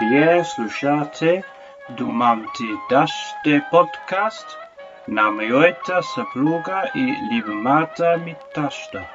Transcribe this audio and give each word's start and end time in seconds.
Вие 0.00 0.44
слушате 0.44 1.42
Думам 1.98 2.46
ти 2.56 2.64
даште 2.90 3.62
подкаст 3.70 4.46
на 5.08 5.30
моята 5.30 6.00
съпруга 6.14 6.82
и 6.94 7.14
любимата 7.32 8.16
ми 8.24 8.34
таща. 8.54 9.06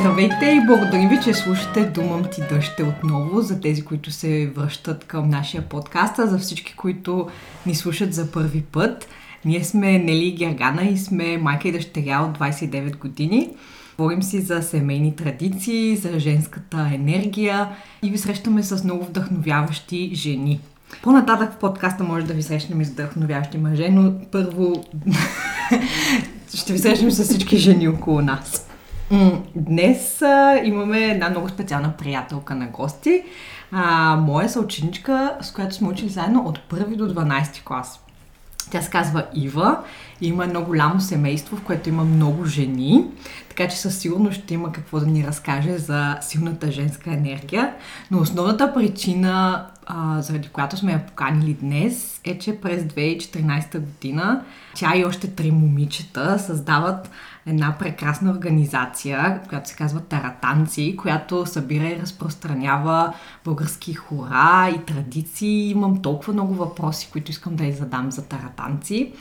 Здравейте 0.00 0.46
и 0.46 0.66
благодарим 0.66 1.08
ви, 1.08 1.18
че 1.24 1.34
слушате 1.34 1.84
Думам 1.84 2.24
ти 2.32 2.40
дъще 2.50 2.82
отново 2.82 3.40
за 3.40 3.60
тези, 3.60 3.84
които 3.84 4.10
се 4.10 4.52
връщат 4.56 5.04
към 5.04 5.30
нашия 5.30 5.68
подкаст, 5.68 6.18
а 6.18 6.26
за 6.26 6.38
всички, 6.38 6.76
които 6.76 7.30
ни 7.66 7.74
слушат 7.74 8.14
за 8.14 8.32
първи 8.32 8.62
път. 8.62 9.08
Ние 9.44 9.64
сме 9.64 9.98
Нели 9.98 10.32
Гергана 10.32 10.84
и 10.84 10.98
сме 10.98 11.38
майка 11.38 11.68
и 11.68 11.72
дъщеря 11.72 12.20
от 12.20 12.38
29 12.38 12.98
години. 12.98 13.50
Говорим 13.98 14.22
си 14.22 14.40
за 14.40 14.62
семейни 14.62 15.16
традиции, 15.16 15.96
за 15.96 16.18
женската 16.18 16.90
енергия 16.94 17.68
и 18.02 18.10
ви 18.10 18.18
срещаме 18.18 18.62
с 18.62 18.84
много 18.84 19.04
вдъхновяващи 19.04 20.10
жени. 20.14 20.60
По-нататък 21.02 21.52
в 21.52 21.56
подкаста 21.56 22.04
може 22.04 22.26
да 22.26 22.34
ви 22.34 22.42
срещнем 22.42 22.80
и 22.80 22.84
с 22.84 22.90
вдъхновяващи 22.90 23.58
мъже, 23.58 23.88
но 23.88 24.12
първо 24.32 24.84
ще 26.54 26.72
ви 26.72 26.78
срещнем 26.78 27.10
с 27.10 27.24
всички 27.24 27.56
жени 27.56 27.88
около 27.88 28.20
нас. 28.20 28.68
Днес 29.54 30.22
имаме 30.64 31.00
една 31.00 31.30
много 31.30 31.48
специална 31.48 31.92
приятелка 31.98 32.54
на 32.54 32.66
гости. 32.66 33.22
А, 33.72 34.16
моя 34.16 34.48
съученичка, 34.48 35.36
с 35.40 35.52
която 35.52 35.74
сме 35.74 35.88
учили 35.88 36.08
заедно 36.08 36.40
от 36.40 36.60
първи 36.60 36.96
до 36.96 37.14
12 37.14 37.64
клас. 37.64 38.00
Тя 38.70 38.82
се 38.82 38.90
казва 38.90 39.26
Ива 39.34 39.78
и 40.20 40.28
има 40.28 40.44
едно 40.44 40.62
голямо 40.62 41.00
семейство, 41.00 41.56
в 41.56 41.62
което 41.62 41.88
има 41.88 42.04
много 42.04 42.44
жени, 42.44 43.04
така 43.48 43.68
че 43.68 43.76
със 43.76 43.98
сигурност 43.98 44.42
ще 44.42 44.54
има 44.54 44.72
какво 44.72 45.00
да 45.00 45.06
ни 45.06 45.26
разкаже 45.26 45.78
за 45.78 46.18
силната 46.20 46.72
женска 46.72 47.12
енергия. 47.12 47.74
Но 48.10 48.18
основната 48.20 48.74
причина, 48.74 49.66
а, 49.90 50.22
заради 50.22 50.48
която 50.48 50.76
сме 50.76 50.92
я 50.92 51.06
поканили 51.06 51.54
днес, 51.54 52.20
е, 52.24 52.38
че 52.38 52.60
през 52.60 52.82
2014 52.82 53.78
година 53.78 54.44
тя 54.74 54.96
и 54.96 55.04
още 55.04 55.30
три 55.30 55.50
момичета 55.50 56.38
създават 56.38 57.10
една 57.46 57.76
прекрасна 57.78 58.30
организация, 58.30 59.40
която 59.48 59.68
се 59.68 59.76
казва 59.76 60.00
Таратанци, 60.00 60.96
която 60.96 61.46
събира 61.46 61.88
и 61.88 62.00
разпространява 62.00 63.12
български 63.44 63.94
хора 63.94 64.72
и 64.76 64.84
традиции. 64.84 65.70
Имам 65.70 66.02
толкова 66.02 66.32
много 66.32 66.54
въпроси, 66.54 67.08
които 67.12 67.30
искам 67.30 67.56
да 67.56 67.64
й 67.64 67.72
задам 67.72 68.10
за 68.10 68.24
таратанци. 68.24 69.12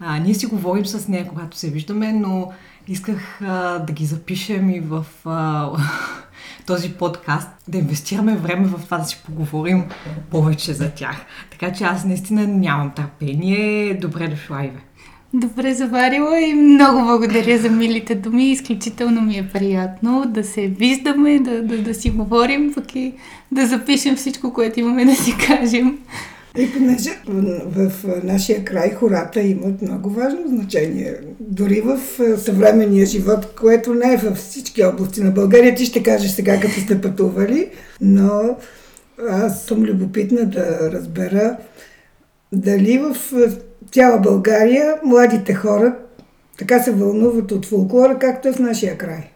А, 0.00 0.18
ние 0.18 0.34
си 0.34 0.46
говорим 0.46 0.86
с 0.86 1.08
нея, 1.08 1.28
когато 1.28 1.56
се 1.56 1.70
виждаме, 1.70 2.12
но 2.12 2.52
исках 2.88 3.42
а, 3.42 3.78
да 3.78 3.92
ги 3.92 4.06
запишем 4.06 4.70
и 4.70 4.80
в 4.80 5.06
а, 5.24 5.70
този 6.66 6.92
подкаст, 6.92 7.48
да 7.68 7.78
инвестираме 7.78 8.36
време 8.36 8.66
в 8.66 8.84
това 8.84 8.98
да 8.98 9.04
си 9.04 9.22
поговорим 9.26 9.84
повече 10.30 10.72
за 10.72 10.90
тях. 10.90 11.24
Така 11.50 11.72
че 11.72 11.84
аз 11.84 12.04
наистина 12.04 12.46
нямам 12.46 12.90
търпение. 12.90 13.94
Добре 13.94 14.28
дошла, 14.28 14.64
Иве. 14.64 14.80
Добре 15.34 15.74
заварила 15.74 16.40
и 16.40 16.54
много 16.54 17.04
благодаря 17.04 17.58
за 17.58 17.70
милите 17.70 18.14
думи. 18.14 18.50
Изключително 18.50 19.20
ми 19.20 19.38
е 19.38 19.48
приятно 19.52 20.24
да 20.26 20.44
се 20.44 20.68
виждаме, 20.68 21.38
да, 21.38 21.62
да, 21.62 21.78
да 21.78 21.94
си 21.94 22.10
говорим, 22.10 22.72
пък 22.74 22.94
и 22.94 23.12
да 23.52 23.66
запишем 23.66 24.16
всичко, 24.16 24.52
което 24.52 24.80
имаме 24.80 25.04
да 25.04 25.14
си 25.14 25.34
кажем. 25.46 25.98
И 26.58 26.72
понеже 26.72 27.10
в 27.26 27.92
нашия 28.24 28.64
край 28.64 28.94
хората 28.94 29.40
имат 29.40 29.82
много 29.82 30.10
важно 30.10 30.48
значение. 30.48 31.14
Дори 31.40 31.80
в 31.80 31.98
съвременния 32.38 33.06
живот, 33.06 33.54
което 33.60 33.94
не 33.94 34.14
е 34.14 34.16
във 34.16 34.38
всички 34.38 34.84
области 34.84 35.20
на 35.20 35.30
България, 35.30 35.74
ти 35.74 35.84
ще 35.84 36.02
кажеш 36.02 36.30
сега, 36.30 36.60
като 36.60 36.80
сте 36.80 37.00
пътували, 37.00 37.68
но 38.00 38.56
аз 39.30 39.64
съм 39.64 39.82
любопитна 39.82 40.44
да 40.44 40.92
разбера 40.92 41.56
дали 42.52 42.98
в 42.98 43.16
цяла 43.92 44.18
България 44.18 44.94
младите 45.04 45.54
хора 45.54 45.94
така 46.58 46.82
се 46.82 46.92
вълнуват 46.92 47.52
от 47.52 47.66
фолклора, 47.66 48.18
както 48.18 48.48
е 48.48 48.52
в 48.52 48.58
нашия 48.58 48.98
край. 48.98 49.30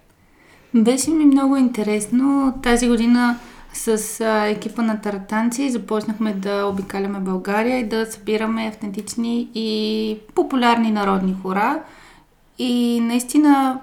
Беше 0.75 1.11
ми 1.11 1.25
много 1.25 1.57
интересно. 1.57 2.55
Тази 2.63 2.89
година 2.89 3.39
с 3.73 4.21
а, 4.21 4.47
екипа 4.47 4.83
на 4.83 5.01
таратанци 5.01 5.71
започнахме 5.71 6.33
да 6.33 6.67
обикаляме 6.67 7.19
България 7.19 7.79
и 7.79 7.89
да 7.89 8.07
събираме 8.07 8.69
автентични 8.69 9.49
и 9.55 10.19
популярни 10.35 10.91
народни 10.91 11.37
хора. 11.43 11.83
И 12.59 13.01
наистина 13.01 13.81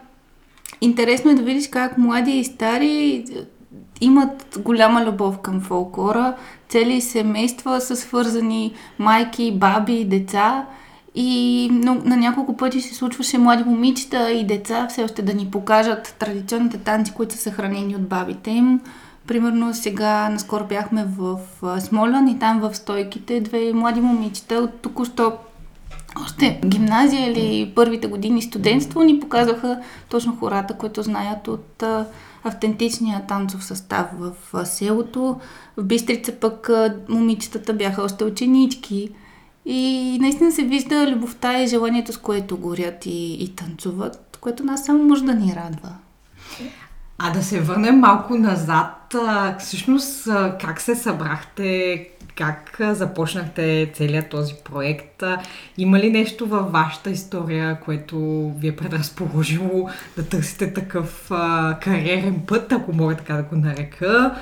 интересно 0.82 1.32
е 1.32 1.36
да 1.36 1.44
видиш 1.44 1.70
как 1.70 1.98
млади 1.98 2.32
и 2.32 2.44
стари 2.44 3.26
имат 4.02 4.60
голяма 4.64 5.06
любов 5.06 5.38
към 5.38 5.62
фолклора. 5.62 6.36
Цели 6.70 7.02
семейства 7.02 7.82
са 7.82 7.96
свързани, 7.96 8.74
майки, 9.00 9.52
баби, 9.52 10.06
деца. 10.06 10.66
И 11.16 11.70
на 11.84 12.18
няколко 12.18 12.58
пъти 12.58 12.82
се 12.82 12.96
случваше 12.96 13.38
млади 13.38 13.64
момичета 13.64 14.32
и 14.32 14.46
деца 14.46 14.88
все 14.90 15.04
още 15.04 15.22
да 15.22 15.34
ни 15.34 15.52
покажат 15.52 16.16
традиционните 16.20 16.78
танци, 16.78 17.14
които 17.14 17.36
са 17.36 17.42
съхранени 17.42 17.96
от 17.96 18.08
бабите 18.08 18.52
им. 18.52 18.80
Примерно 19.28 19.74
сега, 19.74 20.30
наскоро 20.30 20.66
бяхме 20.66 21.06
в 21.18 21.40
Смолян 21.80 22.28
и 22.28 22.40
там 22.40 22.60
в 22.60 22.76
стойките 22.76 23.42
две 23.42 23.74
млади 23.74 24.02
момичета 24.02 24.56
от 24.56 24.82
току-що 24.82 25.38
още 26.22 26.60
гимназия 26.66 27.32
или 27.32 27.72
първите 27.76 28.08
години 28.08 28.42
студентство 28.42 29.04
ни 29.04 29.20
показаха 29.20 29.82
точно 30.10 30.38
хората, 30.40 30.74
които 30.74 31.04
знаят 31.04 31.48
от 31.48 31.84
автентичния 32.44 33.22
танцов 33.28 33.66
състав 33.66 34.08
в 34.20 34.66
селото. 34.66 35.40
В 35.78 35.84
Бистрица 35.84 36.32
пък 36.32 36.70
момичетата 37.10 37.74
бяха 37.74 38.04
още 38.04 38.24
ученички. 38.24 39.10
И 39.66 40.18
наистина 40.22 40.52
се 40.52 40.64
вижда 40.64 41.12
любовта 41.12 41.64
и 41.64 41.68
желанието, 41.68 42.14
с 42.14 42.18
което 42.18 42.58
горят 42.58 43.06
и, 43.06 43.34
и 43.34 43.56
танцуват, 43.56 44.38
което 44.42 44.64
нас 44.64 44.86
само 44.86 45.04
може 45.04 45.24
да 45.24 45.34
ни 45.34 45.56
радва. 45.56 45.90
А 47.18 47.32
да 47.32 47.44
се 47.44 47.62
върнем 47.62 48.00
малко 48.00 48.38
назад, 48.38 49.16
всъщност 49.60 50.28
как 50.62 50.82
се 50.82 50.96
събрахте, 50.96 52.10
как 52.36 52.78
започнахте 52.92 53.92
целият 53.94 54.30
този 54.30 54.54
проект? 54.64 55.24
Има 55.78 56.00
ли 56.00 56.12
нещо 56.12 56.48
във 56.48 56.72
вашата 56.72 57.10
история, 57.10 57.80
което 57.80 58.18
ви 58.58 58.68
е 58.68 58.76
предразположило 58.76 59.90
да 60.18 60.26
търсите 60.26 60.74
такъв 60.74 61.32
кариерен 61.82 62.42
път, 62.48 62.72
ако 62.72 62.94
мога 62.94 63.16
така 63.16 63.34
да 63.34 63.44
го 63.44 63.56
нарека? 63.56 64.36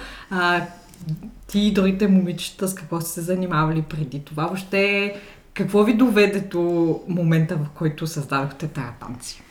Ти 1.47 1.59
и 1.59 1.73
другите 1.73 2.07
момичета 2.07 2.67
с 2.67 2.75
какво 2.75 3.01
сте 3.01 3.11
се 3.11 3.21
занимавали 3.21 3.81
преди 3.81 4.19
това? 4.25 4.43
Въобще, 4.43 5.15
какво 5.53 5.83
ви 5.83 5.93
доведе 5.93 6.39
до 6.39 6.99
момента, 7.07 7.55
в 7.55 7.65
който 7.75 8.07
създадохте 8.07 8.67
тази 8.67 8.87
танци? 8.99 9.43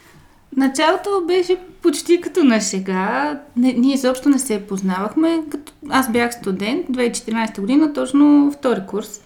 Началото 0.56 1.10
беше 1.26 1.56
почти 1.82 2.20
като 2.20 2.44
на 2.44 2.60
сега. 2.60 3.40
Не, 3.56 3.72
ние 3.72 3.94
изобщо 3.94 4.28
не 4.28 4.38
се 4.38 4.66
познавахме. 4.66 5.42
Като 5.50 5.72
аз 5.88 6.12
бях 6.12 6.34
студент 6.34 6.86
2014 6.86 7.60
година, 7.60 7.92
точно 7.92 8.52
втори 8.52 8.80
курс. 8.86 9.20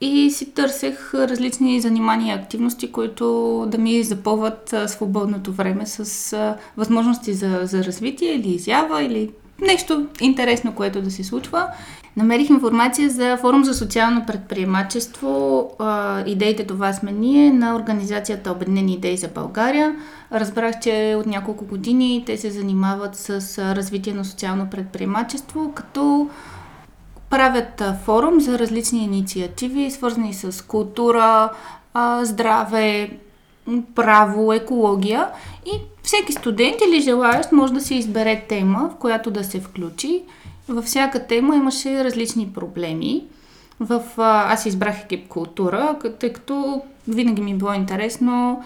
И 0.00 0.30
си 0.30 0.50
търсех 0.50 1.14
различни 1.14 1.80
занимания 1.80 2.36
и 2.36 2.38
активности, 2.38 2.92
които 2.92 3.66
да 3.68 3.78
ми 3.78 4.02
запълват 4.02 4.74
свободното 4.86 5.52
време 5.52 5.86
с 5.86 6.56
възможности 6.76 7.34
за, 7.34 7.60
за 7.62 7.84
развитие 7.84 8.34
или 8.34 8.48
изява, 8.48 9.02
или 9.02 9.30
нещо 9.60 10.06
интересно, 10.20 10.74
което 10.74 11.02
да 11.02 11.10
се 11.10 11.24
случва. 11.24 11.66
Намерих 12.16 12.50
информация 12.50 13.10
за 13.10 13.36
форум 13.36 13.64
за 13.64 13.74
социално 13.74 14.26
предприемачество. 14.26 15.70
Идеите 16.26 16.66
това 16.66 16.92
сме 16.92 17.12
ние 17.12 17.52
на 17.52 17.76
организацията 17.76 18.52
Обединени 18.52 18.94
идеи 18.94 19.16
за 19.16 19.28
България. 19.28 19.96
Разбрах, 20.32 20.80
че 20.80 21.16
от 21.18 21.26
няколко 21.26 21.64
години 21.64 22.22
те 22.26 22.36
се 22.36 22.50
занимават 22.50 23.16
с 23.16 23.58
развитие 23.74 24.14
на 24.14 24.24
социално 24.24 24.70
предприемачество, 24.70 25.72
като 25.74 26.28
правят 27.30 27.82
форум 28.04 28.40
за 28.40 28.58
различни 28.58 29.04
инициативи, 29.04 29.90
свързани 29.90 30.34
с 30.34 30.66
култура, 30.66 31.50
здраве, 32.22 33.10
право, 33.94 34.52
екология 34.52 35.28
и 35.66 35.70
всеки 36.02 36.32
студент 36.32 36.76
или 36.88 37.00
желаящ 37.00 37.52
може 37.52 37.72
да 37.72 37.80
си 37.80 37.94
избере 37.94 38.44
тема, 38.48 38.90
в 38.92 38.98
която 38.98 39.30
да 39.30 39.44
се 39.44 39.60
включи. 39.60 40.22
Във 40.68 40.84
всяка 40.84 41.26
тема 41.26 41.56
имаше 41.56 42.04
различни 42.04 42.48
проблеми. 42.48 43.24
В, 43.80 44.02
аз 44.18 44.66
избрах 44.66 45.00
екип 45.00 45.28
култура, 45.28 45.96
тъй 46.20 46.32
като 46.32 46.82
винаги 47.08 47.42
ми 47.42 47.50
е 47.50 47.54
било 47.54 47.72
интересно. 47.72 48.62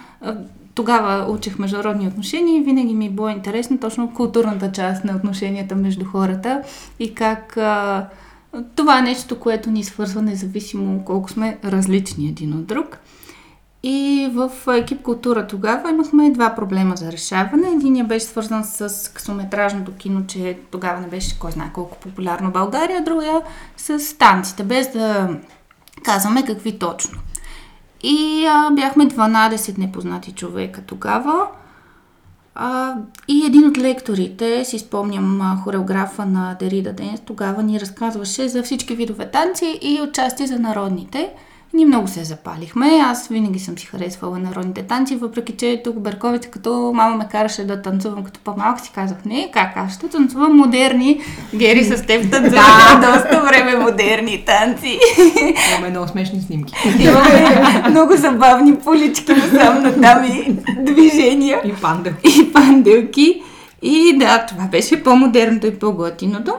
Тогава 0.75 1.33
учих 1.33 1.59
международни 1.59 2.06
отношения 2.06 2.56
и 2.56 2.65
винаги 2.65 2.95
ми 2.95 3.06
е 3.06 3.11
било 3.11 3.29
интересно 3.29 3.79
точно 3.79 4.15
културната 4.15 4.73
част 4.73 5.05
на 5.05 5.17
отношенията 5.17 5.75
между 5.75 6.05
хората 6.05 6.62
и 6.99 7.15
как 7.15 7.59
това 8.77 8.99
е 8.99 9.03
нещо, 9.03 9.41
което 9.41 9.71
ни 9.71 9.85
свързва 9.85 10.23
независимо 10.23 11.05
колко 11.05 11.31
сме 11.31 11.59
различни 11.65 12.29
един 12.29 12.53
от 12.53 12.67
друг. 12.67 12.99
И 13.82 14.30
в 14.34 14.50
екип 14.76 15.02
култура 15.02 15.46
тогава 15.46 15.90
имахме 15.90 16.30
два 16.30 16.54
проблема 16.54 16.96
за 16.96 17.12
решаване. 17.12 17.69
Единият 17.69 18.08
беше 18.08 18.26
свързан 18.26 18.64
с 18.64 19.12
късометражното 19.14 19.92
кино, 19.92 20.26
че 20.26 20.58
тогава 20.70 21.00
не 21.00 21.06
беше 21.06 21.38
кой 21.38 21.52
знае 21.52 21.70
колко 21.75 21.98
популярно 21.98 22.50
в 22.50 22.52
България, 22.52 23.04
другия 23.04 23.42
с 23.76 24.19
танците, 24.19 24.62
без 24.62 24.92
да 24.92 25.28
казваме 26.04 26.44
какви 26.44 26.78
точно. 26.78 27.19
И 28.02 28.46
а, 28.48 28.70
бяхме 28.70 29.04
12 29.08 29.78
непознати 29.78 30.32
човека 30.32 30.80
тогава. 30.86 31.46
А, 32.54 32.94
и 33.28 33.46
един 33.46 33.69
от 33.69 33.78
лекторите, 33.78 34.64
си 34.64 34.78
спомням 34.78 35.58
хореографа 35.64 36.26
на 36.26 36.56
Дерида 36.60 36.92
Денс, 36.92 37.20
тогава 37.20 37.62
ни 37.62 37.80
разказваше 37.80 38.48
за 38.48 38.62
всички 38.62 38.94
видове 38.94 39.30
танци 39.30 39.78
и 39.82 40.00
отчасти 40.02 40.46
за 40.46 40.58
народните– 40.58 41.32
ние 41.75 41.87
много 41.87 42.09
се 42.09 42.25
запалихме. 42.25 42.87
Аз 43.05 43.29
винаги 43.29 43.59
съм 43.59 43.79
си 43.79 43.87
харесвала 43.87 44.38
народните 44.38 44.82
танци, 44.82 45.17
въпреки 45.17 45.53
че 45.56 45.81
тук 45.85 46.00
Берковица, 46.00 46.49
като 46.49 46.93
мама 46.94 47.17
ме 47.17 47.29
караше 47.31 47.67
да 47.67 47.82
танцувам 47.82 48.25
като 48.25 48.41
по-малка, 48.41 48.81
си 48.81 48.91
казах, 48.94 49.19
не, 49.25 49.50
как 49.53 49.76
аз 49.76 49.94
ще 49.94 50.09
танцувам 50.09 50.56
модерни. 50.56 51.20
Гери 51.55 51.85
с 51.85 52.06
теб 52.06 52.31
танцуваме 52.31 53.06
доста 53.06 53.41
време 53.41 53.76
модерни 53.76 54.44
танци. 54.47 54.99
Имаме 55.73 55.91
много 55.91 56.09
смешни 56.09 56.41
снимки. 56.41 56.75
Имаме 57.00 57.91
много 57.91 58.17
забавни 58.17 58.76
полички 58.76 59.32
насам 59.32 59.82
на 59.82 60.00
там 60.00 60.25
и 60.25 60.56
движения. 60.82 61.61
И 61.64 61.73
пандел. 61.73 62.12
И 62.25 62.53
панделки. 62.53 63.43
И 63.82 64.19
да, 64.19 64.47
това 64.47 64.64
беше 64.64 65.03
по-модерното 65.03 65.67
и 65.67 65.79
по-готиното. 65.79 66.55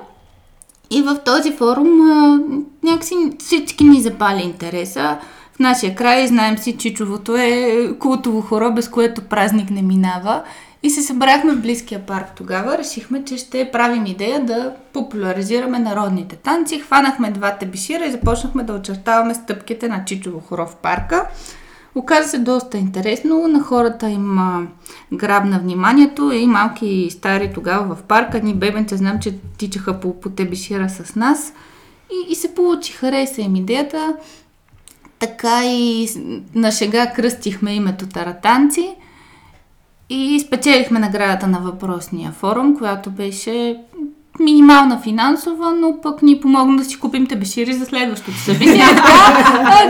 И 0.92 1.02
в 1.02 1.18
този 1.26 1.52
форум 1.52 2.02
а, 2.02 2.40
някакси 2.84 3.16
всички 3.40 3.84
ни 3.84 4.02
запали 4.02 4.42
интереса. 4.42 5.18
В 5.54 5.60
нашия 5.60 5.96
край 5.96 6.28
знаем 6.28 6.58
си, 6.58 6.78
Чичовото 6.78 7.36
е 7.36 7.90
култово 8.00 8.42
хоро, 8.42 8.74
без 8.74 8.90
което 8.90 9.22
празник 9.22 9.70
не 9.70 9.82
минава. 9.82 10.44
И 10.84 10.90
се 10.90 11.02
събрахме 11.02 11.54
в 11.54 11.62
близкия 11.62 12.06
парк 12.06 12.28
тогава. 12.36 12.78
Решихме, 12.78 13.26
че 13.26 13.38
ще 13.38 13.72
правим 13.72 14.06
идея 14.06 14.46
да 14.46 14.74
популяризираме 14.94 15.80
народните 15.80 16.36
танци. 16.36 16.80
Хванахме 16.80 17.32
двата 17.32 17.66
бишира 17.66 18.06
и 18.06 18.12
започнахме 18.12 18.64
да 18.64 18.74
очертаваме 18.74 19.34
стъпките 19.34 19.88
на 19.88 20.06
Чичово 20.06 20.40
хоро 20.40 20.68
в 20.68 20.76
парка. 20.76 21.28
Оказа 21.96 22.30
се 22.30 22.40
доста 22.40 22.78
интересно, 22.78 23.48
на 23.48 23.64
хората 23.64 24.10
им 24.10 24.40
а, 24.40 24.68
грабна 25.14 25.60
вниманието. 25.60 26.32
И 26.32 26.48
малки 26.48 26.88
и 26.88 27.12
стари 27.12 27.52
тогава 27.54 27.96
в 27.96 28.04
парка, 28.04 28.40
ни 28.40 28.54
бебенца 28.54 28.98
знам, 28.98 29.20
че 29.20 29.36
тичаха 29.58 30.00
по, 30.00 30.20
по 30.20 30.30
тебешира 30.30 30.90
с 30.90 31.16
нас. 31.16 31.54
И, 32.12 32.32
и 32.32 32.36
се 32.36 32.56
получи, 32.56 32.94
хареса 32.94 33.42
им 33.42 33.56
идеята. 33.56 34.16
Така 35.20 35.66
и 35.66 36.10
на 36.56 36.72
шега 36.72 37.14
кръстихме 37.14 37.76
името 37.76 38.08
Таратанци 38.08 38.96
и 40.10 40.40
спечелихме 40.40 41.00
наградата 41.00 41.48
на 41.48 41.60
въпросния 41.60 42.32
форум, 42.32 42.78
която 42.78 43.12
беше 43.12 43.82
минимална 44.40 45.00
финансова, 45.00 45.72
но 45.72 46.02
пък 46.02 46.22
ни 46.22 46.40
помогна 46.40 46.78
да 46.78 46.86
си 46.86 47.00
купим 47.00 47.28
тебешири 47.28 47.74
за 47.74 47.86
следващото 47.86 48.38
събитие. 48.38 48.84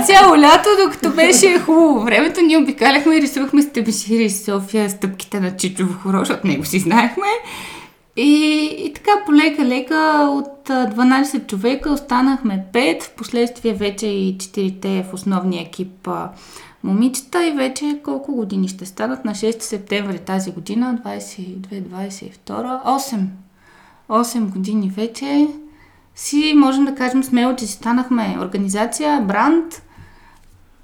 цяло 0.06 0.38
лято, 0.38 0.70
докато 0.86 1.10
беше 1.10 1.60
хубаво 1.60 2.00
времето, 2.00 2.42
ние 2.42 2.58
обикаляхме 2.58 3.16
и 3.16 3.22
рисувахме 3.22 3.62
с 3.62 3.70
тебешири 3.70 4.30
с 4.30 4.46
София 4.46 4.90
стъпките 4.90 5.40
на 5.40 5.58
Чичово 5.58 5.94
Хорош, 5.94 6.30
от 6.30 6.44
него 6.44 6.66
си 6.66 6.80
знаехме. 6.80 7.28
И, 8.18 8.64
и 8.86 8.94
така 8.94 9.12
полека-лека 9.26 10.28
от 10.30 10.70
12 10.70 11.48
човека 11.48 11.92
останахме 11.92 12.66
5, 12.74 13.04
в 13.04 13.12
последствие 13.12 13.74
вече 13.74 14.08
и 14.08 14.38
4 14.38 15.10
в 15.10 15.14
основния 15.14 15.62
екип 15.62 16.10
момичета 16.84 17.48
и 17.48 17.52
вече 17.52 18.00
колко 18.04 18.36
години 18.36 18.68
ще 18.68 18.86
станат 18.86 19.26
на 19.26 19.32
6 19.32 19.62
септември 19.62 20.18
тази 20.18 20.52
година, 20.52 21.00
22-22, 21.06 22.32
8 22.48 23.26
8 24.10 24.50
години 24.50 24.92
вече 24.96 25.48
си 26.16 26.54
можем 26.56 26.86
да 26.86 26.96
кажем 26.96 27.24
смело, 27.24 27.56
че 27.56 27.66
си 27.66 27.74
станахме 27.74 28.38
организация, 28.42 29.22
бранд. 29.22 29.82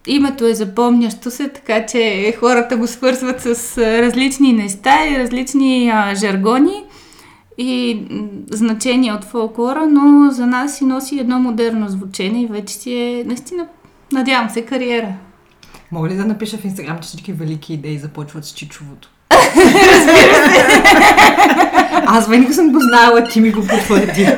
Името 0.07 0.45
е 0.45 0.53
запомнящо 0.53 1.31
се, 1.31 1.49
така 1.49 1.85
че 1.85 2.33
хората 2.39 2.77
го 2.77 2.87
свързват 2.87 3.41
с 3.41 3.77
различни 3.77 4.53
неща 4.53 5.07
и 5.07 5.19
различни 5.19 5.89
а, 5.89 6.15
жаргони 6.15 6.83
и 7.57 8.01
значения 8.51 9.15
от 9.15 9.23
фолклора, 9.23 9.87
но 9.87 10.31
за 10.31 10.47
нас 10.47 10.77
си 10.77 10.85
носи 10.85 11.19
едно 11.19 11.39
модерно 11.39 11.89
звучение 11.89 12.43
и 12.43 12.47
вече 12.47 12.73
си 12.73 12.93
е 12.93 13.23
наистина, 13.25 13.67
надявам 14.11 14.49
се, 14.49 14.65
кариера. 14.65 15.13
Мога 15.91 16.09
ли 16.09 16.15
да 16.15 16.25
напиша 16.25 16.57
в 16.57 16.65
Инстаграм, 16.65 16.99
че 17.01 17.07
всички 17.07 17.33
велики 17.33 17.73
идеи 17.73 17.97
започват 17.97 18.45
с 18.45 18.51
чичовото? 18.51 19.09
Разбира 19.55 20.35
се. 20.35 21.54
Аз 22.05 22.27
винаги 22.27 22.53
съм 22.53 22.71
го 22.71 22.79
знала, 22.79 23.23
ти 23.23 23.41
ми 23.41 23.51
го 23.51 23.67
потвърди. 23.67 24.29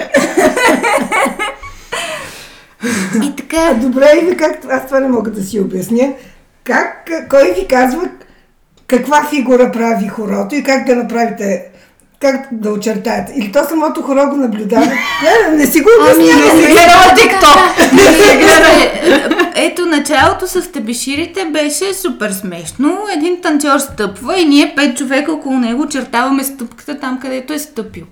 И 3.24 3.36
така. 3.36 3.74
Добре, 3.74 4.06
и 4.22 4.26
ви 4.26 4.38
как, 4.38 4.66
аз 4.72 4.86
това 4.86 5.00
не 5.00 5.08
мога 5.08 5.32
да 5.32 5.44
си 5.44 5.60
обясня. 5.60 6.14
Как, 6.64 7.10
кой 7.30 7.54
ви 7.54 7.68
казва 7.68 8.02
каква 8.88 9.28
фигура 9.30 9.72
прави 9.72 10.08
хорото 10.08 10.56
и 10.56 10.64
как 10.64 10.86
да 10.86 10.96
направите 10.96 11.66
как 12.22 12.48
да 12.52 12.72
очертаете? 12.72 13.34
Или 13.36 13.52
то 13.52 13.64
самото 13.70 14.02
хоро 14.02 14.30
го 14.30 14.36
наблюдава? 14.36 14.86
Не, 14.86 15.58
не 15.58 15.66
си 15.66 15.82
го 15.82 15.90
обяснявам. 16.02 16.42
Ами, 16.52 16.62
не 16.62 16.66
си 16.66 16.72
гледала 16.72 17.16
TikTok. 17.16 17.94
Не 17.94 18.14
си 18.14 18.38
гледала. 18.38 19.47
Ето, 19.60 19.86
началото 19.86 20.48
с 20.48 20.72
тебеширите 20.72 21.46
беше 21.46 21.94
супер 21.94 22.32
смешно. 22.32 22.98
Един 23.16 23.42
танцор 23.42 23.80
стъпва 23.80 24.40
и 24.40 24.46
ние 24.46 24.74
пет 24.76 24.98
човека 24.98 25.32
около 25.32 25.60
него 25.60 25.82
очертаваме 25.84 26.44
стъпката 26.44 27.00
там, 27.00 27.20
където 27.20 27.54
е 27.54 27.60
стъпил. 27.60 28.06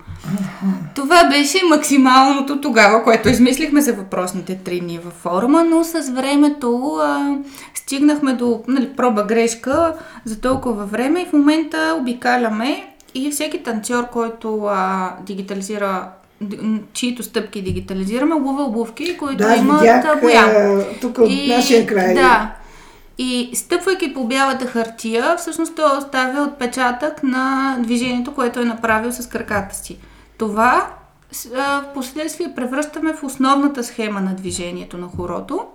Това 0.95 1.29
беше 1.29 1.57
максималното 1.69 2.61
тогава, 2.61 3.03
което 3.03 3.29
измислихме 3.29 3.81
за 3.81 3.93
въпросните 3.93 4.55
три 4.55 4.79
дни 4.79 4.99
във 4.99 5.13
форума, 5.13 5.63
но 5.63 5.83
с 5.83 6.09
времето 6.09 6.95
а, 7.01 7.37
стигнахме 7.75 8.33
до 8.33 8.63
нали, 8.67 8.89
проба 8.95 9.23
грешка 9.23 9.93
за 10.25 10.41
толкова 10.41 10.85
време 10.85 11.21
и 11.21 11.25
в 11.25 11.33
момента 11.33 11.97
обикаляме 12.01 12.87
и 13.15 13.31
всеки 13.31 13.63
танцор, 13.63 14.09
който 14.09 14.63
а, 14.65 15.11
дигитализира 15.25 16.07
чието 16.93 17.23
стъпки 17.23 17.61
дигитализираме, 17.61 18.35
обува 18.35 18.63
обувки, 18.63 19.17
които 19.17 19.37
да, 19.37 19.55
имат 19.55 19.81
видях, 19.81 20.21
боя. 20.21 20.85
тук 21.01 21.17
от 21.17 21.31
и, 21.31 21.47
нашия 21.47 21.87
край. 21.87 22.13
Да. 22.13 22.55
И 23.17 23.49
стъпвайки 23.53 24.13
по 24.13 24.27
бялата 24.27 24.65
хартия, 24.65 25.35
всъщност 25.37 25.75
той 25.75 25.97
оставя 25.97 26.41
отпечатък 26.41 27.23
на 27.23 27.75
движението, 27.79 28.33
което 28.33 28.59
е 28.59 28.65
направил 28.65 29.11
с 29.11 29.29
краката 29.29 29.75
си. 29.75 29.97
Това 30.37 30.87
в 31.51 31.83
последствие 31.93 32.53
превръщаме 32.55 33.13
в 33.13 33.23
основната 33.23 33.83
схема 33.83 34.21
на 34.21 34.35
движението 34.35 34.97
на 34.97 35.07
хорото. 35.07 35.65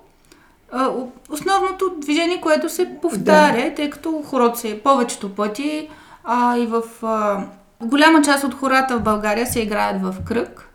Основното 1.31 1.95
движение, 1.99 2.41
което 2.41 2.69
се 2.69 2.97
повтаря, 3.03 3.69
да. 3.69 3.75
тъй 3.75 3.91
като 3.91 4.23
хорото 4.27 4.59
се 4.59 4.71
е 4.71 4.79
повечето 4.79 5.35
пъти 5.35 5.89
а, 6.25 6.59
и 6.59 6.67
в 6.67 6.83
а, 7.03 7.45
голяма 7.83 8.23
част 8.23 8.45
от 8.45 8.55
хората 8.55 8.99
в 8.99 9.03
България 9.03 9.47
се 9.47 9.61
играят 9.61 10.03
в 10.03 10.15
кръг 10.25 10.69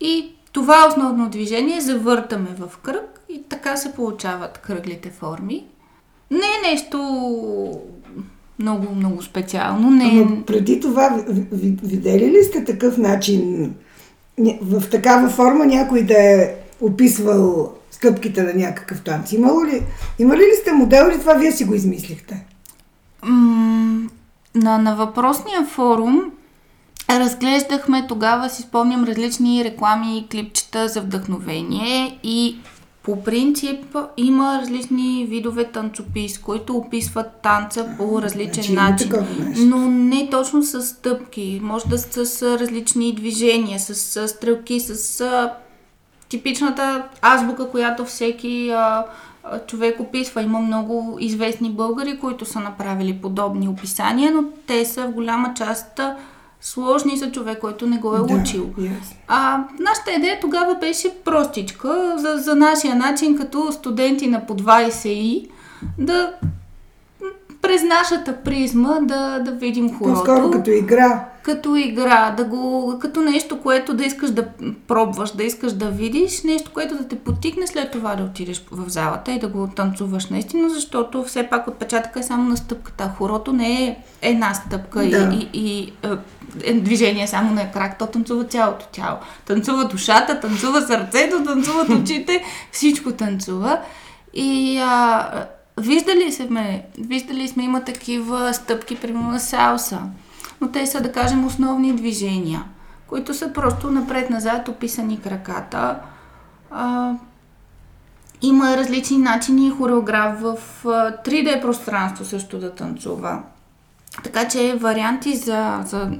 и 0.00 0.32
това 0.52 0.86
основно 0.88 1.28
движение 1.30 1.80
завъртаме 1.80 2.48
в 2.58 2.78
кръг 2.78 3.20
и 3.28 3.42
така 3.48 3.76
се 3.76 3.92
получават 3.92 4.58
кръглите 4.58 5.10
форми. 5.10 5.66
Не 6.30 6.38
е 6.38 6.70
нещо 6.70 6.98
много, 8.58 8.94
много 8.94 9.22
специално. 9.22 9.90
Не... 9.90 10.04
Е- 10.04 10.24
Но 10.24 10.42
преди 10.44 10.80
това, 10.80 11.24
видели 11.82 12.30
ли 12.30 12.44
сте 12.44 12.64
такъв 12.64 12.98
начин, 12.98 13.72
в 14.62 14.90
такава 14.90 15.28
форма 15.28 15.66
някой 15.66 16.02
да 16.02 16.14
е 16.18 16.54
описвал 16.80 17.72
стъпките 17.90 18.42
на 18.42 18.54
някакъв 18.54 19.02
танц? 19.04 19.32
Имало 19.32 19.64
ли, 19.64 19.82
имали 20.18 20.40
ли 20.40 20.56
сте 20.60 20.72
модел 20.72 21.08
или 21.10 21.20
това 21.20 21.34
вие 21.34 21.52
си 21.52 21.64
го 21.64 21.74
измислихте? 21.74 22.46
М- 23.22 24.08
на, 24.54 24.78
на 24.78 24.96
въпросния 24.96 25.64
форум 25.66 26.32
разглеждахме 27.10 28.06
тогава, 28.06 28.50
си 28.50 28.62
спомням, 28.62 29.04
различни 29.04 29.64
реклами 29.64 30.18
и 30.18 30.28
клипчета 30.28 30.88
за 30.88 31.00
вдъхновение 31.00 32.18
и 32.22 32.56
по 33.02 33.24
принцип 33.24 33.96
има 34.16 34.58
различни 34.62 35.26
видове 35.28 35.64
танцопис, 35.64 36.38
които 36.38 36.76
описват 36.76 37.40
танца 37.42 37.88
по 37.98 38.22
различен 38.22 38.64
значи, 38.64 39.08
начин. 39.08 39.26
Но 39.56 39.76
не 39.90 40.30
точно 40.30 40.62
с 40.62 40.82
стъпки. 40.82 41.60
Може 41.62 41.86
да 41.86 41.98
с, 41.98 42.42
различни 42.58 43.14
движения, 43.14 43.80
с, 43.80 44.28
стрелки, 44.28 44.80
с 44.80 45.24
типичната 46.28 47.02
азбука, 47.22 47.70
която 47.70 48.04
всеки 48.04 48.70
а, 48.70 49.04
а, 49.44 49.58
човек 49.58 50.00
описва. 50.00 50.42
Има 50.42 50.60
много 50.60 51.16
известни 51.20 51.70
българи, 51.70 52.18
които 52.18 52.44
са 52.44 52.60
направили 52.60 53.18
подобни 53.22 53.68
описания, 53.68 54.32
но 54.32 54.44
те 54.66 54.84
са 54.84 55.06
в 55.06 55.12
голяма 55.12 55.54
част 55.54 56.00
сложни 56.62 57.16
за 57.16 57.32
човек, 57.32 57.58
който 57.58 57.86
не 57.86 57.98
го 57.98 58.14
е 58.14 58.18
да, 58.18 58.34
учил. 58.34 58.70
Yes. 58.78 59.14
А, 59.28 59.64
нашата 59.80 60.12
идея 60.12 60.38
тогава 60.40 60.74
беше 60.74 61.14
простичка, 61.24 62.14
за, 62.16 62.36
за 62.36 62.56
нашия 62.56 62.94
начин, 62.94 63.38
като 63.38 63.72
студенти 63.72 64.26
на 64.26 64.46
по 64.46 64.56
20 64.56 65.08
и 65.08 65.48
да 65.98 66.32
през 67.62 67.82
нашата 67.82 68.36
призма 68.36 68.98
да, 69.00 69.38
да 69.38 69.52
видим 69.52 69.98
хорото. 69.98 70.14
По-скоро 70.14 70.50
като 70.50 70.70
игра. 70.70 71.24
Като 71.42 71.76
игра, 71.76 72.34
да 72.36 72.44
го, 72.44 72.94
като 73.00 73.20
нещо, 73.20 73.60
което 73.60 73.94
да 73.94 74.04
искаш 74.04 74.30
да 74.30 74.48
пробваш, 74.88 75.30
да 75.30 75.44
искаш 75.44 75.72
да 75.72 75.86
видиш, 75.86 76.42
нещо, 76.42 76.70
което 76.74 76.96
да 76.96 77.08
те 77.08 77.16
потикне 77.18 77.66
след 77.66 77.90
това 77.90 78.14
да 78.14 78.22
отидеш 78.22 78.64
в 78.70 78.88
залата 78.88 79.32
и 79.32 79.38
да 79.38 79.48
го 79.48 79.68
танцуваш 79.76 80.26
наистина, 80.26 80.70
защото 80.70 81.24
все 81.24 81.42
пак 81.42 81.68
отпечатъка 81.68 82.20
е 82.20 82.22
само 82.22 82.48
на 82.48 82.56
стъпката. 82.56 83.14
Хорото 83.18 83.52
не 83.52 83.84
е 83.84 83.96
една 84.22 84.54
стъпка 84.54 84.98
Да. 85.00 85.30
и, 85.34 85.48
и, 85.52 85.60
и 85.62 85.92
е, 86.64 86.74
движение 86.74 87.26
само 87.26 87.54
на 87.54 87.70
крак, 87.70 87.98
то 87.98 88.06
танцува 88.06 88.44
цялото 88.44 88.86
тяло. 88.92 89.16
Танцува 89.46 89.84
душата, 89.84 90.40
танцува 90.40 90.82
сърцето, 90.82 91.44
танцуват 91.44 91.88
очите, 92.02 92.44
всичко 92.72 93.12
танцува. 93.12 93.80
И 94.34 94.78
а, 94.78 95.28
виждали 95.80 96.32
сме, 96.32 96.86
виждали 96.98 97.48
сме, 97.48 97.64
има 97.64 97.84
такива 97.84 98.54
стъпки, 98.54 98.96
примерно 98.96 99.30
на 99.30 99.40
салса, 99.40 100.00
но 100.60 100.68
те 100.68 100.86
са, 100.86 101.00
да 101.00 101.12
кажем, 101.12 101.46
основни 101.46 101.92
движения, 101.92 102.64
които 103.06 103.34
са 103.34 103.52
просто 103.52 103.90
напред-назад 103.90 104.68
описани 104.68 105.20
краката. 105.20 105.98
А, 106.70 107.12
има 108.42 108.76
различни 108.76 109.18
начини 109.18 109.70
хореограф 109.70 110.40
в 110.40 110.56
а, 110.84 110.88
3D 111.24 111.60
пространство 111.60 112.24
също 112.24 112.58
да 112.58 112.74
танцува. 112.74 113.42
Така 114.24 114.48
че 114.48 114.74
варианти 114.80 115.36
за, 115.36 115.80
за 115.86 116.10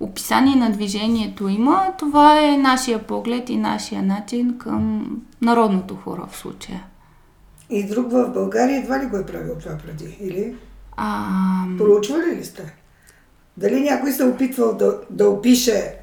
описание 0.00 0.56
на 0.56 0.70
движението 0.72 1.48
има. 1.48 1.86
Това 1.98 2.44
е 2.44 2.56
нашия 2.56 3.06
поглед 3.06 3.48
и 3.50 3.56
нашия 3.56 4.02
начин 4.02 4.58
към 4.58 5.06
народното 5.42 5.96
хоро 5.96 6.26
в 6.30 6.36
случая. 6.36 6.84
И 7.70 7.86
друг 7.86 8.12
в 8.12 8.30
България 8.34 8.78
едва 8.78 9.02
ли 9.02 9.06
го 9.06 9.16
е 9.16 9.26
правил 9.26 9.54
това 9.60 9.76
преди? 9.86 10.16
Или 10.20 10.56
А, 10.96 11.24
проучвали 11.78 12.36
ли 12.36 12.44
сте? 12.44 12.74
Дали 13.56 13.80
някой 13.80 14.12
се 14.12 14.22
е 14.22 14.26
опитвал 14.26 14.74
да, 14.74 14.98
да 15.10 15.28
опише 15.28 15.94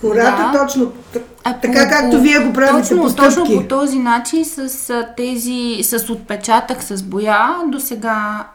хората 0.00 0.50
Да. 0.52 0.58
точно 0.58 0.92
а 1.46 1.52
така, 1.52 1.84
по- 1.84 1.90
както 1.90 2.10
по- 2.10 2.22
вие 2.22 2.38
го 2.38 2.52
правите 2.52 2.88
точно, 2.88 3.02
по 3.02 3.08
стъпки? 3.08 3.34
Точно 3.34 3.44
по 3.44 3.68
този 3.68 3.98
начин, 3.98 4.44
с 4.44 4.68
тези, 5.16 5.78
с 5.82 6.10
отпечатък, 6.10 6.82
с 6.82 7.02
боя, 7.02 7.56
до 7.66 7.80
сега 7.80 8.46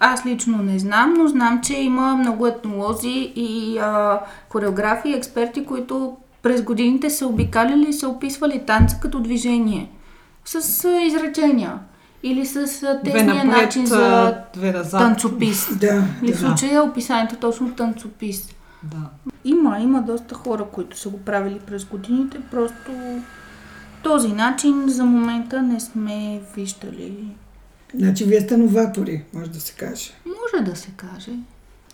аз 0.00 0.26
лично 0.26 0.58
не 0.58 0.78
знам, 0.78 1.14
но 1.18 1.28
знам, 1.28 1.60
че 1.62 1.74
има 1.74 2.16
много 2.16 2.46
етнолози 2.46 3.32
и 3.36 3.78
а, 3.78 4.20
хореографи 4.48 5.08
и 5.08 5.14
експерти, 5.14 5.64
които 5.64 6.16
през 6.42 6.62
годините 6.62 7.10
са 7.10 7.26
обикаляли 7.26 7.86
и 7.88 7.92
са 7.92 8.08
описвали 8.08 8.62
танца 8.66 8.96
като 9.02 9.20
движение. 9.20 9.90
С 10.44 10.84
а, 10.84 11.00
изречения. 11.02 11.72
Или 12.22 12.46
с 12.46 12.66
техния 13.04 13.44
начин 13.44 13.86
за 13.86 14.34
танцопис. 14.90 15.68
Да, 15.76 16.02
И 16.22 16.32
в 16.32 16.38
случая 16.38 16.82
описанието 16.82 17.34
точно 17.36 17.70
танцопис. 17.70 18.48
Да. 18.82 19.10
Има, 19.44 19.78
има 19.78 20.02
доста 20.02 20.34
хора, 20.34 20.64
които 20.72 20.98
са 20.98 21.08
го 21.08 21.20
правили 21.20 21.60
през 21.66 21.84
годините, 21.84 22.38
просто 22.50 22.92
този 24.02 24.28
начин 24.28 24.88
за 24.88 25.04
момента 25.04 25.62
не 25.62 25.80
сме 25.80 26.40
виждали. 26.56 27.14
Значи 27.94 28.24
вие 28.24 28.40
сте 28.40 28.56
новатори, 28.56 29.24
може 29.32 29.50
да 29.50 29.60
се 29.60 29.72
каже. 29.72 30.10
Може 30.26 30.64
да 30.64 30.76
се 30.76 30.90
каже. 30.96 31.30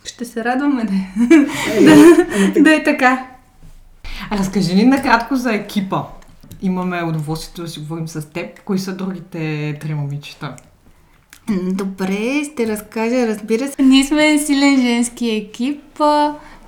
Ще 0.05 0.25
се 0.25 0.45
радваме 0.45 0.85
да 0.85 0.95
е, 0.95 1.07
Е, 1.85 1.95
ами 2.35 2.53
така, 2.55 2.63
да 2.63 2.75
е 2.75 2.85
така. 2.85 3.27
А 4.31 4.39
разкажи 4.39 4.75
ни 4.75 4.85
накратко 4.85 5.37
за 5.37 5.53
екипа. 5.53 6.03
Имаме 6.63 7.03
удоволствието 7.03 7.63
да 7.63 7.69
си 7.69 7.81
говорим 7.81 8.09
с 8.09 8.31
теб. 8.31 8.61
Кои 8.61 8.79
са 8.79 8.97
другите 8.97 9.79
три 9.81 9.95
момичета? 9.95 10.57
Добре, 11.73 12.45
ще 12.53 12.67
разкажа, 12.67 13.27
разбира 13.27 13.69
се. 13.69 13.83
Ние 13.83 14.05
сме 14.05 14.39
силен 14.39 14.81
женски 14.81 15.31
екип. 15.31 16.01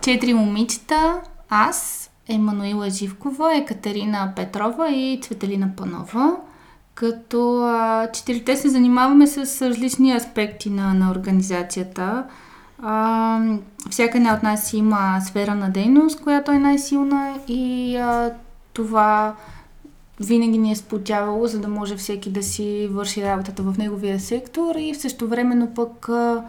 Четири 0.00 0.34
момичета. 0.34 1.20
Аз, 1.48 2.10
Емануила 2.28 2.90
Живкова, 2.90 3.56
Екатерина 3.56 4.32
Петрова 4.36 4.90
и 4.90 5.20
Цветелина 5.22 5.70
Панова. 5.76 6.36
Като 6.94 7.62
а, 7.62 8.08
четирите 8.12 8.56
се 8.56 8.68
занимаваме 8.68 9.26
с 9.26 9.68
различни 9.68 10.12
аспекти 10.12 10.70
на, 10.70 10.94
на 10.94 11.10
организацията. 11.10 12.24
А, 12.82 13.40
всяка 13.90 14.18
една 14.18 14.34
от 14.34 14.42
нас 14.42 14.72
има 14.72 15.20
сфера 15.20 15.54
на 15.54 15.70
дейност, 15.70 16.20
която 16.20 16.50
е 16.50 16.58
най-силна 16.58 17.34
и 17.48 17.96
а, 17.96 18.32
това 18.72 19.34
винаги 20.20 20.58
ни 20.58 20.72
е 20.72 20.76
сплотявало, 20.76 21.46
за 21.46 21.60
да 21.60 21.68
може 21.68 21.96
всеки 21.96 22.30
да 22.30 22.42
си 22.42 22.88
върши 22.92 23.24
работата 23.24 23.62
в 23.62 23.78
неговия 23.78 24.20
сектор 24.20 24.74
и 24.78 24.94
в 24.94 25.00
същото 25.00 25.28
времено 25.28 25.68
пък 25.74 26.08
а, 26.08 26.44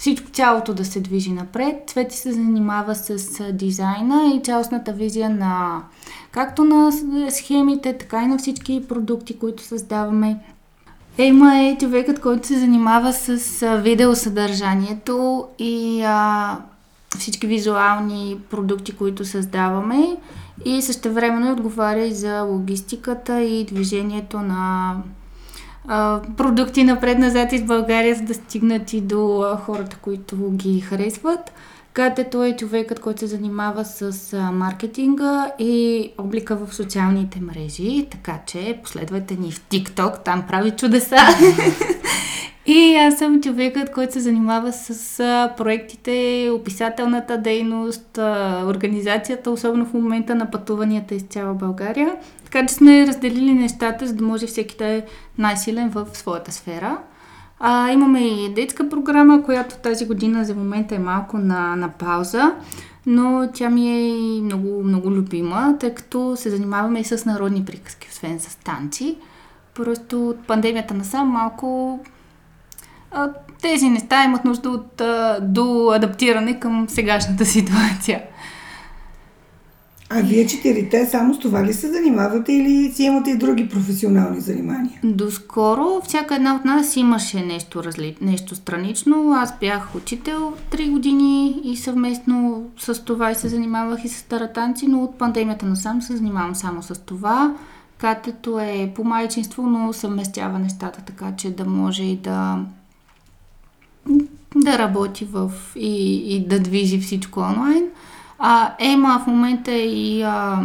всичко 0.00 0.30
цялото 0.30 0.74
да 0.74 0.84
се 0.84 1.00
движи 1.00 1.32
напред. 1.32 1.74
Цвети 1.86 2.16
се 2.16 2.32
занимава 2.32 2.94
с 2.94 3.18
дизайна 3.52 4.32
и 4.36 4.40
цялостната 4.44 4.92
визия 4.92 5.30
на 5.30 5.82
както 6.30 6.64
на 6.64 6.92
схемите, 7.30 7.98
така 7.98 8.22
и 8.22 8.26
на 8.26 8.38
всички 8.38 8.88
продукти, 8.88 9.38
които 9.38 9.62
създаваме. 9.62 10.36
Ема 11.18 11.58
е 11.58 11.76
човекът, 11.80 12.20
който 12.20 12.46
се 12.46 12.58
занимава 12.58 13.12
с 13.12 13.76
видеосъдържанието 13.76 15.46
и 15.58 16.02
а, 16.02 16.56
всички 17.18 17.46
визуални 17.46 18.38
продукти, 18.50 18.96
които 18.96 19.24
създаваме 19.24 20.16
и 20.64 20.82
същевременно 20.82 21.52
отговаря 21.52 22.04
и 22.04 22.14
за 22.14 22.40
логистиката 22.42 23.42
и 23.42 23.64
движението 23.64 24.38
на 24.38 24.94
продукти 26.36 26.84
напред-назад 26.84 27.52
из 27.52 27.62
България, 27.62 28.14
за 28.14 28.22
да 28.22 28.34
стигнат 28.34 28.92
и 28.92 29.00
до 29.00 29.56
хората, 29.64 29.96
които 30.02 30.50
ги 30.50 30.80
харесват. 30.80 31.52
Кате 31.92 32.24
той 32.24 32.48
е 32.48 32.56
човекът, 32.56 33.00
който 33.00 33.20
се 33.20 33.26
занимава 33.26 33.84
с 33.84 34.32
а, 34.32 34.52
маркетинга 34.52 35.52
и 35.58 36.12
облика 36.18 36.56
в 36.56 36.74
социалните 36.74 37.40
мрежи, 37.40 38.06
така 38.10 38.38
че 38.46 38.80
последвайте 38.84 39.34
ни 39.34 39.52
в 39.52 39.60
TikTok, 39.68 40.24
там 40.24 40.44
прави 40.48 40.70
чудеса. 40.70 41.16
И 42.66 42.96
аз 42.96 43.18
съм 43.18 43.42
човекът, 43.42 43.92
който 43.92 44.12
се 44.12 44.20
занимава 44.20 44.72
с 44.72 45.20
а, 45.20 45.54
проектите, 45.56 46.48
описателната 46.54 47.38
дейност, 47.38 48.18
а, 48.18 48.62
организацията, 48.66 49.50
особено 49.50 49.86
в 49.86 49.94
момента 49.94 50.34
на 50.34 50.50
пътуванията 50.50 51.14
из 51.14 51.22
цяла 51.22 51.54
България. 51.54 52.14
Така 52.50 52.66
че 52.66 52.74
сме 52.74 53.06
разделили 53.06 53.54
нещата, 53.54 54.06
за 54.06 54.14
да 54.14 54.24
може 54.24 54.46
всеки 54.46 54.76
да 54.76 54.86
е 54.86 55.02
най-силен 55.38 55.90
в 55.90 56.06
своята 56.12 56.52
сфера. 56.52 56.98
А, 57.60 57.90
имаме 57.90 58.20
и 58.20 58.54
детска 58.54 58.88
програма, 58.88 59.42
която 59.42 59.76
тази 59.76 60.06
година 60.06 60.44
за 60.44 60.54
момента 60.54 60.94
е 60.94 60.98
малко 60.98 61.38
на, 61.38 61.76
на 61.76 61.88
пауза, 61.88 62.52
но 63.06 63.48
тя 63.54 63.70
ми 63.70 63.88
е 63.88 64.08
и 64.08 64.42
много, 64.42 64.82
много 64.82 65.10
любима, 65.10 65.76
тъй 65.80 65.94
като 65.94 66.36
се 66.36 66.50
занимаваме 66.50 67.00
и 67.00 67.04
с 67.04 67.24
народни 67.24 67.64
приказки, 67.64 68.08
освен 68.10 68.40
с 68.40 68.56
танци. 68.56 69.16
Просто 69.74 70.28
от 70.28 70.46
пандемията 70.46 70.94
насам 70.94 71.28
малко 71.28 72.00
а, 73.10 73.28
тези 73.62 73.88
неща 73.88 74.24
имат 74.24 74.44
нужда 74.44 74.70
от 74.70 75.00
а, 75.00 75.38
до 75.42 75.90
адаптиране 75.90 76.60
към 76.60 76.88
сегашната 76.88 77.44
ситуация. 77.56 78.22
А 80.12 80.20
вие 80.20 80.46
четирите 80.46 81.06
само 81.06 81.34
с 81.34 81.38
това 81.38 81.64
ли 81.64 81.74
се 81.74 81.92
занимавате 81.92 82.52
или 82.52 82.92
си 82.92 83.02
имате 83.02 83.30
и 83.30 83.36
други 83.36 83.68
професионални 83.68 84.40
занимания? 84.40 85.00
Доскоро 85.04 86.00
всяка 86.04 86.34
една 86.34 86.54
от 86.54 86.64
нас 86.64 86.96
имаше 86.96 87.44
нещо, 87.44 87.84
разли... 87.84 88.16
нещо 88.20 88.54
странично. 88.54 89.32
Аз 89.32 89.58
бях 89.60 89.94
учител 89.94 90.52
3 90.70 90.90
години 90.90 91.60
и 91.64 91.76
съвместно 91.76 92.66
с 92.78 93.04
това 93.04 93.30
и 93.30 93.34
се 93.34 93.48
занимавах 93.48 94.04
и 94.04 94.08
с 94.08 94.22
таратанци, 94.22 94.86
но 94.86 95.02
от 95.02 95.18
пандемията 95.18 95.66
насам 95.66 96.02
се 96.02 96.16
занимавам 96.16 96.54
само 96.54 96.82
с 96.82 97.00
това. 97.00 97.54
Катето 97.98 98.60
е 98.60 98.92
по 98.94 99.04
майчинство, 99.04 99.62
но 99.62 99.92
съвместява 99.92 100.58
нещата 100.58 101.02
така, 101.06 101.32
че 101.36 101.50
да 101.50 101.64
може 101.64 102.02
и 102.02 102.16
да 102.16 102.58
да 104.56 104.78
работи 104.78 105.24
в 105.24 105.52
и, 105.76 106.14
и 106.36 106.46
да 106.46 106.60
движи 106.60 107.00
всичко 107.00 107.40
онлайн. 107.40 107.84
А, 108.42 108.74
Ема 108.78 109.22
в 109.24 109.26
момента 109.26 109.72
и 109.72 110.22
а, 110.22 110.58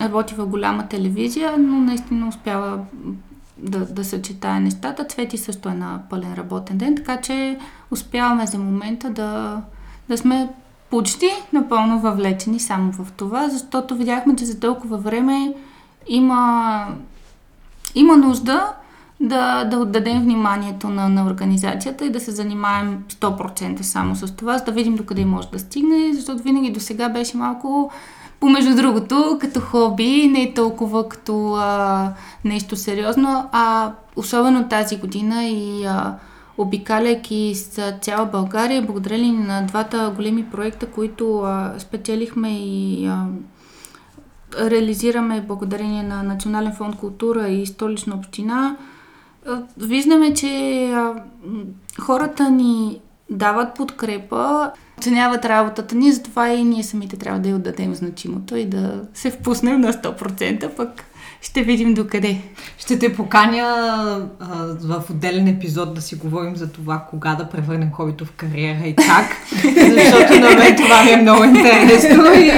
работи 0.00 0.34
в 0.34 0.46
голяма 0.46 0.88
телевизия, 0.88 1.58
но 1.58 1.76
наистина 1.76 2.28
успява 2.28 2.78
да, 3.56 3.78
да 3.78 4.04
съчетае 4.04 4.60
нещата. 4.60 5.04
Цвети 5.04 5.38
също 5.38 5.68
е 5.68 5.74
на 5.74 6.00
пълен 6.10 6.34
работен 6.34 6.78
ден, 6.78 6.96
така 6.96 7.20
че 7.20 7.58
успяваме 7.90 8.46
за 8.46 8.58
момента 8.58 9.10
да, 9.10 9.60
да 10.08 10.18
сме 10.18 10.48
почти 10.90 11.30
напълно 11.52 12.00
въвлечени 12.00 12.60
само 12.60 12.92
в 12.92 13.12
това, 13.12 13.48
защото 13.48 13.96
видяхме, 13.96 14.36
че 14.36 14.44
за 14.44 14.60
толкова 14.60 14.96
време 14.96 15.54
има, 16.08 16.86
има 17.94 18.16
нужда 18.16 18.72
да, 19.20 19.64
да 19.64 19.78
отдадем 19.78 20.22
вниманието 20.22 20.88
на, 20.88 21.08
на 21.08 21.26
организацията 21.26 22.06
и 22.06 22.10
да 22.10 22.20
се 22.20 22.30
занимаем 22.30 23.04
100% 23.08 23.82
само 23.82 24.16
с 24.16 24.36
това, 24.36 24.58
за 24.58 24.64
да 24.64 24.72
видим 24.72 24.96
докъде 24.96 25.24
може 25.24 25.48
да 25.48 25.58
стигне, 25.58 26.14
защото 26.14 26.42
винаги 26.42 26.72
до 26.72 26.80
сега 26.80 27.08
беше 27.08 27.36
малко 27.36 27.90
помежду 28.40 28.76
другото, 28.76 29.38
като 29.40 29.60
хоби, 29.60 30.28
не 30.28 30.54
толкова 30.54 31.08
като 31.08 31.54
а, 31.54 32.12
нещо 32.44 32.76
сериозно, 32.76 33.48
а 33.52 33.92
особено 34.16 34.68
тази 34.68 34.96
година 34.96 35.44
и 35.44 35.84
а, 35.86 36.14
обикаляйки 36.58 37.54
с 37.54 37.94
цяла 38.00 38.26
България, 38.26 38.82
благодарение 38.82 39.46
на 39.46 39.66
двата 39.66 40.12
големи 40.16 40.44
проекта, 40.44 40.86
които 40.86 41.38
а, 41.38 41.74
спечелихме 41.78 42.58
и 42.58 43.06
а, 43.06 43.26
реализираме 44.60 45.40
благодарение 45.40 46.02
на 46.02 46.22
Национален 46.22 46.72
фонд 46.72 46.96
култура 46.96 47.48
и 47.48 47.66
столична 47.66 48.14
община, 48.16 48.76
виждаме, 49.78 50.34
че 50.34 50.92
хората 52.00 52.50
ни 52.50 53.00
дават 53.30 53.74
подкрепа, 53.74 54.70
оценяват 54.98 55.44
работата 55.44 55.94
ни, 55.94 56.12
затова 56.12 56.48
и 56.48 56.64
ние 56.64 56.82
самите 56.82 57.16
трябва 57.16 57.40
да 57.40 57.48
я 57.48 57.56
отдадем 57.56 57.94
значимото 57.94 58.56
и 58.56 58.64
да 58.64 59.02
се 59.14 59.30
впуснем 59.30 59.80
на 59.80 59.92
100%, 59.92 60.76
пък 60.76 61.04
ще 61.42 61.62
видим 61.62 61.94
докъде. 61.94 62.38
Ще 62.78 62.98
те 62.98 63.12
поканя 63.12 63.64
а, 64.40 64.48
в 64.80 65.04
отделен 65.10 65.48
епизод 65.48 65.94
да 65.94 66.00
си 66.00 66.14
говорим 66.14 66.56
за 66.56 66.72
това 66.72 67.06
кога 67.10 67.34
да 67.34 67.48
превърнем 67.48 67.90
хобито 67.92 68.24
в 68.24 68.32
кариера 68.32 68.86
и 68.86 68.96
как, 68.96 69.36
защото 69.64 70.40
на 70.40 70.50
мен 70.50 70.76
това 70.76 71.04
ми 71.04 71.10
е 71.10 71.16
много 71.16 71.44
интересно 71.44 72.24
и 72.34 72.52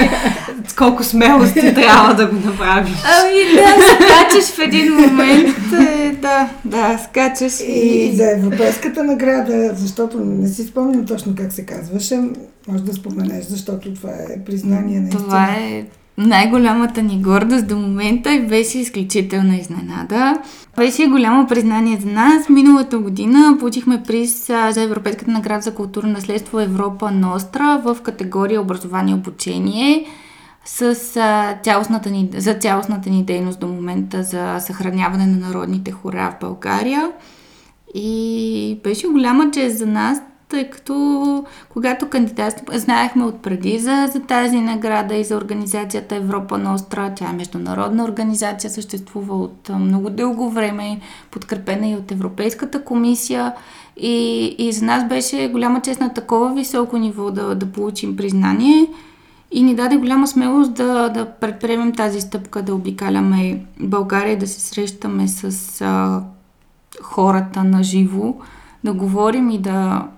колко 0.78 1.04
смелости 1.04 1.75
трябва 1.75 2.14
да 2.14 2.26
го 2.26 2.37
направиш. 2.37 2.97
Ами 3.04 3.54
да, 3.54 3.82
скачаш 3.94 4.54
в 4.54 4.59
един 4.59 4.94
момент, 4.94 5.56
е, 5.73 6.00
да, 6.20 6.50
да, 6.64 6.98
скачаш 6.98 7.60
и... 7.60 7.72
и... 7.72 8.16
за 8.16 8.30
европейската 8.30 9.04
награда, 9.04 9.72
защото 9.74 10.20
не 10.24 10.48
си 10.48 10.62
спомням 10.62 11.06
точно 11.06 11.34
как 11.36 11.52
се 11.52 11.66
казваше, 11.66 12.20
може 12.68 12.84
да 12.84 12.92
споменеш, 12.92 13.44
защото 13.44 13.94
това 13.94 14.10
е 14.10 14.44
признание 14.44 15.00
на 15.00 15.10
Това 15.10 15.46
е 15.46 15.84
най-голямата 16.18 17.02
ни 17.02 17.22
гордост 17.22 17.66
до 17.66 17.76
момента 17.76 18.34
и 18.34 18.46
беше 18.46 18.78
изключителна 18.78 19.56
изненада. 19.56 20.38
Беше 20.76 21.06
голямо 21.06 21.46
признание 21.46 21.98
за 22.00 22.08
нас. 22.08 22.48
Миналата 22.48 22.98
година 22.98 23.56
получихме 23.58 24.02
приз 24.02 24.46
за 24.46 24.82
Европейската 24.82 25.30
награда 25.30 25.62
за 25.62 25.74
културно 25.74 26.12
наследство 26.12 26.60
Европа 26.60 27.10
Ностра 27.10 27.82
в 27.84 27.96
категория 28.02 28.60
образование 28.60 29.14
и 29.14 29.18
обучение 29.18 30.06
с 30.64 30.95
цялостната 31.62 32.11
ни, 32.11 32.31
за 32.37 32.55
цялостната 32.55 33.11
ни 33.11 33.25
дейност 33.25 33.61
до 33.61 33.67
момента 33.67 34.23
за 34.23 34.61
съхраняване 34.61 35.26
на 35.26 35.49
народните 35.49 35.90
хора 35.90 36.35
в 36.37 36.40
България. 36.40 37.12
И 37.95 38.81
беше 38.85 39.07
голяма 39.09 39.50
чест 39.50 39.79
за 39.79 39.87
нас 39.87 40.21
тъй 40.50 40.71
като 40.71 41.45
когато 41.69 42.09
кандидатствахме, 42.09 42.79
знаехме 42.79 43.25
отпреди 43.25 43.79
за, 43.79 44.09
за 44.12 44.21
тази 44.21 44.61
награда 44.61 45.14
и 45.14 45.25
за 45.25 45.37
организацията 45.37 46.17
Европа 46.17 46.59
Ностра. 46.59 47.14
Тя 47.14 47.31
е 47.31 47.33
международна 47.33 48.05
организация, 48.05 48.71
съществува 48.71 49.37
от 49.37 49.69
много 49.69 50.11
дълго 50.11 50.50
време, 50.50 51.00
подкрепена 51.31 51.88
и 51.88 51.97
от 51.97 52.12
Европейската 52.12 52.85
комисия. 52.85 53.55
И, 53.97 54.47
и 54.59 54.73
за 54.73 54.85
нас 54.85 55.09
беше 55.09 55.49
голяма 55.49 55.81
чест 55.81 56.00
на 56.00 56.14
такова 56.14 56.55
високо 56.55 56.99
ниво 56.99 57.31
да, 57.31 57.55
да 57.55 57.67
получим 57.67 58.17
признание. 58.17 58.87
И 59.52 59.62
ни 59.62 59.75
даде 59.75 59.97
голяма 59.97 60.26
смелост 60.26 60.75
да, 60.75 61.09
да 61.09 61.30
предприемем 61.30 61.92
тази 61.92 62.21
стъпка, 62.21 62.62
да 62.62 62.75
обикаляме 62.75 63.64
България, 63.80 64.38
да 64.38 64.47
се 64.47 64.61
срещаме 64.61 65.28
с 65.28 65.80
а, 65.80 66.23
хората 67.02 67.64
на 67.64 67.83
живо, 67.83 68.35
да 68.85 68.92
говорим 68.92 69.50
и 69.50 69.59
да, 69.59 70.09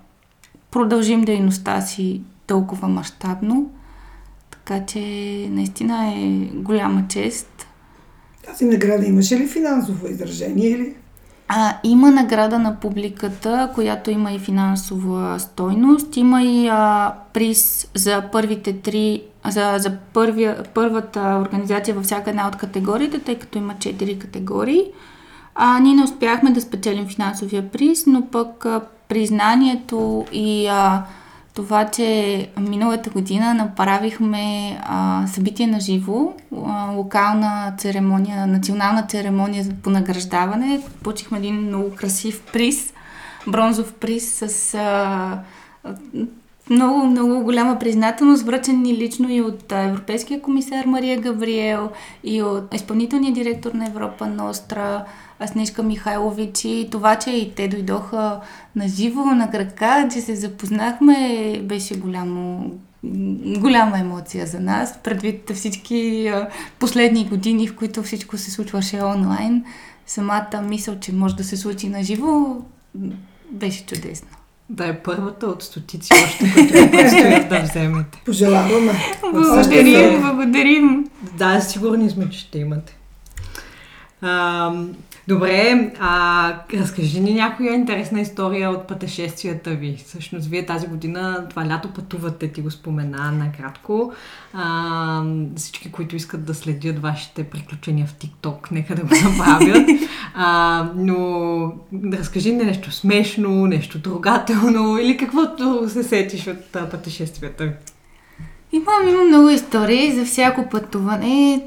продължим 0.72 1.20
дейността 1.20 1.80
си 1.80 2.22
толкова 2.46 2.88
мащабно. 2.88 3.70
Така 4.50 4.86
че 4.86 5.00
наистина 5.50 6.14
е 6.14 6.50
голяма 6.54 7.04
чест. 7.08 7.66
Тази 8.46 8.64
награда 8.64 9.06
имаше 9.06 9.38
ли 9.38 9.46
финансово 9.46 10.06
изражение 10.06 10.68
или? 10.68 10.94
А, 11.48 11.76
има 11.84 12.10
награда 12.10 12.58
на 12.58 12.80
публиката, 12.80 13.70
която 13.74 14.10
има 14.10 14.32
и 14.32 14.38
финансова 14.38 15.40
стойност. 15.40 16.16
Има 16.16 16.42
и 16.42 16.68
а, 16.68 17.14
приз 17.32 17.88
за 17.94 18.22
първите 18.32 18.72
три, 18.72 19.22
за, 19.48 19.74
за 19.78 19.96
първия, 20.12 20.64
първата 20.74 21.38
организация 21.42 21.94
във 21.94 22.04
всяка 22.04 22.30
една 22.30 22.48
от 22.48 22.56
категориите, 22.56 23.18
тъй 23.18 23.38
като 23.38 23.58
има 23.58 23.74
четири 23.78 24.18
категории. 24.18 24.84
А, 25.54 25.78
ние 25.78 25.94
не 25.94 26.04
успяхме 26.04 26.50
да 26.50 26.60
спечелим 26.60 27.08
финансовия 27.08 27.70
приз, 27.70 28.06
но 28.06 28.26
пък 28.26 28.66
а, 28.66 28.80
признанието 29.08 30.24
и 30.32 30.66
а, 30.66 31.02
това, 31.54 31.90
че 31.90 32.48
миналата 32.58 33.10
година 33.10 33.54
направихме 33.54 34.76
а, 34.82 35.26
събитие 35.26 35.66
на 35.66 35.80
живо, 35.80 36.32
локална 36.92 37.74
церемония, 37.78 38.46
национална 38.46 39.06
церемония 39.08 39.64
по 39.82 39.90
награждаване. 39.90 40.82
Получихме 41.02 41.38
един 41.38 41.54
много 41.54 41.94
красив 41.94 42.42
приз, 42.52 42.92
бронзов 43.46 43.94
приз 43.94 44.34
с 44.34 44.74
а, 44.74 45.38
много, 46.72 47.06
много 47.06 47.40
голяма 47.40 47.78
признателност, 47.78 48.44
връчен 48.44 48.82
ни 48.82 48.96
лично 48.96 49.30
и 49.30 49.40
от 49.40 49.72
Европейския 49.72 50.42
комисар 50.42 50.84
Мария 50.84 51.20
Гавриел 51.20 51.90
и 52.24 52.42
от 52.42 52.74
изпълнителния 52.74 53.32
директор 53.32 53.72
на 53.72 53.86
Европа 53.86 54.26
Ностра, 54.26 55.04
Снежка 55.46 55.82
Михайлович 55.82 56.64
и 56.64 56.88
това, 56.90 57.16
че 57.16 57.30
и 57.30 57.54
те 57.54 57.68
дойдоха 57.68 58.40
на 58.76 58.88
живо, 58.88 59.24
на 59.24 59.50
крака, 59.50 60.08
че 60.12 60.20
се 60.20 60.36
запознахме, 60.36 61.60
беше 61.64 61.98
голямо, 61.98 62.70
голяма 63.58 63.98
емоция 63.98 64.46
за 64.46 64.60
нас, 64.60 64.98
предвид 65.02 65.50
всички 65.54 66.32
последни 66.78 67.28
години, 67.28 67.68
в 67.68 67.76
които 67.76 68.02
всичко 68.02 68.36
се 68.36 68.50
случваше 68.50 69.02
онлайн. 69.02 69.64
Самата 70.06 70.62
мисъл, 70.68 70.98
че 71.00 71.12
може 71.12 71.36
да 71.36 71.44
се 71.44 71.56
случи 71.56 71.88
на 71.88 72.02
живо, 72.02 72.56
беше 73.50 73.86
чудесно. 73.86 74.28
Да 74.72 74.86
е 74.86 74.98
първата 74.98 75.46
от 75.46 75.62
стотици 75.62 76.12
още, 76.24 76.52
които 76.54 76.72
предстоят 76.90 77.48
да 77.48 77.60
вземете. 77.60 78.22
Пожелаваме. 78.26 78.92
Благодарим, 79.32 80.20
благодарим. 80.20 81.08
Да, 81.38 81.60
сигурни 81.60 82.10
сме, 82.10 82.30
че 82.30 82.38
ще 82.38 82.58
имате. 82.58 82.96
А, 84.22 84.72
добре, 85.28 85.92
а, 86.00 86.54
разкажи 86.74 87.20
ни 87.20 87.34
някоя 87.34 87.74
интересна 87.74 88.20
история 88.20 88.70
от 88.70 88.88
пътешествията 88.88 89.70
ви. 89.70 90.02
Всъщност, 90.06 90.46
вие 90.46 90.66
тази 90.66 90.86
година, 90.86 91.46
това 91.50 91.66
лято 91.68 91.88
пътувате, 91.88 92.48
ти 92.48 92.60
го 92.60 92.70
спомена 92.70 93.32
накратко. 93.32 94.12
А, 94.54 95.24
всички, 95.56 95.92
които 95.92 96.16
искат 96.16 96.44
да 96.44 96.54
следят 96.54 96.98
вашите 96.98 97.44
приключения 97.44 98.06
в 98.06 98.14
ТикТок, 98.14 98.70
нека 98.70 98.94
да 98.94 99.02
го 99.02 99.14
направят. 99.30 99.88
А, 100.34 100.88
но 100.96 101.72
разкажи 102.12 102.52
ни 102.52 102.64
нещо 102.64 102.90
смешно, 102.90 103.66
нещо 103.66 103.98
другателно 103.98 104.98
или 104.98 105.16
каквото 105.16 105.88
се 105.88 106.02
сетиш 106.02 106.46
от 106.46 106.90
пътешествията 106.90 107.64
ви. 107.64 107.72
Имам, 108.72 109.08
имам 109.08 109.28
много 109.28 109.48
истории 109.48 110.12
за 110.12 110.24
всяко 110.24 110.68
пътуване. 110.68 111.62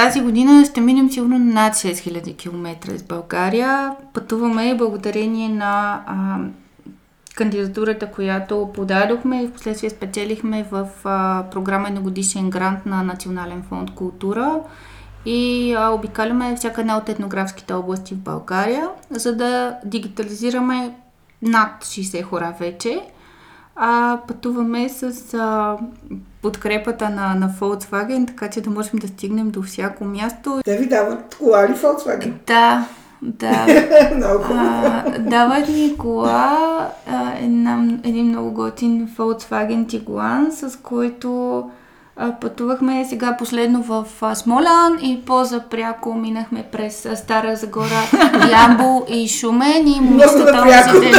Тази 0.00 0.20
година 0.20 0.64
ще 0.64 0.80
минем 0.80 1.10
сигурно 1.10 1.38
над 1.38 1.74
6000 1.74 2.36
км 2.36 2.92
из 2.94 3.02
България. 3.02 3.96
Пътуваме 4.12 4.74
благодарение 4.74 5.48
на 5.48 6.02
а, 6.06 6.38
кандидатурата, 7.34 8.10
която 8.10 8.70
подадохме 8.74 9.42
и 9.42 9.46
в 9.46 9.52
последствие 9.52 9.90
спечелихме 9.90 10.66
в 10.70 10.88
а, 11.04 11.44
програма 11.50 11.90
годишен 11.90 12.50
грант 12.50 12.86
на 12.86 13.02
Национален 13.02 13.62
фонд 13.62 13.94
култура 13.94 14.60
и 15.26 15.74
а, 15.78 15.88
обикаляме 15.88 16.56
всяка 16.56 16.80
една 16.80 16.96
от 16.96 17.08
етнографските 17.08 17.72
области 17.72 18.14
в 18.14 18.18
България, 18.18 18.88
за 19.10 19.36
да 19.36 19.76
дигитализираме 19.84 20.94
над 21.42 21.84
60 21.84 22.22
хора 22.22 22.54
вече. 22.60 23.02
А, 23.76 24.20
пътуваме 24.28 24.88
с 24.88 25.34
а, 25.34 25.76
подкрепата 26.42 27.10
на, 27.10 27.34
на 27.34 27.54
Volkswagen, 27.60 28.26
така 28.26 28.50
че 28.50 28.60
да 28.60 28.70
можем 28.70 28.98
да 28.98 29.08
стигнем 29.08 29.50
до 29.50 29.62
всяко 29.62 30.04
място. 30.04 30.60
Те 30.64 30.76
ви 30.76 30.88
дават 30.88 31.36
кола 31.38 31.68
ли 31.68 31.72
Volkswagen? 31.72 32.32
Да, 32.46 32.88
да. 33.22 33.66
много 34.16 34.44
а, 34.50 35.04
дават 35.18 35.68
ни 35.68 35.96
кола, 35.98 36.90
а, 37.06 37.32
една, 37.42 37.98
един 38.04 38.26
много 38.26 38.52
готин 38.52 39.08
Volkswagen 39.16 39.86
Tiguan, 39.86 40.50
с 40.50 40.76
който 40.76 41.70
Пътувахме 42.40 43.04
сега 43.08 43.36
последно 43.36 43.82
в 43.82 44.04
Смолян 44.34 44.98
и 45.02 45.22
по-запряко 45.26 46.14
минахме 46.14 46.64
през 46.72 47.08
Стара 47.14 47.56
Загора, 47.56 48.02
Ямбол 48.50 49.04
и 49.08 49.28
Шумен 49.28 49.88
и 49.88 50.00
момичетата 50.00 50.52
този 50.52 51.00
ден. 51.00 51.12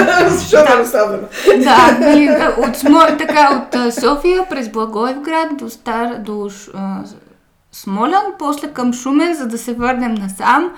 да, 1.63 1.97
да, 1.99 2.55
от, 2.67 2.77
Смо, 2.77 2.99
така, 3.17 3.67
от 3.67 3.93
София 3.93 4.49
през 4.49 4.69
Благоевград 4.69 5.57
до, 5.57 5.69
Стар, 5.69 6.15
до 6.19 6.49
Смолян, 7.71 8.25
после 8.39 8.67
към 8.67 8.93
Шумен, 8.93 9.33
за 9.33 9.47
да 9.47 9.57
се 9.57 9.73
върнем 9.73 10.13
насам. 10.13 10.71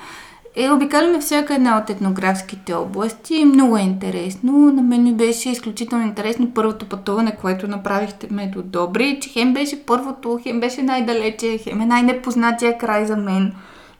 Е, 0.55 0.71
обикаляме 0.71 1.19
всяка 1.19 1.55
една 1.55 1.77
от 1.77 1.89
етнографските 1.89 2.73
области. 2.73 3.45
Много 3.45 3.77
е 3.77 3.81
интересно. 3.81 4.51
На 4.51 4.81
мен 4.81 5.03
ми 5.03 5.13
беше 5.13 5.49
изключително 5.49 6.05
интересно 6.05 6.51
първото 6.53 6.89
пътуване, 6.89 7.35
което 7.41 7.67
направихте 7.67 8.27
ме 8.31 8.51
до 8.55 8.61
Добри, 8.61 9.19
че 9.21 9.29
хем 9.29 9.53
беше 9.53 9.85
първото, 9.85 10.39
хем 10.43 10.59
беше 10.59 10.81
най-далече, 10.81 11.57
хем 11.57 11.81
е 11.81 11.85
най-непознатия 11.85 12.77
край 12.77 13.05
за 13.05 13.17
мен. 13.17 13.53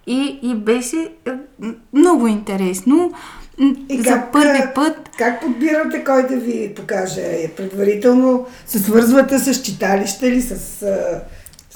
И, 0.07 0.39
и 0.43 0.55
беше 0.55 1.11
е, 1.25 1.31
много 1.93 2.27
интересно. 2.27 3.11
И 3.89 3.97
За 3.97 4.03
как, 4.03 4.31
първи 4.31 4.57
а, 4.63 4.73
път 4.73 5.09
Как 5.17 5.41
подбирате 5.41 6.03
кой 6.03 6.27
да 6.27 6.35
ви 6.35 6.73
покаже? 6.75 7.49
Предварително 7.57 8.45
се 8.65 8.79
свързвате 8.79 9.39
с 9.39 9.61
читалище 9.61 10.27
или 10.27 10.41
с 10.41 10.85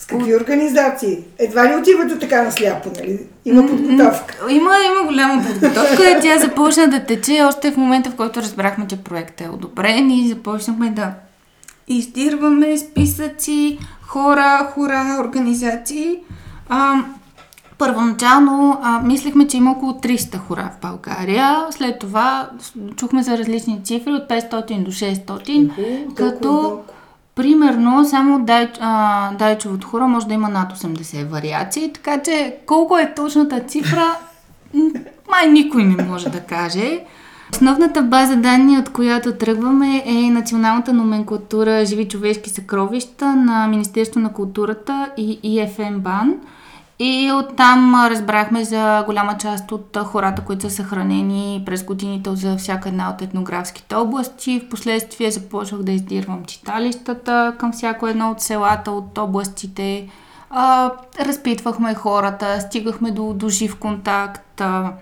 какви 0.07 0.35
организации? 0.35 1.17
Едва 1.39 1.69
ли 1.69 1.75
отивате 1.75 2.19
така 2.19 2.43
на 2.43 2.51
сляпо, 2.51 2.89
нали? 2.99 3.19
Има 3.45 3.67
подготовка. 3.67 4.35
Има, 4.49 4.71
има 4.85 5.07
голяма 5.07 5.43
подготовка. 5.43 6.19
Тя 6.21 6.37
започна 6.39 6.87
да 6.87 7.05
тече 7.05 7.43
още 7.43 7.71
в 7.71 7.77
момента, 7.77 8.09
в 8.09 8.15
който 8.15 8.41
разбрахме, 8.41 8.87
че 8.87 8.97
проектът 8.97 9.47
е 9.47 9.49
одобрен 9.49 10.11
и 10.11 10.27
започнахме 10.29 10.89
да 10.89 11.11
издирваме 11.87 12.77
списъци, 12.77 13.79
хора, 14.01 14.71
хора, 14.73 15.17
организации. 15.19 16.15
А, 16.69 17.03
първоначално 17.77 18.79
а, 18.83 19.01
мислехме, 19.01 19.47
че 19.47 19.57
има 19.57 19.71
около 19.71 19.91
300 19.91 20.37
хора 20.37 20.71
в 20.77 20.81
България. 20.81 21.65
След 21.71 21.99
това 21.99 22.49
чухме 22.95 23.23
за 23.23 23.37
различни 23.37 23.81
цифри 23.83 24.13
от 24.13 24.29
500 24.29 24.83
до 24.83 24.91
600, 24.91 25.71
Уху, 25.71 26.15
като 26.15 26.41
толкова. 26.41 26.96
Примерно, 27.37 28.05
само 28.05 28.39
дай, 28.39 28.69
а, 28.79 29.31
Дайчевото 29.31 29.87
хора 29.87 30.07
може 30.07 30.27
да 30.27 30.33
има 30.33 30.49
над 30.49 30.77
80 30.77 31.29
вариации, 31.29 31.93
така 31.93 32.21
че 32.21 32.55
колко 32.65 32.97
е 32.97 33.13
точната 33.15 33.59
цифра, 33.59 34.05
май 35.29 35.47
никой 35.51 35.83
не 35.83 36.03
може 36.03 36.29
да 36.29 36.39
каже. 36.39 36.99
Основната 37.51 38.01
база 38.01 38.35
данни, 38.35 38.77
от 38.77 38.89
която 38.89 39.33
тръгваме 39.33 40.03
е 40.05 40.29
Националната 40.29 40.93
номенклатура 40.93 41.85
Живи 41.85 42.07
човешки 42.07 42.49
съкровища 42.49 43.35
на 43.35 43.67
Министерство 43.67 44.19
на 44.19 44.33
културата 44.33 45.09
и 45.17 45.39
ИФМ 45.43 45.99
БАН. 45.99 46.35
И 46.99 47.31
оттам 47.31 47.95
разбрахме 47.95 48.63
за 48.63 49.03
голяма 49.05 49.37
част 49.37 49.71
от 49.71 49.97
хората, 50.05 50.41
които 50.41 50.69
са 50.69 50.75
съхранени 50.75 51.63
през 51.65 51.83
годините 51.83 52.35
за 52.35 52.57
всяка 52.57 52.89
една 52.89 53.09
от 53.09 53.21
етнографските 53.21 53.95
области. 53.95 54.61
Впоследствие 54.67 55.31
започнах 55.31 55.81
да 55.81 55.91
издирвам 55.91 56.45
читалищата 56.45 57.55
към 57.59 57.71
всяко 57.71 58.07
едно 58.07 58.31
от 58.31 58.41
селата, 58.41 58.91
от 58.91 59.17
областите. 59.17 60.09
А, 60.49 60.91
разпитвахме 61.19 61.95
хората, 61.95 62.61
стигахме 62.61 63.11
до, 63.11 63.33
до 63.33 63.49
жив 63.49 63.75
контакт 63.75 64.61
а, 64.61 64.93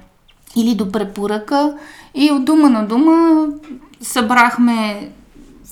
или 0.55 0.75
до 0.75 0.91
препоръка. 0.91 1.73
И 2.15 2.31
от 2.31 2.45
дума 2.45 2.69
на 2.69 2.85
дума 2.85 3.47
събрахме 4.01 5.09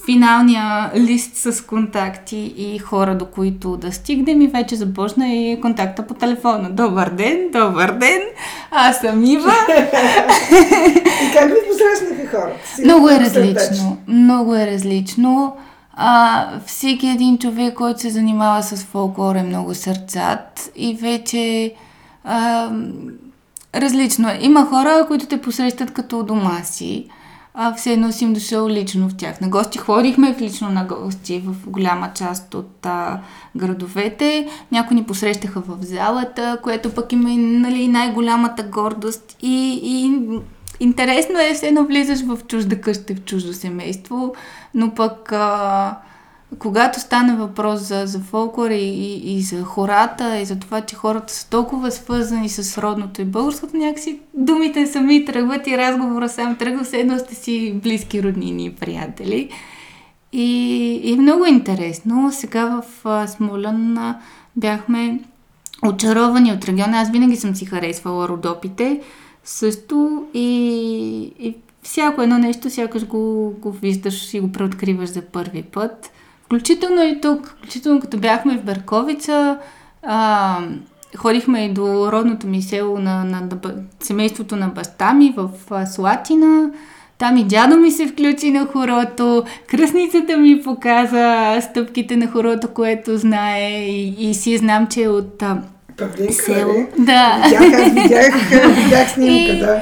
финалния 0.05 0.91
лист 0.95 1.35
с 1.35 1.65
контакти 1.65 2.53
и 2.57 2.79
хора, 2.79 3.17
до 3.17 3.25
които 3.25 3.77
да 3.77 3.91
стигнем 3.91 4.41
и 4.41 4.47
вече 4.47 4.75
започна 4.75 5.33
и 5.33 5.61
контакта 5.61 6.07
по 6.07 6.13
телефона. 6.13 6.69
Добър 6.69 7.09
ден, 7.09 7.49
добър 7.51 7.91
ден, 7.91 8.21
аз 8.71 8.99
съм 8.99 9.23
Ива. 9.23 9.53
И 11.23 11.33
как 11.33 11.49
ви 11.49 11.55
посрещнаха 11.71 12.37
хората? 12.37 12.75
Си 12.75 12.83
Много 12.83 13.09
е 13.09 13.19
различно, 13.19 13.97
много 14.07 14.55
е 14.55 14.67
различно. 14.67 15.55
А, 15.93 16.47
всеки 16.65 17.07
един 17.07 17.37
човек, 17.37 17.73
който 17.73 17.99
се 17.99 18.09
занимава 18.09 18.63
с 18.63 18.83
фолклор 18.83 19.35
е 19.35 19.43
много 19.43 19.73
сърцат 19.73 20.71
и 20.75 20.95
вече 20.95 21.73
а, 22.23 22.69
различно. 23.75 24.29
Има 24.39 24.65
хора, 24.65 25.05
които 25.07 25.25
те 25.25 25.41
посрещат 25.41 25.91
като 25.91 26.23
дома 26.23 26.63
си, 26.63 27.07
а 27.53 27.73
все 27.73 27.93
едно 27.93 28.11
си 28.11 28.23
им 28.23 28.33
дошъл 28.33 28.67
лично 28.67 29.09
в 29.09 29.17
тях. 29.17 29.41
На 29.41 29.49
гости 29.49 29.77
ходихме 29.77 30.33
в 30.33 30.41
лично 30.41 30.69
на 30.69 30.85
гости 30.85 31.43
в 31.45 31.69
голяма 31.69 32.11
част 32.15 32.53
от 32.53 32.85
а, 32.85 33.19
градовете. 33.55 34.47
Някои 34.71 34.95
ни 34.95 35.03
посрещаха 35.03 35.61
в 35.61 35.77
залата, 35.81 36.57
което 36.63 36.89
пък 36.89 37.11
има 37.11 37.31
и 37.31 37.37
нали, 37.37 37.87
най-голямата 37.87 38.63
гордост 38.63 39.37
и, 39.41 39.79
и 39.83 40.21
интересно 40.79 41.39
е, 41.39 41.53
все 41.53 41.67
едно 41.67 41.85
влизаш 41.85 42.21
в 42.25 42.39
чужда 42.47 42.81
къща, 42.81 43.15
в 43.15 43.21
чуждо 43.21 43.53
семейство, 43.53 44.35
но 44.73 44.95
пък 44.95 45.31
а, 45.31 45.97
когато 46.59 46.99
стане 46.99 47.35
въпрос 47.35 47.81
за, 47.81 48.03
за 48.05 48.19
фолклор 48.19 48.69
и, 48.69 48.75
и, 48.75 49.37
и 49.37 49.41
за 49.41 49.63
хората, 49.63 50.39
и 50.39 50.45
за 50.45 50.59
това, 50.59 50.81
че 50.81 50.95
хората 50.95 51.33
са 51.33 51.49
толкова 51.49 51.91
свързани 51.91 52.49
с 52.49 52.77
родното 52.77 53.21
и 53.21 53.25
българското, 53.25 53.77
някакси 53.77 54.19
думите 54.33 54.87
сами 54.87 55.25
тръгват 55.25 55.67
и 55.67 55.77
разговора 55.77 56.29
сам 56.29 56.55
тръгва, 56.55 56.83
все 56.83 56.97
едно 56.97 57.19
сте 57.19 57.35
си 57.35 57.73
близки 57.83 58.23
роднини 58.23 58.65
и 58.65 58.75
приятели. 58.75 59.49
И, 60.33 60.45
и 61.03 61.13
е 61.13 61.17
много 61.17 61.45
интересно. 61.45 62.31
Сега 62.31 62.65
в 62.65 63.05
а, 63.05 63.27
Смолян 63.27 63.97
а, 63.97 64.19
бяхме 64.55 65.19
очаровани 65.85 66.51
от 66.51 66.65
региона. 66.65 67.01
Аз 67.01 67.11
винаги 67.11 67.35
съм 67.35 67.55
си 67.55 67.65
харесвала 67.65 68.27
родопите 68.27 69.01
също 69.43 70.25
и, 70.33 70.47
и 71.39 71.55
всяко 71.83 72.21
едно 72.21 72.37
нещо, 72.37 72.69
сякаш 72.69 73.05
го, 73.05 73.53
го 73.59 73.71
виждаш 73.71 74.33
и 74.33 74.39
го 74.39 74.51
преоткриваш 74.51 75.09
за 75.09 75.21
първи 75.21 75.63
път. 75.63 76.11
Включително 76.53 77.03
и 77.03 77.21
тук, 77.21 77.47
включително 77.57 77.99
като 77.99 78.17
бяхме 78.17 78.57
в 78.57 78.63
Берковица, 78.63 79.57
а, 80.03 80.57
ходихме 81.17 81.65
и 81.65 81.69
до 81.69 82.11
родното 82.11 82.47
ми 82.47 82.61
село 82.61 82.99
на, 82.99 83.23
на, 83.23 83.41
на 83.41 83.57
семейството 83.99 84.55
на 84.55 84.67
баща 84.67 85.13
ми 85.13 85.33
в 85.37 85.49
а, 85.71 85.85
Слатина. 85.85 86.69
Там 87.17 87.37
и 87.37 87.43
дядо 87.43 87.77
ми 87.77 87.91
се 87.91 88.07
включи 88.07 88.51
на 88.51 88.65
хорото, 88.65 89.43
кръсницата 89.67 90.37
ми 90.37 90.61
показа 90.63 91.61
стъпките 91.61 92.17
на 92.17 92.27
хорото, 92.27 92.67
което 92.67 93.17
знае 93.17 93.79
и, 93.79 94.29
и 94.29 94.33
си 94.33 94.57
знам, 94.57 94.87
че 94.87 95.03
е 95.03 95.09
от 95.09 95.43
а, 95.43 95.57
Павлинка, 95.97 96.33
село. 96.33 96.73
нали? 96.73 96.87
Да. 96.97 97.43
Видях, 97.45 97.81
аз 97.81 97.91
видях, 97.93 98.49
видях 98.75 99.09
снимка, 99.09 99.53
И- 99.53 99.59
да. 99.59 99.79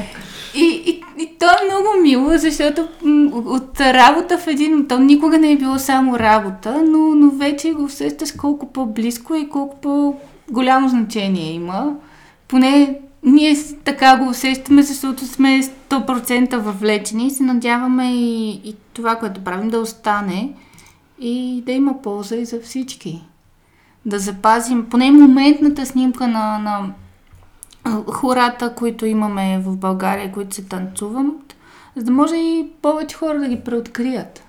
И, 0.55 0.84
и, 0.86 1.00
и 1.21 1.38
то 1.39 1.45
е 1.45 1.65
много 1.65 2.01
мило, 2.01 2.38
защото 2.38 2.88
от 3.45 3.79
работа 3.79 4.38
в 4.38 4.47
един... 4.47 4.88
То 4.88 4.99
никога 4.99 5.38
не 5.38 5.51
е 5.51 5.57
било 5.57 5.79
само 5.79 6.19
работа, 6.19 6.84
но, 6.88 6.97
но 6.97 7.31
вече 7.31 7.73
го 7.73 7.84
усещаш 7.84 8.31
колко 8.31 8.73
по-близко 8.73 9.36
и 9.36 9.49
колко 9.49 9.77
по-голямо 9.81 10.89
значение 10.89 11.53
има. 11.53 11.95
Поне 12.47 12.99
ние 13.23 13.55
така 13.84 14.17
го 14.17 14.29
усещаме, 14.29 14.81
защото 14.81 15.25
сме 15.25 15.63
100% 15.89 16.57
въвлечени 16.57 17.27
и 17.27 17.31
се 17.31 17.43
надяваме 17.43 18.13
и, 18.13 18.49
и 18.49 18.75
това, 18.93 19.15
което 19.15 19.43
правим, 19.43 19.69
да 19.69 19.79
остане 19.79 20.53
и 21.19 21.63
да 21.65 21.71
има 21.71 22.01
полза 22.01 22.36
и 22.36 22.45
за 22.45 22.60
всички. 22.60 23.21
Да 24.05 24.19
запазим 24.19 24.86
поне 24.89 25.12
моментната 25.12 25.86
снимка 25.86 26.27
на, 26.27 26.57
на 26.57 26.93
хората, 28.07 28.75
които 28.75 29.05
имаме 29.05 29.61
в 29.65 29.77
България, 29.77 30.31
които 30.31 30.55
се 30.55 30.63
танцуват, 30.63 31.55
за 31.95 32.03
да 32.03 32.11
може 32.11 32.35
и 32.35 32.67
повече 32.81 33.15
хора 33.15 33.39
да 33.39 33.47
ги 33.47 33.59
преоткрият. 33.59 34.43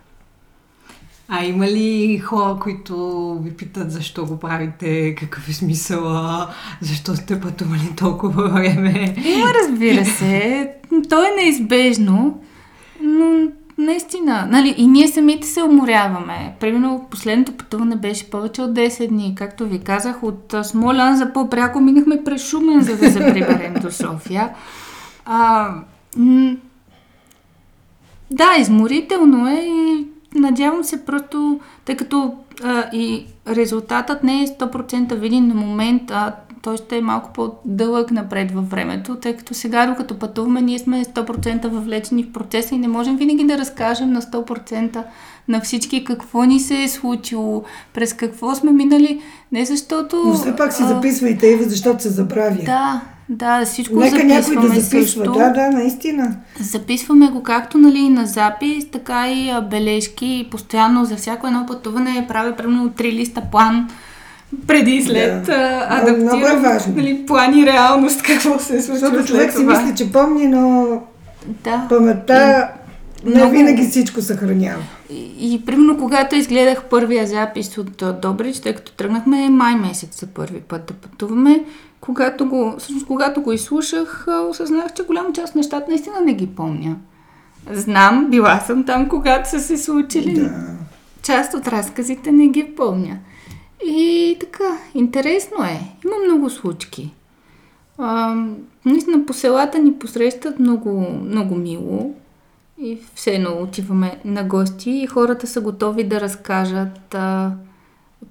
А 1.29 1.45
има 1.45 1.67
ли 1.67 2.19
хора, 2.19 2.59
които 2.61 3.35
ви 3.43 3.57
питат 3.57 3.93
защо 3.93 4.27
го 4.27 4.39
правите, 4.39 5.15
какъв 5.15 5.49
е 5.49 5.53
смисъла, 5.53 6.49
защо 6.81 7.17
сте 7.17 7.41
пътували 7.41 7.97
толкова 7.97 8.49
време? 8.49 9.15
Има, 9.25 9.47
разбира 9.63 10.05
се. 10.05 10.71
То 11.11 11.23
е 11.25 11.37
неизбежно, 11.37 12.43
но 13.03 13.49
наистина. 13.79 14.47
Нали, 14.51 14.75
и 14.79 14.87
ние 14.87 15.09
самите 15.09 15.47
се 15.47 15.63
уморяваме. 15.63 16.55
Примерно 16.61 17.07
последното 17.11 17.53
пътуване 17.53 17.97
беше 17.97 18.31
повече 18.31 18.63
от 18.63 18.71
10 18.73 19.09
дни. 19.09 19.35
Както 19.37 19.67
ви 19.67 19.81
казах, 19.81 20.23
от 20.23 20.55
а, 20.55 20.65
Смолян 20.65 21.17
за 21.17 21.33
по-пряко 21.33 21.81
минахме 21.81 22.25
през 22.25 22.49
Шумен, 22.49 22.81
за 22.81 22.97
да 22.97 23.11
се 23.11 23.19
приберем 23.19 23.75
до 23.75 23.91
София. 23.91 24.51
А, 25.25 25.71
м- 26.17 26.57
да, 28.31 28.55
изморително 28.59 29.49
е 29.49 29.61
и 29.65 30.07
надявам 30.35 30.85
се 30.85 31.05
просто, 31.05 31.61
тъй 31.85 31.97
като 31.97 32.35
а, 32.65 32.85
и 32.93 33.27
резултатът 33.49 34.25
не 34.25 34.43
е 34.43 34.47
100% 34.47 35.15
виден 35.15 35.49
на 35.49 35.55
момента, 35.55 36.33
той 36.63 36.77
ще 36.77 36.97
е 36.97 37.01
малко 37.01 37.31
по-дълъг 37.33 38.11
напред 38.11 38.53
във 38.53 38.71
времето, 38.71 39.17
тъй 39.17 39.37
като 39.37 39.55
сега, 39.55 39.87
докато 39.87 40.19
пътуваме, 40.19 40.61
ние 40.61 40.79
сме 40.79 41.05
100% 41.05 41.69
въвлечени 41.69 42.25
в 42.25 42.33
процеса 42.33 42.75
и 42.75 42.79
не 42.79 42.89
можем 42.89 43.17
винаги 43.17 43.45
да 43.45 43.59
разкажем 43.59 44.13
на 44.13 44.23
100% 44.23 45.05
на 45.49 45.61
всички 45.61 46.05
какво 46.05 46.45
ни 46.45 46.61
се 46.61 46.83
е 46.83 46.89
случило, 46.89 47.63
през 47.95 48.13
какво 48.13 48.55
сме 48.55 48.73
минали, 48.73 49.23
не 49.53 49.65
защото... 49.65 50.23
Но 50.27 50.35
все 50.35 50.57
пак 50.57 50.73
си 50.73 50.83
записвайте, 50.83 51.47
Ива, 51.47 51.65
защото 51.65 52.03
се 52.03 52.09
забравя. 52.09 52.59
Да, 52.65 53.01
да, 53.29 53.65
всичко 53.65 53.95
Нека 53.95 54.25
някой 54.25 54.43
записваме 54.43 54.69
да 54.69 54.81
записва. 54.81 55.07
също. 55.07 55.33
Да, 55.33 55.51
да, 55.51 55.71
наистина. 55.71 56.37
Записваме 56.61 57.29
го 57.29 57.43
както 57.43 57.79
нали, 57.79 58.09
на 58.09 58.27
запис, 58.27 58.91
така 58.91 59.33
и 59.33 59.53
бележки. 59.71 60.49
Постоянно 60.51 61.05
за 61.05 61.17
всяко 61.17 61.47
едно 61.47 61.67
пътуване 61.67 62.25
правя 62.29 62.57
примерно 62.57 62.91
три 62.91 63.13
листа 63.13 63.43
план 63.53 63.89
преди 64.67 64.91
и 64.91 65.03
след. 65.03 65.43
Да. 65.43 65.87
Адаптирам 65.91 66.23
много 66.23 66.47
е 66.47 66.57
важно. 66.59 66.95
Нали, 66.97 67.27
план 67.27 67.59
и 67.59 67.67
реалност, 67.67 68.23
какво 68.27 68.59
се 68.59 68.77
е 68.77 68.81
случило 68.81 68.99
Защото 69.01 69.25
човек 69.27 69.53
си 69.53 69.59
това. 69.59 69.81
мисли, 69.81 69.97
че 69.97 70.13
помни, 70.13 70.47
но 70.47 70.87
Да. 71.65 71.87
паметта 71.89 72.69
не 73.25 73.35
много- 73.35 73.51
винаги 73.51 73.83
всичко 73.83 74.21
съхранява. 74.23 74.83
И, 75.11 75.55
и 75.55 75.65
примерно 75.65 75.99
когато 75.99 76.37
изгледах 76.37 76.85
първия 76.85 77.27
запис 77.27 77.79
от 77.79 78.21
Добрич, 78.23 78.61
тъй 78.61 78.75
като 78.75 78.93
тръгнахме 78.93 79.49
май 79.49 79.75
месец 79.75 80.21
за 80.21 80.27
първи 80.27 80.61
път 80.61 80.87
да 80.87 80.95
пътуваме, 80.95 81.65
когато 82.01 82.47
го, 82.47 82.75
всъщност, 82.79 83.07
когато 83.07 83.43
го 83.43 83.53
изслушах, 83.53 84.27
осъзнах, 84.51 84.93
че 84.93 85.03
голяма 85.03 85.33
част 85.33 85.49
от 85.49 85.57
нещата 85.57 85.85
наистина 85.89 86.15
не 86.25 86.33
ги 86.35 86.47
помня. 86.47 86.97
Знам, 87.71 88.27
била 88.31 88.61
съм 88.61 88.85
там, 88.85 89.09
когато 89.09 89.51
са 89.51 89.61
се 89.61 89.77
случили. 89.77 90.35
Да. 90.35 90.51
Част 91.23 91.55
от 91.55 91.69
разказите 91.69 92.33
не 92.33 92.49
ги 92.49 92.65
помня. 92.77 93.17
И 93.87 94.37
така, 94.41 94.79
интересно 94.95 95.65
е. 95.65 95.81
Има 96.05 96.17
много 96.27 96.51
случки. 96.51 97.11
А, 97.99 98.35
наистина 98.85 99.27
по 99.27 99.33
селата 99.33 99.79
ни 99.79 99.93
посрещат 99.93 100.59
много, 100.59 101.01
много 101.25 101.55
мило. 101.55 102.15
И 102.79 102.99
все 103.15 103.31
едно 103.31 103.51
отиваме 103.63 104.19
на 104.25 104.45
гости 104.45 104.91
и 104.91 105.07
хората 105.07 105.47
са 105.47 105.61
готови 105.61 106.05
да 106.05 106.21
разкажат. 106.21 107.15
А, 107.15 107.53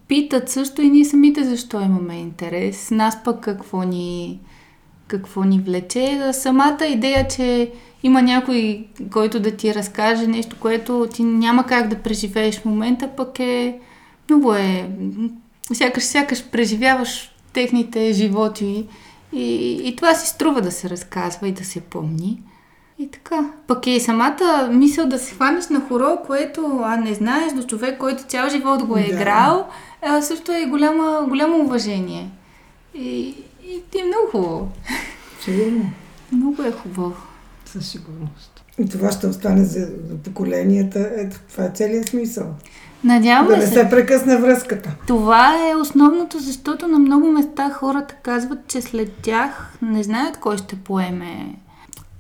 питат 0.08 0.50
също 0.50 0.82
и 0.82 0.90
ние 0.90 1.06
самите 1.06 1.44
защо 1.44 1.82
имаме 1.82 2.16
интерес. 2.16 2.92
Нас 2.92 3.24
пък 3.24 3.40
какво 3.40 3.84
ни, 3.84 4.40
какво 5.08 5.44
ни 5.44 5.60
влече. 5.60 6.30
Самата 6.34 6.86
идея, 6.90 7.28
че 7.28 7.72
има 8.04 8.22
някой, 8.22 8.86
който 9.12 9.40
да 9.40 9.52
ти 9.52 9.76
разкаже 9.76 10.28
нещо, 10.28 10.56
което 10.60 11.08
ти 11.14 11.24
няма 11.24 11.66
как 11.66 11.88
да 11.88 11.96
преживееш 11.96 12.60
в 12.60 12.66
момента, 12.66 13.10
пък 13.18 13.40
е 13.40 13.80
много 14.30 14.54
е... 14.54 14.90
Сякаш, 15.74 16.04
сякаш 16.04 16.44
преживяваш 16.50 17.36
техните 17.54 18.14
животи 18.14 18.88
и, 19.34 19.80
и 19.88 19.96
това 19.96 20.16
си 20.16 20.28
струва 20.28 20.62
да 20.62 20.72
се 20.72 20.90
разказва 20.90 21.48
и 21.48 21.52
да 21.52 21.66
се 21.66 21.82
помни. 21.82 22.42
И 23.00 23.08
така. 23.12 23.52
Пък 23.68 23.88
и 23.88 24.00
самата 24.00 24.70
мисъл 24.72 25.06
да 25.06 25.20
се 25.20 25.34
хванеш 25.34 25.68
на 25.70 25.82
хоро, 25.82 26.18
което 26.26 26.80
а 26.84 26.98
не 26.98 27.14
знаеш 27.14 27.54
до 27.54 27.64
човек, 27.64 27.98
който 28.00 28.24
цял 28.24 28.50
живот 28.50 28.84
го 28.84 28.98
е 28.98 29.04
Да. 29.04 29.08
играл, 29.08 29.68
а, 30.02 30.22
също 30.22 30.52
е 30.52 30.66
голяма, 30.66 31.26
голямо 31.30 31.58
уважение. 31.58 32.30
И, 32.96 33.36
и, 33.64 33.84
и 33.96 34.00
е 34.00 34.04
много 34.06 34.28
хубаво. 34.32 34.72
Сигурно. 35.46 35.92
Много 36.32 36.64
е 36.64 36.72
хубаво. 36.72 37.16
Със 37.66 37.90
сигурност. 37.90 38.64
И 38.78 38.90
това 38.90 39.12
ще 39.12 39.28
остане 39.28 39.64
за, 39.64 39.80
за 39.80 40.18
поколенията. 40.24 41.12
Ето, 41.18 41.40
това 41.52 41.66
е 41.66 41.72
целият 41.74 42.10
смисъл. 42.10 42.46
Да 43.04 43.08
Надяваме 43.08 43.58
не 43.58 43.62
се. 43.62 43.74
се 43.74 43.90
прекъсне 43.90 44.38
връзката. 44.38 44.90
Това 45.08 45.70
е 45.70 45.76
основното, 45.76 46.40
защото 46.40 46.88
на 46.88 47.00
много 47.00 47.28
места 47.28 47.70
хората 47.70 48.16
казват, 48.16 48.60
че 48.68 48.82
след 48.82 49.14
тях 49.14 49.50
не 49.82 50.04
знаят 50.04 50.38
кой 50.38 50.58
ще 50.58 50.76
поеме. 50.76 51.56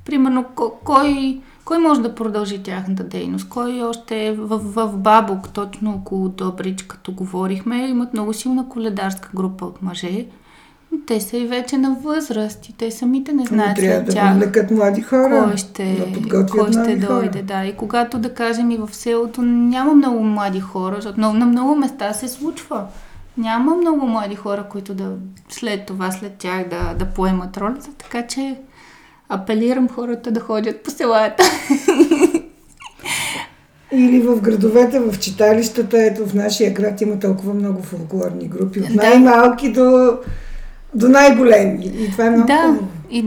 Примерно, 0.05 0.45
ко- 0.45 0.73
кой, 0.83 1.41
кой 1.65 1.77
може 1.77 2.01
да 2.01 2.15
продължи 2.15 2.63
тяхната 2.63 3.03
дейност, 3.03 3.49
кой 3.49 3.81
още 3.81 4.27
е 4.27 4.33
в, 4.33 4.57
в 4.59 4.97
Бабок, 4.97 5.49
точно 5.49 5.91
около 5.91 6.29
Добрич, 6.29 6.83
като 6.83 7.11
говорихме, 7.11 7.77
имат 7.79 8.13
много 8.13 8.33
силна 8.33 8.69
коледарска 8.69 9.29
група 9.35 9.65
от 9.65 9.81
мъже. 9.81 10.25
Но 10.91 10.97
те 11.07 11.21
са 11.21 11.37
и 11.37 11.47
вече 11.47 11.77
на 11.77 11.97
възраст 12.03 12.69
и 12.69 12.73
те 12.77 12.91
самите 12.91 13.33
не 13.33 13.41
Но 13.43 13.45
знаят 13.45 13.75
трябва 13.75 13.95
след 13.95 14.05
да 14.05 14.13
тях 14.13 14.39
привлекат 14.39 14.71
млади 14.71 15.01
хора. 15.01 15.43
кой 15.47 15.57
ще, 15.57 15.95
да 16.29 16.45
кой 16.45 16.71
ще 16.71 16.95
дойде. 16.95 17.41
Да. 17.41 17.65
И 17.65 17.73
когато, 17.73 18.19
да 18.19 18.33
кажем, 18.33 18.71
и 18.71 18.77
в 18.77 18.89
селото 18.91 19.41
няма 19.41 19.93
много 19.93 20.23
млади 20.23 20.59
хора, 20.59 20.95
защото 20.95 21.19
на, 21.21 21.33
на 21.33 21.45
много 21.45 21.75
места 21.75 22.13
се 22.13 22.27
случва. 22.27 22.85
Няма 23.37 23.75
много 23.75 24.07
млади 24.07 24.35
хора, 24.35 24.65
които 24.69 24.93
да 24.93 25.11
след 25.49 25.85
това, 25.85 26.11
след 26.11 26.33
тях 26.33 26.67
да, 26.69 26.93
да 26.99 27.05
поемат 27.05 27.57
ролята, 27.57 27.89
така 27.97 28.27
че 28.27 28.55
апелирам 29.29 29.89
хората 29.89 30.31
да 30.31 30.39
ходят 30.39 30.83
по 30.83 30.91
селата. 30.91 31.43
Или 33.91 34.21
в 34.21 34.41
градовете, 34.41 34.99
в 34.99 35.19
читалищата, 35.19 36.03
ето 36.03 36.27
в 36.27 36.33
нашия 36.33 36.73
град 36.73 37.01
има 37.01 37.19
толкова 37.19 37.53
много 37.53 37.81
фолклорни 37.81 38.47
групи, 38.47 38.79
от 38.79 38.87
Да. 38.87 38.93
най-малки 38.93 39.71
до, 39.71 40.17
до 40.93 41.09
най-големи. 41.09 41.85
И 41.85 42.11
това 42.11 42.25
е 42.25 42.29
много 42.29 42.47
да, 42.47 42.61
хубаво. 42.61 42.87
и, 43.09 43.21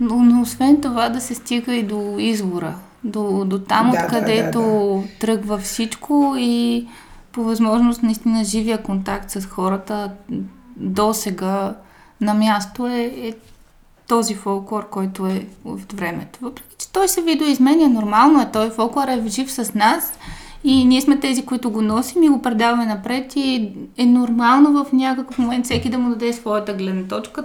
но, 0.00 0.16
но 0.16 0.42
освен 0.42 0.80
това 0.80 1.08
да 1.08 1.20
се 1.20 1.34
стига 1.34 1.74
и 1.74 1.82
до 1.82 2.16
извора, 2.18 2.74
до, 3.04 3.44
до 3.44 3.58
там, 3.58 3.90
Да, 3.90 3.96
да, 3.96 4.04
откъдето 4.04 4.60
да, 4.60 5.18
тръгва 5.18 5.58
всичко 5.58 6.34
и 6.38 6.86
по 7.32 7.44
възможност 7.44 8.02
наистина 8.02 8.44
живия 8.44 8.82
контакт 8.82 9.30
с 9.30 9.46
хората 9.46 10.12
до 10.76 11.14
сега 11.14 11.74
на 12.20 12.34
място 12.34 12.86
е, 12.86 13.00
е 13.02 13.32
този 14.08 14.34
фолклор, 14.34 14.88
който 14.88 15.26
е 15.26 15.46
от 15.64 15.92
времето. 15.92 16.38
Въпреки, 16.42 16.76
че 16.78 16.92
той 16.92 17.08
се 17.08 17.22
видоизменя, 17.22 17.88
нормално 17.88 18.40
е, 18.40 18.50
той 18.52 18.70
фолклор 18.70 19.08
е 19.08 19.22
жив 19.26 19.52
с 19.52 19.74
нас 19.74 20.12
и 20.64 20.84
ние 20.84 21.00
сме 21.00 21.20
тези, 21.20 21.46
които 21.46 21.70
го 21.70 21.82
носим 21.82 22.22
и 22.22 22.28
го 22.28 22.42
предаваме 22.42 22.86
напред 22.86 23.36
и 23.36 23.72
е 23.96 24.06
нормално 24.06 24.84
в 24.84 24.92
някакъв 24.92 25.38
момент 25.38 25.64
всеки 25.64 25.90
да 25.90 25.98
му 25.98 26.10
даде 26.10 26.32
своята 26.32 26.74
гледна 26.74 27.08
точка, 27.08 27.44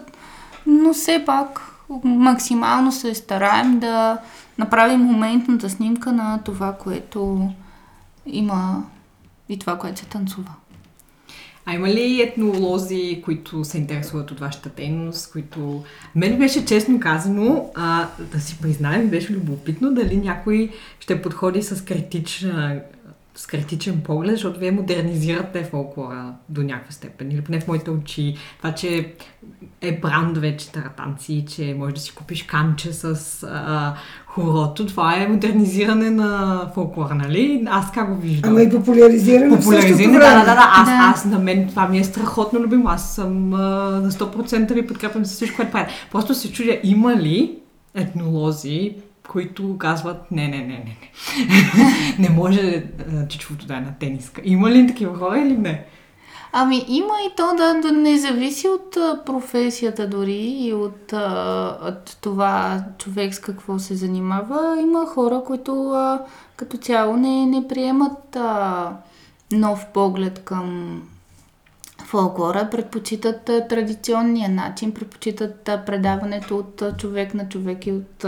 но 0.66 0.94
все 0.94 1.24
пак 1.26 1.62
максимално 2.04 2.92
се 2.92 3.16
стараем 3.16 3.80
да 3.80 4.18
направим 4.58 5.00
моментната 5.00 5.70
снимка 5.70 6.12
на 6.12 6.40
това, 6.46 6.74
което 6.74 7.50
има 8.26 8.84
и 9.50 9.60
това, 9.60 9.78
което 9.78 10.00
се 10.00 10.06
танцува. 10.06 10.52
А 11.68 11.74
има 11.74 11.90
ли 11.90 12.22
етнолози, 12.22 13.22
които 13.26 13.64
се 13.64 13.78
интересуват 13.78 14.32
от 14.32 14.40
вашата 14.40 14.70
дейност, 14.70 15.32
които... 15.32 15.84
Мен 16.16 16.38
беше 16.38 16.66
честно 16.66 17.00
казано, 17.00 17.70
а, 17.76 18.08
да 18.32 18.40
си 18.40 18.58
признаем, 18.62 19.10
беше 19.10 19.34
любопитно 19.34 19.94
дали 19.94 20.18
някой 20.18 20.72
ще 21.00 21.22
подходи 21.22 21.62
с 21.62 21.86
критична 21.86 22.82
с 23.36 23.48
критичен 23.48 24.02
поглед, 24.02 24.32
защото 24.32 24.60
вие 24.60 24.72
модернизирате 24.72 25.64
фолклора 25.64 26.34
до 26.50 26.64
някаква 26.64 26.92
степен. 26.92 27.32
Или 27.32 27.42
поне 27.42 27.60
в 27.60 27.68
моите 27.68 27.92
очи. 27.92 28.36
Това, 28.58 28.72
че 28.74 29.14
е 29.82 30.00
бранд 30.00 30.38
вече 30.38 30.72
таратанци, 30.72 31.46
че 31.50 31.76
можеш 31.78 31.94
да 31.94 32.00
си 32.00 32.16
купиш 32.16 32.44
канче 32.44 32.94
с 32.94 33.44
а, 33.44 33.94
хорото, 34.26 34.86
това 34.86 35.18
е 35.18 35.28
модернизиране 35.28 36.10
на 36.10 36.62
фолклора, 36.74 37.16
нали? 37.16 37.64
Аз 37.68 37.92
как 37.92 38.16
го 38.16 38.22
виждам? 38.22 38.52
Ама 38.52 38.62
и 38.62 38.70
популяризиране 38.70 39.58
Популяризиране, 39.58 40.20
да, 40.20 40.40
да, 40.40 40.46
да. 40.46 40.72
Аз, 40.76 40.88
Да. 40.88 41.12
аз 41.14 41.26
на 41.26 41.40
мен 41.40 41.68
това 41.70 41.88
ми 41.88 42.00
е 42.00 42.04
страхотно 42.04 42.60
любимо. 42.60 42.90
Аз 42.90 43.16
съм 43.16 43.54
а, 43.54 43.58
на 44.02 44.12
100% 44.12 44.74
ви 44.74 44.88
подкрепям 44.88 45.26
за 45.26 45.34
всичко, 45.34 45.56
което 45.56 45.72
правя. 45.72 45.88
Просто 46.12 46.34
се 46.34 46.52
чудя, 46.52 46.80
има 46.84 47.16
ли 47.16 47.58
етнолози, 47.96 48.96
които 49.28 49.78
казват 49.78 50.32
не, 50.32 50.48
не, 50.48 50.58
не, 50.58 50.66
не, 50.66 50.78
не. 50.78 51.10
не 52.20 52.30
може 52.30 52.84
а, 53.14 53.28
чичвото 53.28 53.66
да 53.66 53.76
е 53.76 53.82
на 53.82 53.94
тениска. 54.00 54.42
Има 54.46 54.72
ли 54.72 54.88
такива 54.88 55.18
хора 55.18 55.40
или 55.40 55.58
не? 55.58 55.86
Ами 56.58 56.86
има 56.88 57.14
и 57.28 57.36
то 57.38 57.56
да, 57.58 57.74
да 57.74 57.92
не 57.92 58.18
зависи 58.18 58.68
от 58.68 58.92
професията 59.26 60.10
дори 60.10 60.56
и 60.60 60.74
от, 60.74 61.14
от 61.82 62.18
това 62.22 62.84
човек 62.98 63.36
с 63.36 63.40
какво 63.40 63.80
се 63.80 63.96
занимава. 63.96 64.82
Има 64.82 65.06
хора, 65.06 65.44
които 65.46 65.94
като 66.56 66.78
цяло 66.78 67.18
не, 67.18 67.46
не 67.46 67.68
приемат 67.68 68.36
а, 68.36 68.92
нов 69.52 69.86
поглед 69.94 70.44
към 70.44 71.02
фолклора, 72.06 72.70
предпочитат 72.72 73.46
традиционния 73.46 74.50
начин, 74.50 74.94
предпочитат 74.94 75.64
предаването 75.86 76.58
от 76.58 76.84
човек 76.98 77.34
на 77.34 77.50
човек 77.50 77.88
и 77.88 77.92
от 77.92 78.26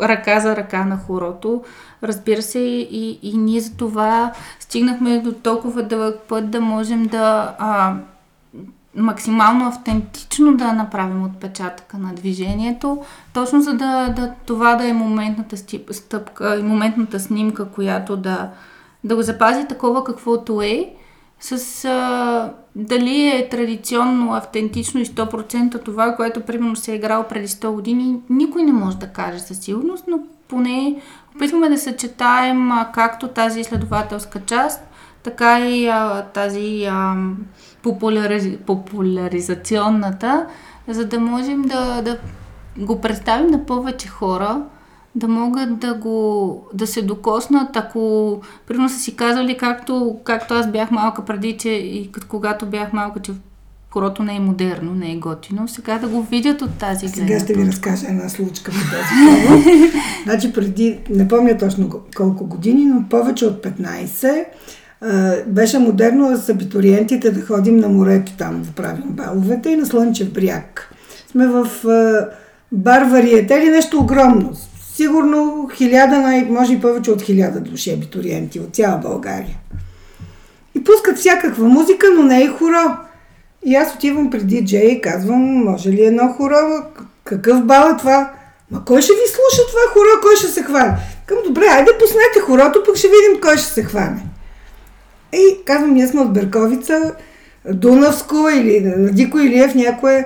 ръка 0.00 0.40
за 0.40 0.56
ръка 0.56 0.84
на 0.84 0.96
хорото. 0.96 1.62
Разбира 2.02 2.42
се, 2.42 2.58
и, 2.58 3.18
и 3.22 3.36
ние 3.36 3.60
за 3.60 3.76
това 3.76 4.32
стигнахме 4.60 5.18
до 5.18 5.32
толкова 5.32 5.82
дълъг 5.82 6.20
път 6.28 6.50
да 6.50 6.60
можем 6.60 7.06
да 7.06 7.54
а, 7.58 7.94
максимално 8.94 9.68
автентично 9.68 10.56
да 10.56 10.72
направим 10.72 11.24
отпечатъка 11.24 11.98
на 11.98 12.14
движението, 12.14 13.04
точно 13.34 13.62
за 13.62 13.74
да, 13.74 14.08
да 14.08 14.34
това 14.46 14.74
да 14.74 14.88
е 14.88 14.92
моментната 14.92 15.56
стъпка 15.90 16.58
и 16.58 16.62
моментната 16.62 17.20
снимка, 17.20 17.68
която 17.68 18.16
да, 18.16 18.50
да 19.04 19.16
го 19.16 19.22
запази 19.22 19.68
такова 19.68 20.04
каквото 20.04 20.62
е, 20.62 20.94
с 21.42 21.84
а, 21.84 22.52
дали 22.76 23.26
е 23.28 23.48
традиционно, 23.48 24.34
автентично 24.34 25.00
и 25.00 25.06
100% 25.06 25.84
това, 25.84 26.16
което 26.16 26.40
примерно 26.40 26.76
се 26.76 26.92
е 26.92 26.94
играло 26.94 27.24
преди 27.24 27.48
100 27.48 27.70
години, 27.70 28.20
никой 28.30 28.62
не 28.62 28.72
може 28.72 28.96
да 28.96 29.06
каже 29.06 29.38
със 29.38 29.58
сигурност, 29.58 30.04
но 30.08 30.18
поне 30.48 31.02
опитваме 31.36 31.68
да 31.68 31.78
съчетаем 31.78 32.72
а, 32.72 32.90
както 32.94 33.28
тази 33.28 33.60
изследователска 33.60 34.40
част, 34.40 34.80
така 35.22 35.68
и 35.68 35.86
а, 35.86 36.22
тази 36.22 36.84
а, 36.90 37.16
популяриз... 37.82 38.48
популяризационната, 38.66 40.46
за 40.88 41.04
да 41.04 41.20
можем 41.20 41.62
да, 41.62 42.02
да 42.02 42.18
го 42.78 43.00
представим 43.00 43.46
на 43.46 43.66
повече 43.66 44.08
хора, 44.08 44.62
да 45.14 45.28
могат 45.28 45.78
да 45.78 45.94
го 45.94 46.66
да 46.74 46.86
се 46.86 47.02
докоснат, 47.02 47.76
ако 47.76 48.40
примерно 48.66 48.88
са 48.88 48.98
си 48.98 49.16
казали, 49.16 49.56
както, 49.56 50.16
както 50.24 50.54
аз 50.54 50.70
бях 50.70 50.90
малка 50.90 51.24
преди, 51.24 51.56
че 51.58 51.68
и 51.68 52.10
когато 52.28 52.66
бях 52.66 52.92
малка, 52.92 53.20
че 53.20 53.32
хорото 53.90 54.22
не 54.22 54.36
е 54.36 54.40
модерно, 54.40 54.94
не 54.94 55.12
е 55.12 55.16
готино, 55.16 55.68
сега 55.68 55.98
да 55.98 56.08
го 56.08 56.22
видят 56.22 56.62
от 56.62 56.78
тази 56.78 57.08
Сега 57.08 57.26
гледна 57.26 57.44
ще 57.44 57.54
ви 57.54 57.66
разкажа 57.66 58.06
една 58.08 58.28
случка 58.28 58.70
по 58.70 58.78
този 58.78 59.46
повод. 59.46 59.64
значи 60.24 60.52
преди, 60.52 60.98
не 61.10 61.28
помня 61.28 61.58
точно 61.58 61.90
колко 62.16 62.46
години, 62.46 62.84
но 62.84 63.08
повече 63.08 63.46
от 63.46 63.64
15, 63.64 64.44
а, 65.00 65.36
беше 65.46 65.78
модерно 65.78 66.36
с 66.36 66.48
абитуриентите 66.48 67.30
да 67.30 67.46
ходим 67.46 67.76
на 67.76 67.88
морето 67.88 68.32
там, 68.38 68.62
да 68.62 68.70
правим 68.70 69.08
баловете 69.08 69.70
и 69.70 69.76
на 69.76 69.86
Слънчев 69.86 70.32
бряг. 70.32 70.94
сме 71.30 71.46
в 71.46 71.66
бар 72.72 73.02
вариете 73.02 73.54
или 73.54 73.70
нещо 73.70 73.98
огромно. 73.98 74.52
Сигурно 74.94 75.70
хиляда, 75.74 76.18
най- 76.18 76.44
може 76.50 76.72
и 76.72 76.80
повече 76.80 77.10
от 77.10 77.22
хиляда 77.22 77.60
души 77.60 77.92
абитуриенти 77.92 78.60
от 78.60 78.74
цяла 78.74 78.98
България. 78.98 79.56
И 80.74 80.84
пускат 80.84 81.18
всякаква 81.18 81.68
музика, 81.68 82.06
но 82.16 82.22
не 82.22 82.40
и 82.40 82.46
хоро. 82.46 82.96
И 83.64 83.74
аз 83.74 83.94
отивам 83.94 84.30
при 84.30 84.38
диджей 84.38 84.86
и 84.86 85.00
казвам, 85.00 85.40
може 85.40 85.88
ли 85.88 86.02
едно 86.02 86.28
хоро? 86.28 86.56
Какъв 87.24 87.64
бал 87.64 87.90
е 87.94 87.96
това? 87.96 88.30
Ма 88.70 88.84
кой 88.84 89.02
ще 89.02 89.12
ви 89.12 89.18
слуша 89.26 89.68
това 89.70 89.92
хоро? 89.92 90.20
Кой 90.22 90.36
ще 90.36 90.46
се 90.46 90.62
хване? 90.62 90.96
Към 91.26 91.38
добре, 91.46 91.64
айде 91.70 91.90
пуснете 92.00 92.40
хорото, 92.40 92.82
пък 92.86 92.96
ще 92.96 93.08
видим 93.08 93.40
кой 93.42 93.56
ще 93.56 93.72
се 93.72 93.82
хване. 93.82 94.22
И 95.32 95.64
казвам, 95.64 95.94
ние 95.94 96.06
сме 96.06 96.20
от 96.20 96.32
Берковица, 96.32 97.14
Дунавско 97.70 98.48
или 98.54 98.80
на 98.80 99.10
Дико 99.10 99.38
Илиев 99.38 99.74
някое 99.74 100.24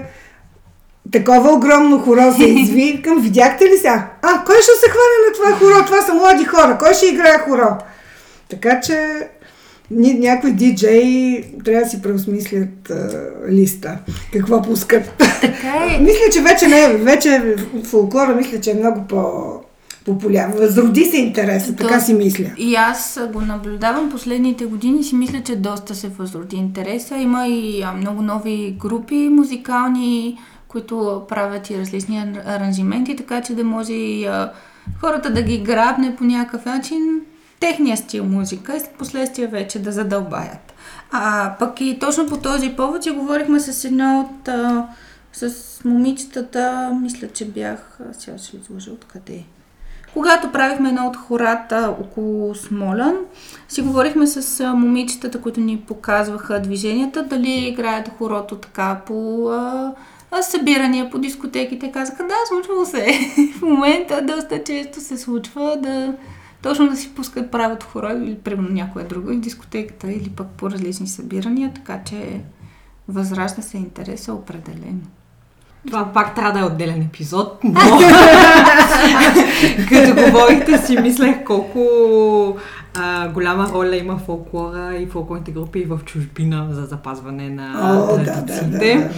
такова 1.13 1.53
огромно 1.53 1.99
хоро 1.99 2.33
се 2.33 2.45
изви. 2.61 3.03
Към, 3.05 3.21
видяхте 3.21 3.65
ли 3.65 3.77
сега? 3.77 4.11
А, 4.23 4.45
кой 4.45 4.57
ще 4.57 4.73
се 4.81 4.91
хване 4.91 5.17
на 5.27 5.33
това 5.35 5.59
хоро? 5.59 5.87
Това 5.87 6.03
са 6.03 6.15
млади 6.15 6.45
хора. 6.45 6.79
Кой 6.79 6.95
ще 6.95 7.07
играе 7.07 7.39
хоро? 7.39 7.79
Така 8.49 8.81
че 8.81 9.29
някои 9.91 10.53
диджеи 10.53 11.45
трябва 11.65 11.85
да 11.85 11.91
си 11.91 12.03
преосмислят 12.03 12.91
а, 12.91 13.29
листа. 13.51 13.99
Какво 14.33 14.63
пускат. 14.63 15.25
Така 15.41 15.95
е. 15.97 15.99
мисля, 16.03 16.25
че 16.33 16.43
вече 16.43 16.69
не 16.69 16.85
е, 16.85 16.97
вече 16.97 17.57
фолклора 17.85 18.35
мисля, 18.35 18.61
че 18.61 18.71
е 18.71 18.75
много 18.75 19.05
по 19.09 19.53
популярен. 20.07 20.53
Възроди 20.53 21.05
се 21.05 21.17
интереса, 21.17 21.77
така 21.77 22.01
си 22.01 22.15
мисля. 22.15 22.51
И 22.59 22.75
аз 22.75 23.21
го 23.33 23.41
наблюдавам 23.41 24.11
последните 24.11 24.65
години 24.65 25.01
и 25.01 25.05
си 25.05 25.15
мисля, 25.15 25.43
че 25.45 25.57
доста 25.57 25.95
се 25.95 26.09
възроди 26.09 26.57
интереса. 26.57 27.17
Има 27.17 27.49
и 27.49 27.83
а, 27.83 27.93
много 27.93 28.23
нови 28.23 28.77
групи 28.79 29.15
музикални, 29.15 30.39
които 30.69 31.23
правят 31.29 31.71
и 31.71 31.79
различни 31.79 32.17
ар- 32.17 32.47
аранжименти, 32.47 33.17
така 33.17 33.43
че 33.43 33.55
да 33.55 33.65
може 33.65 33.93
и 33.93 34.27
а, 34.27 34.53
хората 35.01 35.33
да 35.33 35.43
ги 35.43 35.59
грабне 35.59 36.17
по 36.17 36.25
някакъв 36.25 36.65
начин 36.65 37.21
техния 37.61 37.97
стил 37.97 38.25
музика 38.25 38.77
и 38.77 38.81
след 38.81 38.95
последствие 38.95 39.47
вече 39.47 39.83
да 39.83 39.93
задълбаят. 39.93 40.75
А 41.13 41.55
пък 41.59 41.81
и 41.81 41.99
точно 41.99 42.29
по 42.29 42.37
този 42.37 42.69
повод 42.69 43.03
си 43.03 43.11
говорихме 43.11 43.61
с 43.61 43.85
едно 43.85 44.21
от 44.21 44.49
а, 44.49 44.89
с 45.33 45.55
момичетата, 45.85 46.91
мисля, 47.03 47.29
че 47.29 47.45
бях, 47.45 47.99
сега 48.13 48.39
ще 48.39 48.57
изложа 48.57 48.91
откъде. 48.91 49.45
Когато 50.13 50.53
правихме 50.53 50.89
едно 50.89 51.07
от 51.07 51.17
хората 51.17 51.95
около 52.01 52.55
Смолян, 52.55 53.17
си 53.69 53.83
говорихме 53.83 54.27
с 54.27 54.65
момичетата, 54.75 55.41
които 55.41 55.61
ни 55.61 55.81
показваха 55.81 56.63
движенията, 56.63 57.23
дали 57.23 57.51
играят 57.51 58.11
хорото 58.19 58.57
така 58.57 59.01
по 59.07 59.51
събирания 60.43 61.11
по 61.11 61.19
дискотеките. 61.19 61.93
Казаха, 61.93 62.23
да, 62.23 62.35
случвало 62.49 62.85
се. 62.85 63.07
В 63.59 63.63
момента 63.63 64.23
доста 64.23 64.65
често 64.65 65.01
се 65.01 65.19
случва 65.19 65.77
да 65.83 66.15
точно 66.63 66.89
да 66.89 66.97
си 66.97 67.15
пускат 67.15 67.51
правят 67.51 67.83
хоро 67.83 68.07
или 68.07 68.35
примерно 68.35 68.69
някоя 68.71 69.09
друга 69.09 69.35
и 69.35 69.39
дискотеката 69.39 70.13
или 70.13 70.31
пък 70.31 70.47
по 70.47 70.71
различни 70.71 71.07
събирания, 71.07 71.73
така 71.75 72.01
че 72.05 72.41
възражда 73.09 73.63
се 73.63 73.77
интереса 73.77 74.33
определено. 74.33 75.01
Това 75.87 76.13
пак 76.13 76.35
трябва 76.35 76.53
да 76.53 76.61
е 76.61 76.65
отделен 76.65 77.03
епизод, 77.03 77.59
но 77.65 77.81
като 79.89 80.23
говорихте 80.25 80.79
си 80.79 80.99
мислех 80.99 81.45
колко 81.45 81.81
а, 82.95 83.29
голяма 83.29 83.69
роля 83.73 83.97
има 83.97 84.19
фолклора 84.19 84.97
и 84.97 85.07
фолклорните 85.07 85.53
групи 85.53 85.85
в 85.85 86.01
чужбина 86.05 86.69
за 86.71 86.85
запазване 86.85 87.51
на 87.51 87.75
О, 87.93 88.17
да, 88.17 88.25
да, 88.25 88.25
традициите. 88.25 88.95
да, 88.97 89.09
да. 89.09 89.11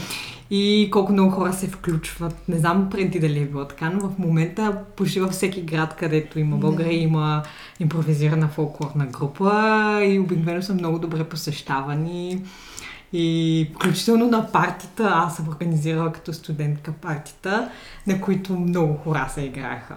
И 0.51 0.89
колко 0.93 1.13
много 1.13 1.31
хора 1.31 1.53
се 1.53 1.67
включват. 1.67 2.49
Не 2.49 2.59
знам 2.59 2.91
преди 2.91 3.21
дали 3.21 3.39
е 3.39 3.47
било 3.47 3.65
така, 3.65 3.91
но 3.91 4.09
в 4.09 4.19
момента 4.19 4.85
почти 4.97 5.21
във 5.21 5.31
всеки 5.31 5.63
град, 5.63 5.97
където 5.97 6.39
има 6.39 6.57
България, 6.57 7.03
има 7.03 7.43
импровизирана 7.81 8.49
фолклорна 8.49 9.07
група 9.07 10.01
и 10.05 10.19
обикновено 10.19 10.63
са 10.63 10.75
много 10.75 10.99
добре 10.99 11.25
посещавани. 11.25 12.43
И 13.13 13.71
включително 13.75 14.29
на 14.29 14.53
партита, 14.53 15.11
аз 15.15 15.37
съм 15.37 15.49
организирала 15.49 16.13
като 16.13 16.33
студентка 16.33 16.93
партита, 16.93 17.71
на 18.07 18.21
които 18.21 18.53
много 18.53 18.95
хора 18.95 19.29
се 19.35 19.41
играеха. 19.41 19.95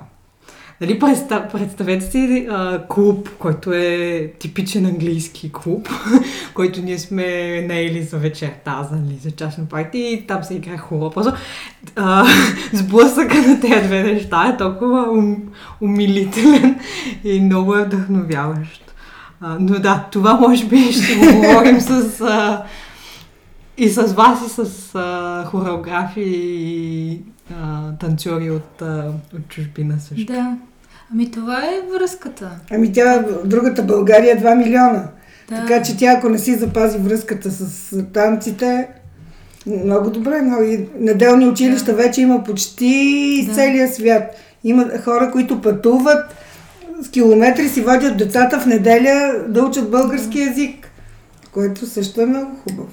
Нали, 0.82 1.00
представ, 1.00 1.52
представете 1.52 2.06
си 2.06 2.48
а, 2.52 2.84
клуб, 2.88 3.30
който 3.40 3.74
е 3.74 4.32
типичен 4.40 4.86
английски 4.86 5.52
клуб, 5.52 5.90
който 6.54 6.82
ние 6.82 7.00
сме 7.00 7.62
наели 7.62 8.04
за 8.04 8.18
вечерта, 8.18 8.88
за, 8.92 8.96
нали, 8.96 9.18
за 9.22 9.32
частно 9.32 9.66
парти 9.66 10.00
и 10.00 10.28
там 10.28 10.44
се 10.44 10.54
играе 10.54 10.78
хубаво. 10.78 11.12
Просто 11.12 11.34
а, 11.96 12.26
сблъсъка 12.74 13.38
на 13.38 13.60
тези 13.60 13.88
две 13.88 14.04
неща 14.04 14.48
е 14.48 14.58
толкова 14.58 15.12
ум, 15.12 15.38
умилителен 15.82 16.80
и 17.24 17.42
много 17.42 17.76
е 17.76 17.86
вдъхновяващ. 17.86 18.94
А, 19.42 19.58
но 19.60 19.80
да, 19.80 20.08
това 20.12 20.34
може 20.34 20.66
би 20.66 20.78
ще 20.92 21.16
го 21.16 21.42
говорим 21.42 21.82
с... 21.82 22.22
А, 22.22 22.64
и 23.78 23.90
с 23.90 24.14
вас, 24.14 24.48
и 24.48 24.50
с 24.50 24.96
а, 24.96 25.46
хореографи 25.46 26.24
и 26.26 27.22
а, 27.62 27.92
танцори 27.92 28.52
от, 28.52 28.82
а, 28.82 29.14
от 29.36 29.48
чужбина 29.48 30.00
също. 30.00 30.34
Да. 30.34 30.58
Ами 31.14 31.32
това 31.32 31.58
е 31.58 31.82
връзката. 32.00 32.50
Ами 32.72 32.94
тя, 32.94 33.26
другата 33.46 33.84
България 33.84 34.34
е 34.34 34.40
2 34.42 34.56
милиона. 34.58 35.04
Да. 35.50 35.56
Така 35.56 35.82
че 35.84 35.98
тя, 35.98 36.12
ако 36.18 36.30
не 36.30 36.40
си 36.40 36.56
запази 36.56 36.98
връзката 36.98 37.52
с 37.52 38.04
танците, 38.14 38.88
много 39.68 40.10
добре. 40.10 40.42
Много. 40.42 40.64
И 40.64 40.88
неделни 41.00 41.48
училища 41.48 41.94
вече 41.94 42.22
има 42.22 42.44
почти 42.44 43.46
Да. 43.48 43.54
целия 43.56 43.88
свят. 43.90 44.24
Има 44.64 44.86
хора, 45.04 45.32
които 45.32 45.62
пътуват 45.62 46.36
с 47.02 47.10
километри, 47.10 47.70
си 47.70 47.82
водят 47.82 48.18
децата 48.18 48.60
в 48.60 48.66
неделя 48.66 49.34
да 49.48 49.64
учат 49.64 49.92
български 49.92 50.40
язик, 50.40 50.92
което 51.52 51.86
също 51.86 52.22
е 52.22 52.26
много 52.26 52.52
хубаво. 52.64 52.90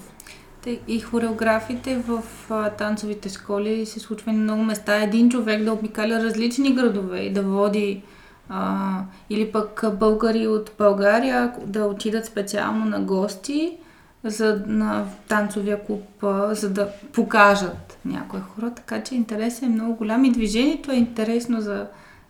И 0.88 1.00
хореографите 1.00 1.96
в 1.96 2.22
а, 2.50 2.70
танцовите 2.70 3.28
школи 3.28 3.86
се 3.86 4.00
случва 4.00 4.32
на 4.32 4.38
много 4.38 4.62
места. 4.62 5.02
Един 5.02 5.30
човек 5.30 5.64
да 5.64 5.72
обикаля 5.72 6.22
различни 6.24 6.74
градове 6.74 7.20
и 7.20 7.32
да 7.32 7.42
води 7.42 8.02
а, 8.48 9.02
или 9.30 9.52
пък 9.52 9.84
българи 9.92 10.46
от 10.46 10.72
България 10.78 11.52
да 11.66 11.84
отидат 11.84 12.26
специално 12.26 12.84
на 12.84 13.00
гости 13.00 13.76
за, 14.24 14.62
на 14.66 15.06
танцовия 15.28 15.84
клуб, 15.84 16.24
а, 16.24 16.54
за 16.54 16.70
да 16.70 16.88
покажат 17.12 17.98
някои 18.04 18.40
хора. 18.40 18.70
Така 18.74 19.02
че 19.02 19.14
интересът 19.14 19.62
е 19.62 19.68
много 19.68 19.94
голям 19.94 20.24
и 20.24 20.32
движението 20.32 20.92
е 20.92 20.96
интересно 20.96 21.60
за 21.60 21.86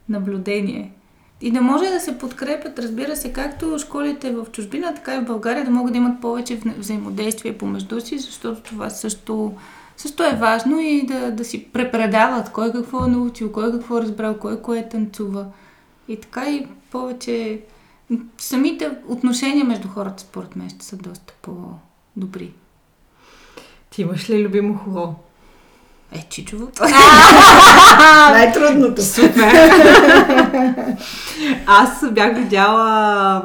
наблюдение. 0.09 0.93
И 1.41 1.51
да 1.51 1.61
може 1.61 1.91
да 1.91 2.01
се 2.01 2.19
подкрепят, 2.19 2.79
разбира 2.79 3.17
се, 3.17 3.33
както 3.33 3.79
школите 3.79 4.33
в 4.33 4.47
чужбина, 4.53 4.95
така 4.95 5.17
и 5.17 5.21
в 5.21 5.25
България, 5.25 5.65
да 5.65 5.71
могат 5.71 5.93
да 5.93 5.99
имат 5.99 6.21
повече 6.21 6.61
вза- 6.61 6.79
взаимодействие 6.79 7.59
помежду 7.59 8.01
си, 8.01 8.19
защото 8.19 8.63
това 8.63 8.91
също, 8.91 9.55
също 9.97 10.25
е 10.25 10.37
важно 10.41 10.81
и 10.81 11.07
да, 11.07 11.31
да 11.31 11.45
си 11.45 11.65
препредават 11.65 12.53
кой 12.53 12.73
какво 12.73 13.05
е 13.05 13.09
научил, 13.09 13.53
кой 13.53 13.73
какво 13.73 13.99
е 13.99 14.03
разбрал, 14.03 14.39
кой 14.39 14.63
кое 14.63 14.89
танцува. 14.89 15.47
И 16.09 16.21
така 16.21 16.51
и 16.51 16.67
повече... 16.91 17.61
Самите 18.39 18.91
отношения 19.09 19.65
между 19.65 19.89
хората, 19.89 20.23
според 20.23 20.57
мен, 20.57 20.71
ще 20.71 20.85
са 20.85 20.97
доста 20.97 21.35
по-добри. 21.43 22.53
Ти 23.91 24.03
имаш 24.03 24.31
ли 24.31 24.45
любимо 24.45 24.75
хоро? 24.75 25.15
Е, 26.13 26.27
чичово. 26.31 26.69
Най-трудното. 28.33 29.03
Супер! 29.03 29.71
Аз 31.67 32.11
бях 32.13 32.37
видяла 32.37 33.43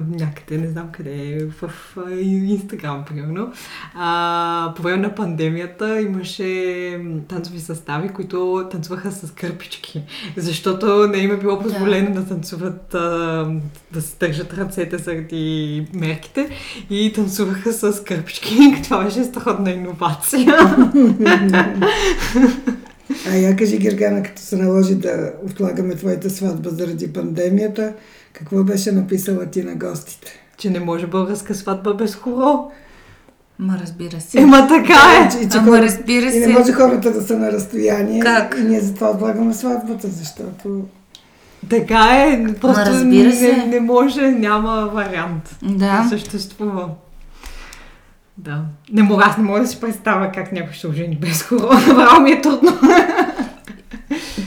някъде, 0.00 0.58
не 0.58 0.68
знам 0.68 0.88
къде, 0.92 1.48
в 1.60 1.72
а, 1.96 2.10
Инстаграм, 2.20 3.04
примерно. 3.04 3.52
А, 3.94 4.72
по 4.76 4.82
време 4.82 4.96
на 4.96 5.14
пандемията 5.14 6.00
имаше 6.00 7.00
танцови 7.28 7.60
състави, 7.60 8.08
които 8.08 8.68
танцуваха 8.70 9.12
с 9.12 9.30
кърпички, 9.30 10.02
защото 10.36 11.08
не 11.08 11.18
им 11.18 11.30
е 11.30 11.36
било 11.36 11.58
позволено 11.58 12.14
да, 12.14 12.20
да 12.20 12.28
танцуват, 12.28 12.94
а, 12.94 12.98
да 13.92 14.02
се 14.02 14.16
държат 14.20 14.54
ръцете 14.54 14.98
заради 14.98 15.86
мерките 15.94 16.50
и 16.90 17.12
танцуваха 17.12 17.72
с 17.72 18.04
кърпички. 18.04 18.56
Това 18.84 19.04
беше 19.04 19.24
страхотна 19.24 19.70
иновация. 19.70 20.56
А 23.28 23.36
я 23.36 23.56
кажи, 23.56 23.78
Гергана, 23.78 24.22
като 24.22 24.42
се 24.42 24.56
наложи 24.56 24.94
да 24.94 25.32
отлагаме 25.44 25.94
твоята 25.94 26.30
сватба 26.30 26.70
заради 26.70 27.12
пандемията, 27.12 27.94
какво 28.32 28.64
беше 28.64 28.92
написала 28.92 29.46
ти 29.46 29.62
на 29.62 29.74
гостите? 29.76 30.38
че 30.58 30.70
не 30.70 30.80
може 30.80 31.06
българска 31.06 31.54
сватба 31.54 31.94
без 31.94 32.14
хоро. 32.14 32.70
Ма 33.58 33.78
разбира 33.80 34.20
се. 34.20 34.40
Ема 34.40 34.68
така 34.68 34.94
е. 35.14 35.44
И, 35.44 35.48
че 35.48 35.58
Ама 35.58 35.66
хора- 35.68 35.82
разбира 35.82 36.22
И 36.22 36.38
не 36.38 36.46
се. 36.46 36.48
може 36.48 36.72
хората 36.72 37.12
да 37.12 37.22
са 37.22 37.38
на 37.38 37.52
разстояние. 37.52 38.20
Как? 38.20 38.56
И 38.58 38.64
ние 38.64 38.80
затова 38.80 39.10
отлагаме 39.10 39.54
сватбата, 39.54 40.08
защото... 40.08 40.82
Така 41.68 41.98
е. 42.16 42.54
Просто 42.54 42.80
разбира 42.82 43.32
се. 43.32 43.56
не, 43.56 43.66
не 43.66 43.80
може, 43.80 44.20
няма 44.22 44.90
вариант. 44.94 45.56
Да. 45.62 46.02
Не 46.02 46.08
съществува. 46.08 46.88
Да. 48.38 48.60
Не 48.92 49.02
мога, 49.02 49.24
аз 49.26 49.36
не 49.36 49.44
мога 49.44 49.60
да 49.60 49.66
си 49.66 49.80
представя 49.80 50.32
как 50.32 50.52
някой 50.52 50.72
ще 50.72 50.80
се 50.80 50.88
ожени 50.88 51.16
без 51.16 51.42
хоро. 51.42 51.66
Направо 51.88 52.20
ми 52.20 52.30
е 52.30 52.40
трудно. 52.40 52.78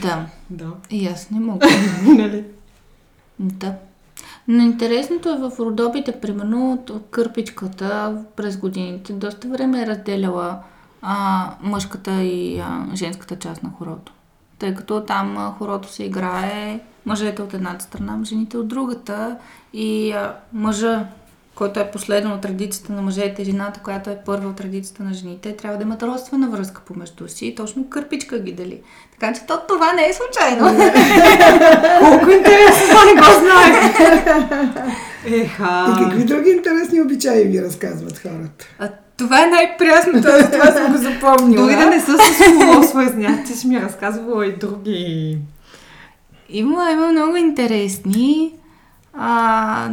Да, 0.02 0.26
Да. 0.50 0.66
и 0.90 1.06
аз 1.06 1.30
не 1.30 1.40
мога. 1.40 1.66
нали? 2.06 2.44
Да. 3.38 3.74
Но 4.48 4.62
интересното 4.62 5.28
е 5.30 5.38
в 5.38 5.52
родопите, 5.60 6.20
примерно, 6.20 6.72
от 6.72 7.10
кърпичката 7.10 8.22
през 8.36 8.56
годините 8.56 9.12
доста 9.12 9.48
време 9.48 9.82
е 9.82 9.86
разделяла 9.86 10.58
а, 11.02 11.50
мъжката 11.62 12.22
и 12.22 12.58
а, 12.58 12.86
женската 12.94 13.38
част 13.38 13.62
на 13.62 13.70
хорото. 13.78 14.12
Тъй 14.58 14.74
като 14.74 15.00
там 15.00 15.38
а, 15.38 15.54
хорото 15.58 15.92
се 15.92 16.04
играе 16.04 16.80
мъжете 17.06 17.42
от 17.42 17.54
едната 17.54 17.84
страна, 17.84 18.18
жените 18.24 18.58
от 18.58 18.68
другата 18.68 19.36
и 19.72 20.12
а, 20.12 20.36
мъжа, 20.52 21.06
който 21.56 21.80
е 21.80 21.90
последен 21.90 22.32
от 22.32 22.40
традицията 22.40 22.92
на 22.92 23.02
мъжете, 23.02 23.44
жената, 23.44 23.80
която 23.84 24.10
е 24.10 24.18
първа 24.26 24.48
от 24.48 24.56
традицията 24.56 25.02
на 25.02 25.14
жените, 25.14 25.56
трябва 25.56 25.78
да 25.78 25.82
имат 25.82 26.02
родствена 26.02 26.48
връзка 26.48 26.80
помежду 26.86 27.28
си 27.28 27.46
и 27.46 27.54
точно 27.54 27.88
кърпичка 27.90 28.38
ги 28.38 28.52
дели. 28.52 28.80
Така 29.12 29.32
че 29.32 29.40
то, 29.46 29.60
това 29.68 29.92
не 29.92 30.08
е 30.08 30.12
случайно. 30.12 30.66
Колко 31.98 32.30
интересно, 32.30 32.86
това 32.88 33.04
не 33.04 33.14
го 33.14 33.26
знаех. 33.40 34.00
Еха. 35.26 35.86
И 35.90 36.04
какви 36.04 36.24
други 36.24 36.50
интересни 36.50 37.00
обичаи 37.00 37.44
ви 37.44 37.62
разказват 37.62 38.18
хората? 38.18 38.66
А, 38.78 38.88
това 39.16 39.44
е 39.44 39.46
най-прясното, 39.46 40.28
аз 40.28 40.50
това 40.50 40.72
съм 40.72 40.92
го 40.92 40.98
запомнила. 40.98 41.62
Дори 41.62 41.76
да 41.76 41.86
не 41.86 42.00
са 42.00 42.18
с 42.18 42.44
хоро 42.44 42.82
свързани, 42.82 43.44
ти 43.46 43.52
си 43.52 43.66
ми 43.66 43.80
разказвала 43.80 44.46
и 44.46 44.56
други. 44.56 45.38
Има, 46.48 46.90
има 46.92 47.12
много 47.12 47.36
интересни. 47.36 48.52
А, 49.14 49.88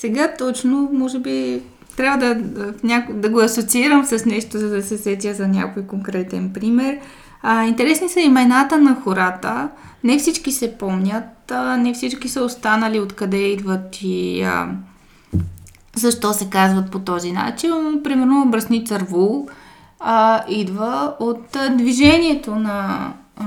сега 0.00 0.34
точно, 0.38 0.90
може 0.92 1.18
би, 1.18 1.62
трябва 1.96 2.18
да, 2.18 2.34
да, 2.34 3.06
да 3.10 3.28
го 3.28 3.40
асоциирам 3.40 4.04
с 4.04 4.24
нещо, 4.24 4.58
за 4.58 4.68
да 4.68 4.82
се 4.82 4.98
сетя 4.98 5.34
за 5.34 5.48
някой 5.48 5.86
конкретен 5.86 6.52
пример. 6.52 6.98
А, 7.42 7.64
интересни 7.64 8.08
са 8.08 8.20
имената 8.20 8.78
на 8.78 8.94
хората. 9.04 9.68
Не 10.04 10.18
всички 10.18 10.52
се 10.52 10.78
помнят, 10.78 11.50
а, 11.50 11.76
не 11.76 11.94
всички 11.94 12.28
са 12.28 12.42
останали 12.42 13.00
откъде 13.00 13.36
идват 13.36 13.98
и 14.02 14.42
а, 14.42 14.68
защо 15.96 16.32
се 16.32 16.50
казват 16.50 16.90
по 16.90 16.98
този 16.98 17.32
начин. 17.32 18.00
Примерно 18.04 18.46
Бръсница 18.50 19.00
Рвул 19.00 19.48
а, 20.00 20.44
идва 20.48 21.14
от 21.20 21.56
а, 21.56 21.70
движението 21.70 22.54
на 22.54 23.12
а, 23.36 23.44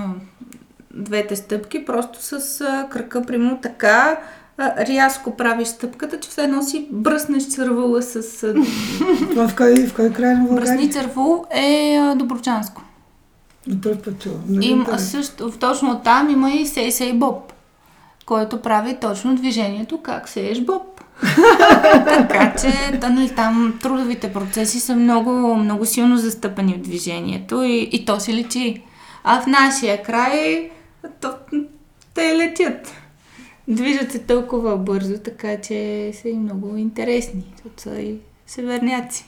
двете 0.93 1.35
стъпки, 1.35 1.85
просто 1.85 2.19
с 2.21 2.61
а, 2.61 2.87
кръка, 2.89 3.21
примерно 3.21 3.59
така, 3.61 4.17
рязко 4.59 5.37
правиш 5.37 5.67
стъпката, 5.67 6.19
че 6.19 6.29
все 6.29 6.43
едно 6.43 6.63
си 6.63 6.87
бръснеш 6.91 7.49
цървула 7.49 8.01
с... 8.01 8.21
Това 9.29 9.47
в 9.47 9.55
кой, 9.55 9.87
в 9.87 9.95
кой 9.95 10.13
край 10.13 10.33
на 10.33 10.43
България? 10.43 10.73
Бръсница 10.75 11.03
Рвул 11.03 11.45
е 11.51 11.99
Доброчанско. 12.15 12.81
На 13.67 13.81
първ 13.81 14.01
път 14.01 14.27
Им, 14.61 14.85
също, 14.97 15.51
точно 15.51 16.01
там 16.03 16.29
има 16.29 16.51
и 16.51 16.67
Сей 16.67 16.91
Сей 16.91 17.13
Боб, 17.13 17.53
който 18.25 18.61
прави 18.61 18.97
точно 19.01 19.35
движението 19.35 20.01
как 20.01 20.29
сееш 20.29 20.61
Боб. 20.61 20.81
така 22.05 22.55
че 22.61 22.99
нали, 23.09 23.35
там 23.35 23.79
трудовите 23.81 24.33
процеси 24.33 24.79
са 24.79 24.95
много, 24.95 25.55
много 25.55 25.85
силно 25.85 26.17
застъпени 26.17 26.73
в 26.73 26.81
движението 26.81 27.63
и, 27.63 27.89
и 27.91 28.05
то 28.05 28.19
се 28.19 28.33
лечи. 28.33 28.83
А 29.23 29.41
в 29.41 29.47
нашия 29.47 30.03
край 30.03 30.69
то, 31.21 31.33
те 32.13 32.37
летят. 32.37 33.02
Движат 33.67 34.11
се 34.11 34.19
толкова 34.19 34.77
бързо, 34.77 35.17
така 35.17 35.61
че 35.61 36.11
са 36.21 36.29
и 36.29 36.33
много 36.33 36.77
интересни. 36.77 37.43
Защото 37.55 37.81
са 37.81 38.01
и 38.01 38.17
северняци. 38.47 39.25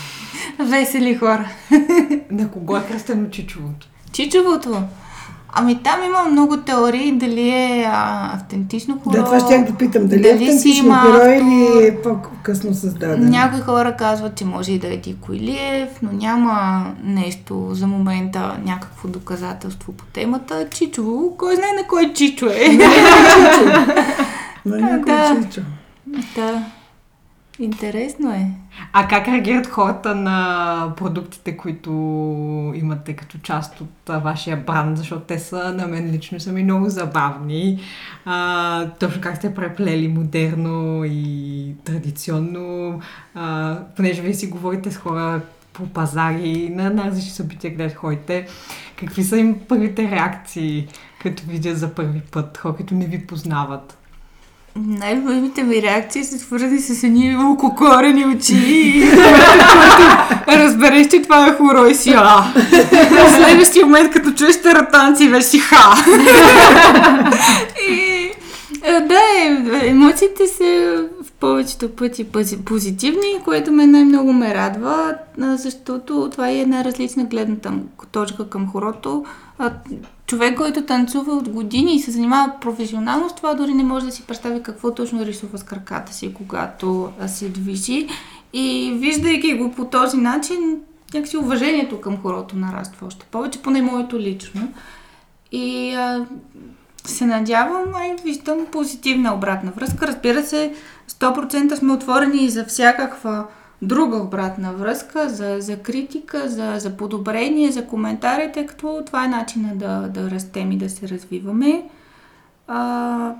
Весели 0.58 1.14
хора. 1.14 1.48
На 2.30 2.50
кого 2.50 2.76
е 2.76 2.86
кръстено 2.88 3.30
чичовото? 3.30 3.88
Чичовото. 4.12 4.82
Ами 5.56 5.82
там 5.82 6.04
има 6.06 6.22
много 6.22 6.56
теории 6.56 7.12
дали 7.12 7.48
е 7.48 7.86
а, 7.92 8.30
автентично 8.34 9.00
хоро. 9.04 9.12
Да, 9.16 9.24
това 9.24 9.40
ще 9.40 9.58
да 9.58 9.74
питам. 9.74 10.06
Дали, 10.06 10.22
дали 10.22 10.28
е 10.28 10.34
автентично 10.34 10.86
има 10.86 10.96
хоро 10.96 11.30
или 11.30 11.86
е 11.86 12.02
по-късно 12.02 12.74
създаден? 12.74 13.30
Някои 13.30 13.60
хора 13.60 13.96
казват, 13.96 14.34
че 14.34 14.44
може 14.44 14.72
и 14.72 14.78
да 14.78 14.94
е 14.94 14.96
Дико 14.96 15.32
Илиев, 15.32 15.88
но 16.02 16.12
няма 16.12 16.86
нещо 17.04 17.68
за 17.72 17.86
момента, 17.86 18.56
някакво 18.64 19.08
доказателство 19.08 19.92
по 19.92 20.04
темата. 20.04 20.66
Чичово, 20.70 21.34
кой 21.38 21.56
знае 21.56 21.72
на 21.82 21.86
кой 21.88 22.12
Чичо 22.12 22.46
е. 22.46 22.78
На 24.66 24.76
някой 24.76 25.12
Да. 25.12 25.36
чичо. 25.42 25.60
да. 26.36 26.62
Интересно 27.58 28.30
е. 28.30 28.50
А 28.92 29.08
как 29.08 29.28
реагират 29.28 29.66
хората 29.66 30.14
на 30.14 30.92
продуктите, 30.96 31.56
които 31.56 31.90
имате 32.74 33.16
като 33.16 33.38
част 33.38 33.80
от 33.80 34.22
вашия 34.22 34.56
бранд, 34.56 34.98
защото 34.98 35.22
те 35.22 35.38
са 35.38 35.74
на 35.74 35.86
мен 35.86 36.10
лично 36.10 36.40
са 36.40 36.52
ми 36.52 36.62
много 36.62 36.88
забавни. 36.88 37.80
А, 38.24 38.88
точно 38.90 39.20
как 39.20 39.36
сте 39.36 39.54
преплели 39.54 40.08
модерно 40.08 41.04
и 41.04 41.74
традиционно, 41.84 43.00
а, 43.34 43.78
понеже 43.96 44.22
вие 44.22 44.34
си 44.34 44.46
говорите 44.46 44.90
с 44.90 44.96
хора 44.96 45.40
по 45.72 45.86
пазари, 45.86 46.68
на, 46.68 46.90
на 46.90 47.04
различни 47.04 47.30
събития, 47.30 47.70
където 47.70 47.98
ходите. 47.98 48.46
Какви 48.96 49.24
са 49.24 49.38
им 49.38 49.60
първите 49.68 50.10
реакции, 50.10 50.88
като 51.22 51.42
видят 51.46 51.78
за 51.78 51.94
първи 51.94 52.20
път, 52.20 52.58
хора, 52.58 52.76
които 52.76 52.94
не 52.94 53.06
ви 53.06 53.26
познават? 53.26 54.03
Най-любимите 54.76 55.62
ми 55.62 55.82
реакции 55.82 56.24
са 56.24 56.38
свързани 56.38 56.78
с 56.78 57.04
едни 57.04 57.36
ококорени 57.36 58.26
очи 58.26 59.02
разбереш, 60.48 61.08
че 61.08 61.22
това 61.22 61.46
е 61.46 61.54
хоро 61.56 61.86
и 61.86 61.94
си 61.94 62.14
а. 62.16 62.52
В 63.10 63.34
следващия 63.36 63.86
момент, 63.86 64.12
като 64.12 64.32
чуеш 64.32 64.62
таратанци, 64.62 65.28
вече 65.28 65.46
си 65.46 65.58
ха. 65.58 65.94
е, 68.82 69.00
да, 69.00 69.18
е, 69.38 69.88
емоциите 69.88 70.46
са 70.46 70.96
в 71.22 71.32
повечето 71.40 71.88
пъти 71.88 72.24
пози- 72.24 72.64
позитивни, 72.64 73.38
което 73.44 73.72
мен 73.72 73.90
най-много 73.90 74.32
ме 74.32 74.54
радва, 74.54 75.14
защото 75.38 76.28
това 76.32 76.48
е 76.48 76.58
една 76.58 76.84
различна 76.84 77.24
гледна 77.24 77.56
там, 77.56 77.80
точка 78.12 78.48
към 78.48 78.70
хорото. 78.72 79.24
А, 79.58 79.72
човек, 80.26 80.56
който 80.56 80.82
танцува 80.82 81.32
от 81.32 81.48
години 81.48 81.94
и 81.94 82.00
се 82.00 82.10
занимава 82.10 82.52
професионално 82.60 83.28
с 83.28 83.34
това, 83.34 83.54
дори 83.54 83.74
не 83.74 83.84
може 83.84 84.06
да 84.06 84.12
си 84.12 84.22
представи 84.22 84.62
какво 84.62 84.94
точно 84.94 85.26
рисува 85.26 85.58
с 85.58 85.62
краката 85.62 86.12
си, 86.12 86.34
когато 86.34 87.12
а, 87.20 87.28
се 87.28 87.48
движи. 87.48 88.08
И 88.52 88.96
виждайки 89.00 89.54
го 89.54 89.72
по 89.72 89.84
този 89.84 90.16
начин, 90.16 90.80
някакси 91.14 91.36
уважението 91.36 92.00
към 92.00 92.22
хорото 92.22 92.56
нараства 92.56 93.06
още 93.06 93.26
повече, 93.30 93.62
поне 93.62 93.82
моето 93.82 94.18
лично. 94.18 94.72
И 95.52 95.94
а, 95.94 96.26
се 97.04 97.26
надявам 97.26 97.94
и 98.04 98.22
виждам 98.22 98.66
позитивна 98.72 99.34
обратна 99.34 99.72
връзка. 99.76 100.06
Разбира 100.06 100.42
се, 100.42 100.74
100% 101.10 101.74
сме 101.74 101.92
отворени 101.92 102.44
и 102.44 102.50
за 102.50 102.64
всякаква 102.64 103.44
друга 103.82 104.16
обратна 104.16 104.72
връзка, 104.72 105.28
за, 105.28 105.56
за 105.60 105.76
критика, 105.76 106.48
за, 106.48 106.74
за 106.78 106.96
подобрение, 106.96 107.72
за 107.72 107.86
коментари, 107.86 108.52
тъй 108.52 108.66
като 108.66 109.02
това 109.06 109.24
е 109.24 109.28
начина 109.28 109.74
да, 109.74 110.08
да 110.08 110.30
растем 110.30 110.72
и 110.72 110.78
да 110.78 110.90
се 110.90 111.08
развиваме. 111.08 111.88
А, 112.68 113.34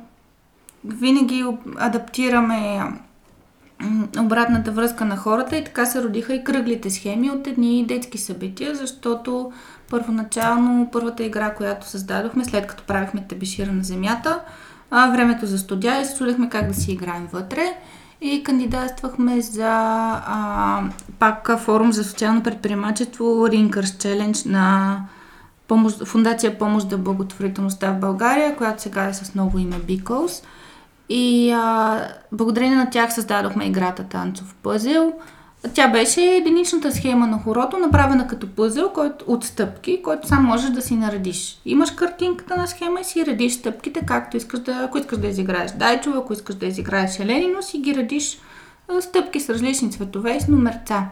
винаги 0.85 1.45
адаптираме 1.77 2.81
обратната 4.19 4.71
връзка 4.71 5.05
на 5.05 5.17
хората 5.17 5.57
и 5.57 5.65
така 5.65 5.87
се 5.87 6.03
родиха 6.03 6.35
и 6.35 6.45
кръглите 6.45 6.91
схеми 6.91 7.31
от 7.31 7.47
едни 7.47 7.87
детски 7.87 8.19
събития, 8.19 8.75
защото 8.75 9.53
първоначално 9.91 10.89
първата 10.93 11.25
игра, 11.25 11.55
която 11.55 11.89
създадохме, 11.89 12.45
след 12.45 12.67
като 12.67 12.83
правихме 12.83 13.27
тебешира 13.29 13.73
на 13.73 13.85
земята, 13.85 14.41
а, 14.91 15.11
времето 15.11 15.47
за 15.47 15.59
студия 15.59 16.01
и 16.01 16.05
се 16.05 16.17
чудехме 16.19 16.49
как 16.49 16.69
да 16.69 16.75
си 16.75 16.93
играем 16.93 17.29
вътре 17.33 17.77
и 18.25 18.43
кандидатствахме 18.43 19.41
за 19.41 19.71
а, 20.27 20.83
пак 21.19 21.59
форум 21.59 21.93
за 21.93 22.05
социално 22.05 22.43
предприемачество 22.43 23.25
Rinkers 23.25 23.83
Challenge 23.83 24.47
на 24.47 24.99
помощ, 25.69 26.05
Фундация 26.05 26.59
Помощ 26.59 26.91
за 26.91 26.99
благотворителността 26.99 27.93
в 27.93 28.01
България, 28.01 28.57
която 28.57 28.83
сега 28.83 29.05
е 29.05 29.15
с 29.15 29.35
ново 29.35 29.59
име 29.59 29.77
Bicos. 29.77 30.45
И 31.09 31.53
а, 31.53 32.01
благодарение 32.33 32.77
на 32.77 32.91
тях 32.91 33.15
създадохме 33.15 33.65
играта 33.65 34.05
Танцов 34.05 34.55
пъзел. 34.63 35.13
Тя 35.75 35.89
беше 35.89 36.21
единичната 36.21 36.93
схема 36.93 37.27
на 37.27 37.39
хорото, 37.39 37.79
направена 37.79 38.27
като 38.27 38.47
пъзел 38.49 38.91
който, 38.95 39.25
от 39.29 39.45
стъпки, 39.45 40.03
който 40.03 40.29
сам 40.29 40.45
можеш 40.45 40.71
да 40.71 40.83
си 40.83 40.97
наредиш. 40.97 41.61
Имаш 41.65 41.91
картинката 41.91 42.57
на 42.57 42.67
схема 42.67 43.01
и 43.01 43.05
си 43.05 43.27
редиш 43.27 43.53
стъпките, 43.53 44.01
както 44.07 44.37
искаш 44.37 44.61
да, 44.61 44.73
ако 44.73 44.99
искаш 44.99 45.19
да 45.19 45.27
изиграеш 45.27 45.71
Дайчова, 45.71 46.19
ако 46.19 46.33
искаш 46.33 46.55
да 46.55 46.67
изиграеш 46.67 47.21
Еленино, 47.21 47.63
си 47.63 47.79
ги 47.79 47.95
редиш 47.95 48.39
стъпки 49.01 49.41
с 49.41 49.51
различни 49.51 49.93
цветове 49.93 50.37
и 50.37 50.41
с 50.41 50.49
номерца. 50.49 51.09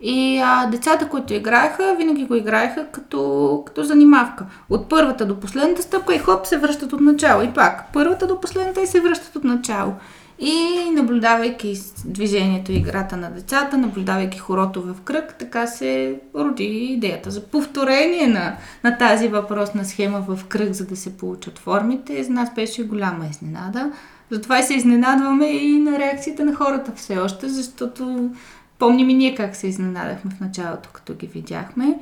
И 0.00 0.38
а, 0.44 0.66
децата, 0.66 1.08
които 1.08 1.34
играеха, 1.34 1.94
винаги 1.98 2.24
го 2.24 2.34
играеха 2.34 2.86
като, 2.92 3.62
като 3.66 3.84
занимавка. 3.84 4.46
От 4.70 4.88
първата 4.88 5.26
до 5.26 5.40
последната 5.40 5.82
стъпка 5.82 6.14
и 6.14 6.18
хоп 6.18 6.46
се 6.46 6.58
връщат 6.58 6.92
от 6.92 7.00
начало. 7.00 7.42
И 7.42 7.54
пак, 7.54 7.92
първата 7.92 8.26
до 8.26 8.40
последната 8.40 8.82
и 8.82 8.86
се 8.86 9.00
връщат 9.00 9.36
от 9.36 9.44
начало. 9.44 9.92
И 10.40 10.90
наблюдавайки 10.90 11.74
движението 12.04 12.72
и 12.72 12.76
играта 12.76 13.16
на 13.16 13.30
децата, 13.30 13.78
наблюдавайки 13.78 14.38
хорото 14.38 14.82
в 14.82 15.00
кръг, 15.00 15.34
така 15.38 15.66
се 15.66 16.20
роди 16.34 16.64
идеята 16.64 17.30
за 17.30 17.44
повторение 17.44 18.26
на, 18.26 18.56
на 18.84 18.98
тази 18.98 19.28
въпросна 19.28 19.84
схема 19.84 20.20
в 20.20 20.44
кръг, 20.44 20.72
за 20.72 20.86
да 20.86 20.96
се 20.96 21.16
получат 21.16 21.58
формите. 21.58 22.24
За 22.24 22.32
нас 22.32 22.54
беше 22.54 22.84
голяма 22.84 23.26
изненада. 23.30 23.92
Затова 24.30 24.62
се 24.62 24.74
изненадваме 24.74 25.46
и 25.46 25.78
на 25.78 25.98
реакцията 25.98 26.44
на 26.44 26.54
хората 26.54 26.92
все 26.96 27.18
още, 27.18 27.48
защото 27.48 28.30
помним 28.78 29.10
и 29.10 29.14
ние 29.14 29.34
как 29.34 29.56
се 29.56 29.66
изненадахме 29.66 30.30
в 30.30 30.40
началото, 30.40 30.88
като 30.92 31.14
ги 31.14 31.26
видяхме. 31.26 31.98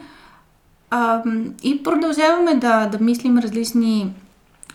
А, 0.91 1.23
и 1.63 1.83
продължаваме 1.83 2.55
да, 2.55 2.87
да 2.87 2.99
мислим 3.01 3.39
различни 3.39 4.15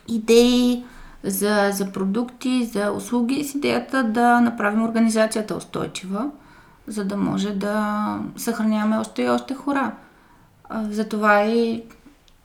идеи 0.08 0.84
за, 1.24 1.70
за 1.74 1.92
продукти, 1.92 2.66
за 2.66 2.92
услуги 2.92 3.44
с 3.44 3.56
идеята 3.56 4.04
да 4.04 4.42
направим 4.42 4.84
организацията 4.84 5.56
устойчива, 5.56 6.30
за 6.88 7.06
да 7.06 7.18
може 7.18 7.50
да 7.50 8.18
съхраняваме 8.38 8.98
още 8.98 9.22
и 9.22 9.30
още 9.30 9.54
хора. 9.54 9.92
Затова 10.90 11.44
и 11.44 11.84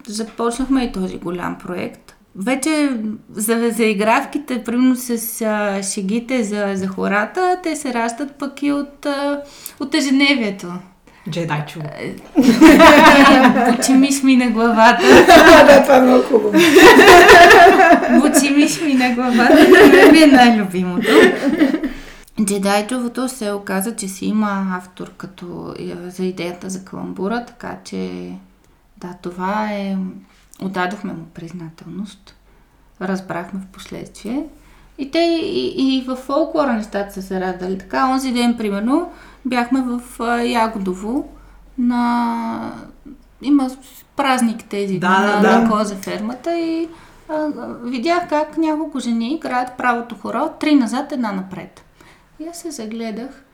започнахме 0.07 0.85
и 0.85 0.93
този 0.93 1.19
голям 1.19 1.59
проект. 1.59 2.17
Вече 2.37 3.01
за, 3.33 3.71
за 3.71 3.85
игравките, 3.85 4.65
примерно 4.65 4.97
с 4.97 5.43
а, 5.43 5.83
шегите 5.83 6.45
за, 6.45 6.73
за 6.75 6.89
хората, 6.89 7.61
те 7.63 7.77
се 7.77 7.95
раждат 7.95 8.35
пък 8.35 8.63
и 8.63 8.73
от, 8.73 9.07
а, 9.07 9.43
от 9.81 9.95
ежедневието. 9.95 10.73
Джедайчо. 11.31 11.81
Бучимиш 13.71 14.23
ми 14.23 14.37
на 14.37 14.51
главата. 14.51 15.03
да, 15.67 15.83
това 15.83 15.97
е 15.97 16.01
много 16.01 16.23
хубаво. 16.23 16.53
Бучимиш 18.21 18.81
ми 18.81 18.95
на 18.95 19.15
главата. 19.15 19.67
Това 19.67 20.13
ми 20.13 20.19
е 20.23 20.27
най-любимото. 20.27 21.11
Джедайчовото 22.45 23.29
се 23.29 23.53
оказа, 23.53 23.97
че 23.97 24.09
си 24.09 24.27
има 24.27 24.67
автор 24.79 25.11
като 25.17 25.75
за 26.07 26.25
идеята 26.25 26.71
за 26.71 26.85
каламбура, 26.85 27.45
така 27.47 27.77
че 27.85 28.31
да, 28.97 29.15
това 29.23 29.69
е... 29.73 29.97
Отдадохме 30.63 31.13
му 31.13 31.25
признателност. 31.35 32.35
Разбрахме 33.01 33.61
в 33.61 33.67
последствие. 33.73 34.45
И 34.99 35.11
те 35.11 35.19
и, 35.43 35.97
и 35.97 36.03
в 36.03 36.17
фолклора 36.17 36.73
нещата 36.73 37.15
са 37.15 37.23
се 37.23 37.41
радали. 37.41 37.79
Така, 37.79 38.09
онзи 38.09 38.33
ден, 38.33 38.57
примерно, 38.57 39.13
бяхме 39.47 39.83
в 39.87 40.01
Ягодово 40.45 41.29
на... 41.79 42.73
Има 43.43 43.71
празник 44.17 44.65
тези 44.65 44.99
Да, 44.99 45.19
на, 45.19 45.41
да. 45.41 45.59
на 45.59 45.71
коза 45.71 45.95
фермата 45.95 46.59
и 46.59 46.89
а, 47.29 47.49
видях 47.85 48.29
как 48.29 48.59
няколко 48.59 49.01
жени 49.01 49.35
играят 49.35 49.77
правото 49.79 50.15
хоро, 50.15 50.51
три 50.61 50.75
назад, 50.75 51.13
една 51.13 51.33
напред. 51.33 51.85
И 52.41 52.49
аз 52.49 52.59
се 52.59 52.71
загледах 52.71 53.47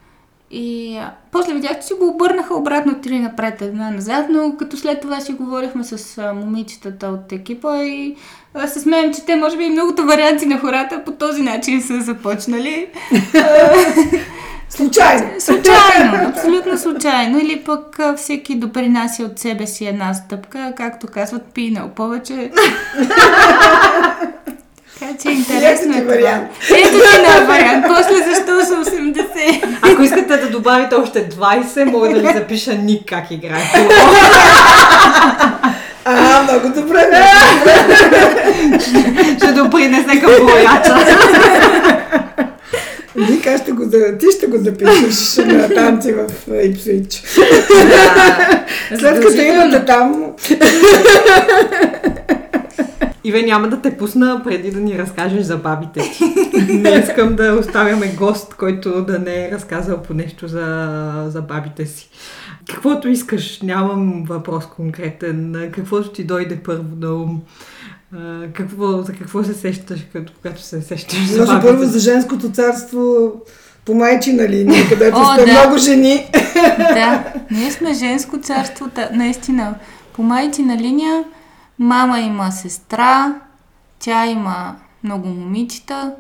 и 0.51 0.97
а, 0.97 1.12
после 1.32 1.55
видях, 1.55 1.80
че 1.80 1.86
си 1.86 1.95
го 1.95 2.09
обърнаха 2.09 2.55
обратно 2.55 3.01
три 3.03 3.18
напред, 3.18 3.62
една 3.62 3.90
назад, 3.90 4.26
но 4.30 4.57
като 4.59 4.76
след 4.76 5.01
това 5.01 5.20
си 5.20 5.32
говорихме 5.32 5.84
с 5.84 6.18
а, 6.18 6.32
момичетата 6.32 7.07
от 7.07 7.32
екипа 7.32 7.84
и 7.84 8.16
а, 8.55 8.66
се 8.68 8.80
смеем, 8.80 9.14
че 9.14 9.24
те 9.24 9.36
може 9.36 9.57
би 9.57 9.64
и 9.64 9.70
многото 9.70 10.05
варианти 10.05 10.47
на 10.47 10.59
хората 10.59 11.05
по 11.05 11.12
този 11.12 11.43
начин 11.43 11.82
са 11.82 12.01
започнали. 12.01 12.88
Случайно. 14.76 15.30
Случайно, 15.38 16.28
абсолютно 16.28 16.78
случайно. 16.78 17.38
Или 17.38 17.62
пък 17.66 17.98
всеки 18.16 18.54
допринася 18.54 19.22
от 19.22 19.38
себе 19.38 19.66
си 19.66 19.86
една 19.86 20.14
стъпка, 20.14 20.72
както 20.76 21.06
казват, 21.06 21.42
пинал 21.54 21.88
повече. 21.88 22.50
така 25.00 25.12
че 25.22 25.28
интересно 25.30 25.92
Ето 25.92 25.92
ти 25.92 25.98
е 25.98 26.04
вариант. 26.04 26.48
това. 26.66 26.78
Ето 26.78 26.88
ти 26.90 27.40
на 27.40 27.46
вариант. 27.46 27.84
После 27.88 28.16
защо 28.16 28.64
са 28.64 28.90
80? 28.90 29.78
Ако 29.82 30.02
искате 30.02 30.36
да 30.36 30.50
добавите 30.50 30.94
още 30.94 31.28
20, 31.28 31.84
мога 31.84 32.08
да 32.08 32.20
ви 32.20 32.26
запиша 32.38 32.74
Ник 32.74 33.08
как 33.08 33.30
играе. 33.30 33.62
А, 36.04 36.42
много 36.42 36.68
добре. 36.80 37.06
Ще 39.36 39.52
допринесе 39.52 40.20
към 40.20 40.30
брояча. 40.46 40.94
Вика, 43.30 43.58
ще 43.58 43.72
го, 43.72 43.90
ти 44.20 44.26
ще 44.36 44.46
го 44.46 44.58
запишеш 44.58 45.36
на 45.36 45.68
танци 45.68 46.12
в 46.12 46.26
Ипсвич. 46.64 47.22
След 48.98 49.20
като 49.20 49.40
имате 49.40 49.84
там, 49.84 50.32
Иве, 53.24 53.42
няма 53.42 53.68
да 53.68 53.80
те 53.80 53.96
пусна 53.96 54.40
преди 54.44 54.70
да 54.70 54.80
ни 54.80 54.98
разкажеш 54.98 55.42
за 55.42 55.56
бабите 55.56 56.02
си. 56.02 56.24
Не 56.68 56.90
искам 56.90 57.36
да 57.36 57.56
оставяме 57.60 58.14
гост, 58.18 58.54
който 58.54 59.04
да 59.04 59.18
не 59.18 59.46
е 59.46 59.50
разказал 59.50 60.02
по 60.02 60.14
нещо 60.14 60.48
за, 60.48 61.26
за 61.28 61.42
бабите 61.42 61.86
си. 61.86 62.08
Каквото 62.74 63.08
искаш, 63.08 63.60
нямам 63.62 64.24
въпрос 64.28 64.66
конкретен. 64.66 65.70
Каквото 65.74 66.08
ти 66.08 66.24
дойде 66.24 66.58
първо 66.64 66.96
на 67.00 67.14
ум. 67.14 67.42
А, 68.16 68.46
Какво, 68.52 69.02
за 69.02 69.12
какво 69.12 69.44
се 69.44 69.54
сещаш, 69.54 70.00
като, 70.12 70.32
когато 70.36 70.62
се 70.62 70.82
сещаш 70.82 71.26
за 71.26 71.40
може 71.40 71.52
бабите 71.52 71.66
първо 71.66 71.84
за 71.84 71.98
женското 71.98 72.50
царство 72.50 73.32
по 73.84 73.94
майчина 73.94 74.48
линия, 74.48 74.84
където 74.88 75.16
О, 75.18 75.34
сте 75.34 75.44
да. 75.44 75.52
много 75.52 75.78
жени. 75.78 76.30
Да, 76.78 77.24
ние 77.50 77.70
сме 77.70 77.94
женско 77.94 78.38
царство, 78.38 78.88
та, 78.88 79.08
наистина. 79.12 79.74
По 80.12 80.22
майчина 80.22 80.76
линия 80.76 81.24
мама 81.78 82.20
има 82.20 82.52
сестра, 82.52 83.34
тя 83.98 84.26
има 84.26 84.76
много 85.04 85.28
момичета, 85.28 86.12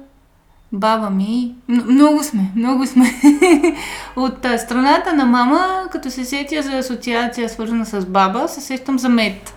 баба 0.72 1.10
ми. 1.10 1.54
М- 1.68 1.84
много 1.88 2.22
сме, 2.22 2.50
много 2.56 2.86
сме. 2.86 3.14
От 4.16 4.46
страната 4.58 5.12
на 5.12 5.26
мама, 5.26 5.88
като 5.92 6.10
се 6.10 6.24
сетя 6.24 6.62
за 6.62 6.72
асоциация, 6.72 7.48
свързана 7.48 7.86
с 7.86 8.06
баба, 8.06 8.48
се 8.48 8.60
сещам 8.60 8.98
за 8.98 9.08
мед. 9.08 9.54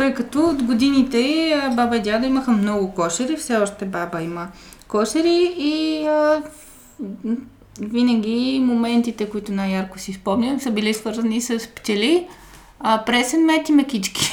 Тъй 0.00 0.14
като 0.14 0.40
от 0.40 0.62
годините 0.62 1.52
а, 1.52 1.70
баба 1.70 1.96
и 1.96 2.02
дядо 2.02 2.26
имаха 2.26 2.50
много 2.50 2.94
кошери, 2.94 3.36
все 3.36 3.56
още 3.56 3.84
баба 3.84 4.22
има 4.22 4.48
кошери 4.88 5.54
и 5.58 6.06
а, 6.06 6.42
винаги 7.80 8.62
моментите, 8.64 9.30
които 9.30 9.52
най-ярко 9.52 9.98
си 9.98 10.12
спомням, 10.12 10.60
са 10.60 10.70
били 10.70 10.94
свързани 10.94 11.40
с 11.40 11.68
пчели, 11.74 12.26
а, 12.80 13.04
пресен 13.04 13.44
мед 13.44 13.68
и 13.68 13.72
мекички. 13.72 14.30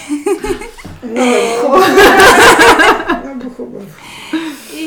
Много 1.04 1.32
хубаво. 1.62 1.86
Много 3.26 3.50
хубаво. 3.50 3.86
И, 4.78 4.86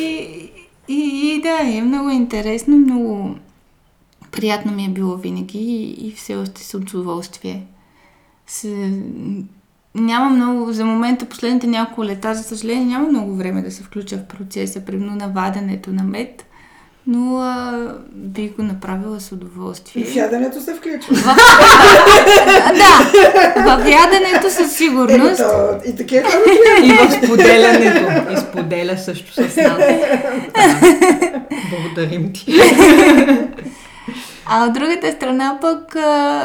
и, 0.88 1.34
и 1.34 1.40
да, 1.42 1.58
е 1.62 1.82
много 1.82 2.10
интересно, 2.10 2.76
много 2.76 3.34
приятно 4.32 4.72
ми 4.72 4.84
е 4.84 4.88
било 4.88 5.16
винаги 5.16 5.58
и, 5.58 6.06
и 6.08 6.12
все 6.12 6.36
още 6.36 6.62
с 6.62 6.74
удоволствие. 6.74 7.62
С, 8.46 8.90
няма 9.94 10.30
много, 10.30 10.72
за 10.72 10.84
момента 10.84 11.26
последните 11.26 11.66
няколко 11.66 12.04
лета, 12.04 12.34
за 12.34 12.42
съжаление, 12.42 12.84
няма 12.84 13.08
много 13.08 13.36
време 13.36 13.62
да 13.62 13.70
се 13.70 13.82
включа 13.82 14.16
в 14.16 14.24
процеса, 14.28 14.80
примерно 14.80 15.16
на 15.16 15.28
ваденето 15.28 15.90
на 15.92 16.02
мед, 16.02 16.44
но 17.06 17.38
а, 17.38 17.78
бих 18.12 18.52
го 18.52 18.62
направила 18.62 19.20
с 19.20 19.30
И 19.30 19.34
удоволствие. 19.34 20.04
в 20.04 20.16
яденето 20.16 20.60
се 20.60 20.74
включва. 20.74 21.14
да, 22.74 23.10
в 23.56 23.88
яденето 23.88 24.50
със 24.50 24.72
сигурност. 24.72 25.42
и 25.86 25.96
такива 25.96 26.22
И 26.82 26.92
в 26.92 27.24
споделянето. 27.24 28.32
И 28.32 28.36
споделя 28.36 28.98
също 28.98 29.32
с 29.32 29.38
нас. 29.38 29.54
Да. 29.54 29.78
Благодарим 31.70 32.32
ти. 32.32 32.46
А 34.52 34.66
от 34.66 34.72
другата 34.72 35.12
страна 35.12 35.58
пък 35.60 35.94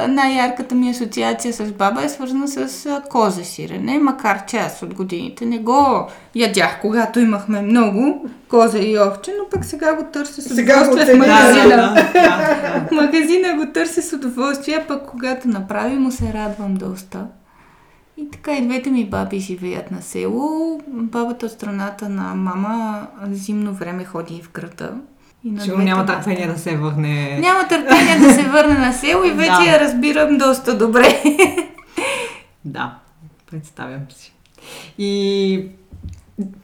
най-ярката 0.10 0.76
ми 0.76 0.90
асоциация 0.90 1.54
с 1.54 1.72
баба 1.72 2.04
е 2.04 2.10
свързана 2.10 2.48
с 2.48 2.86
а, 2.86 3.02
козе 3.10 3.44
сирене, 3.44 4.00
макар 4.00 4.46
че 4.46 4.58
аз 4.58 4.82
от 4.82 4.94
годините 4.94 5.46
не 5.46 5.60
го 5.60 6.08
ядях, 6.36 6.82
когато 6.82 7.20
имахме 7.20 7.62
много 7.62 8.30
коза 8.50 8.80
и 8.80 9.00
овче, 9.00 9.34
но 9.40 9.50
пък 9.50 9.66
сега 9.66 9.96
го 9.96 10.04
търся 10.04 10.42
с 10.42 10.56
Сега 10.56 10.76
го 10.76 10.82
удоволствие 10.84 11.16
в 11.16 11.18
магазина. 11.18 11.68
Да, 11.68 11.94
да, 11.94 12.90
да. 12.90 12.96
Магазина 12.96 13.56
го 13.56 13.72
търся 13.74 14.02
с 14.02 14.14
удоволствие, 14.14 14.86
пък 14.88 15.06
когато 15.06 15.48
направи 15.48 15.96
му 15.96 16.12
се 16.12 16.34
радвам 16.34 16.76
доста. 16.76 17.26
И 18.18 18.32
така 18.32 18.58
и 18.58 18.68
двете 18.68 18.90
ми 18.90 19.06
баби 19.06 19.40
живеят 19.40 19.92
на 19.92 20.02
село. 20.02 20.82
Бабата 20.88 21.46
от 21.46 21.52
страната 21.52 22.10
на 22.10 22.36
мама 22.36 23.08
зимно 23.32 23.74
време 23.74 24.06
ходи 24.06 24.42
в 24.44 24.52
града. 24.52 24.92
И 25.46 25.52
на 25.52 25.62
Сигурно 25.62 25.84
няма 25.84 26.06
търпение 26.06 26.48
да 26.48 26.58
се 26.60 26.78
върне. 26.78 27.38
няма 27.40 27.68
търпение 27.68 28.20
да 28.20 28.34
се 28.34 28.44
върне 28.44 28.74
на 28.74 28.94
село 28.94 29.24
и 29.24 29.32
вече 29.34 29.52
Да. 29.52 29.64
я 29.66 29.80
разбирам 29.80 30.38
доста 30.38 30.78
добре. 30.78 31.24
Да, 32.66 32.96
представям 33.52 34.02
си. 34.10 34.34
И 34.98 35.68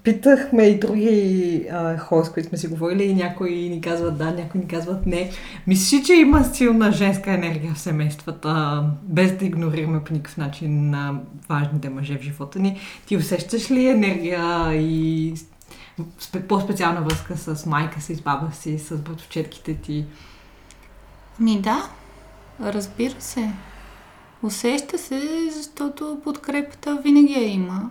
питахме 0.03 0.63
и 0.63 0.79
други 0.79 1.65
а, 1.71 1.97
хора, 1.97 2.25
с 2.25 2.31
които 2.31 2.49
сме 2.49 2.57
си 2.57 2.67
говорили 2.67 3.03
и 3.03 3.13
някои 3.13 3.69
ни 3.69 3.81
казват 3.81 4.17
да, 4.17 4.25
някои 4.31 4.61
ни 4.61 4.67
казват 4.67 5.05
не. 5.05 5.29
Мислиш, 5.67 6.01
ли, 6.01 6.05
че 6.05 6.13
има 6.13 6.43
силна 6.43 6.91
женска 6.91 7.33
енергия 7.33 7.73
в 7.73 7.79
семействата, 7.79 8.83
без 9.03 9.31
да 9.31 9.45
игнорираме 9.45 10.03
по 10.03 10.13
никакъв 10.13 10.37
начин 10.37 10.89
на 10.89 11.13
важните 11.49 11.89
мъже 11.89 12.17
в 12.17 12.21
живота 12.21 12.59
ни. 12.59 12.79
Ти 13.05 13.17
усещаш 13.17 13.71
ли 13.71 13.87
енергия 13.87 14.73
и 14.73 15.33
по-специална 16.47 17.01
връзка 17.01 17.37
с 17.37 17.65
майка 17.65 18.01
си, 18.01 18.15
с 18.15 18.21
баба 18.21 18.51
си, 18.53 18.79
с 18.79 18.97
братовчетките 18.97 19.75
ти. 19.75 20.05
Ми 21.39 21.61
да, 21.61 21.89
разбира 22.61 23.21
се. 23.21 23.51
Усеща 24.43 24.97
се, 24.97 25.49
защото 25.51 26.17
подкрепата 26.23 26.99
винаги 27.03 27.33
я 27.33 27.53
има. 27.53 27.89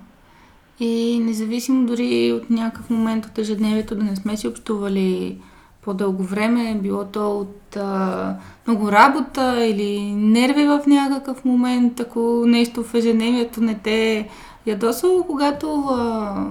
И 0.80 1.20
независимо 1.22 1.86
дори 1.86 2.32
от 2.32 2.50
някакъв 2.50 2.90
момент 2.90 3.26
от 3.26 3.38
ежедневието 3.38 3.94
да 3.94 4.04
не 4.04 4.16
сме 4.16 4.36
си 4.36 4.48
общували 4.48 5.38
по-дълго 5.82 6.22
време, 6.22 6.78
било 6.82 7.04
то 7.04 7.38
от 7.38 7.76
а, 7.76 8.36
много 8.66 8.92
работа 8.92 9.66
или 9.66 10.00
нерви 10.14 10.66
в 10.66 10.80
някакъв 10.86 11.44
момент, 11.44 12.00
ако 12.00 12.44
нещо 12.46 12.84
в 12.84 12.94
ежедневието 12.94 13.60
не 13.60 13.74
те 13.74 14.18
е 14.18 14.28
ядосало, 14.66 15.24
когато 15.24 15.84
а, 15.90 16.46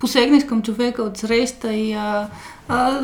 посегнеш 0.00 0.44
към 0.44 0.62
човека 0.62 1.02
от 1.02 1.16
среща 1.16 1.72
и 1.72 1.92
а, 1.92 2.28
а, 2.68 3.00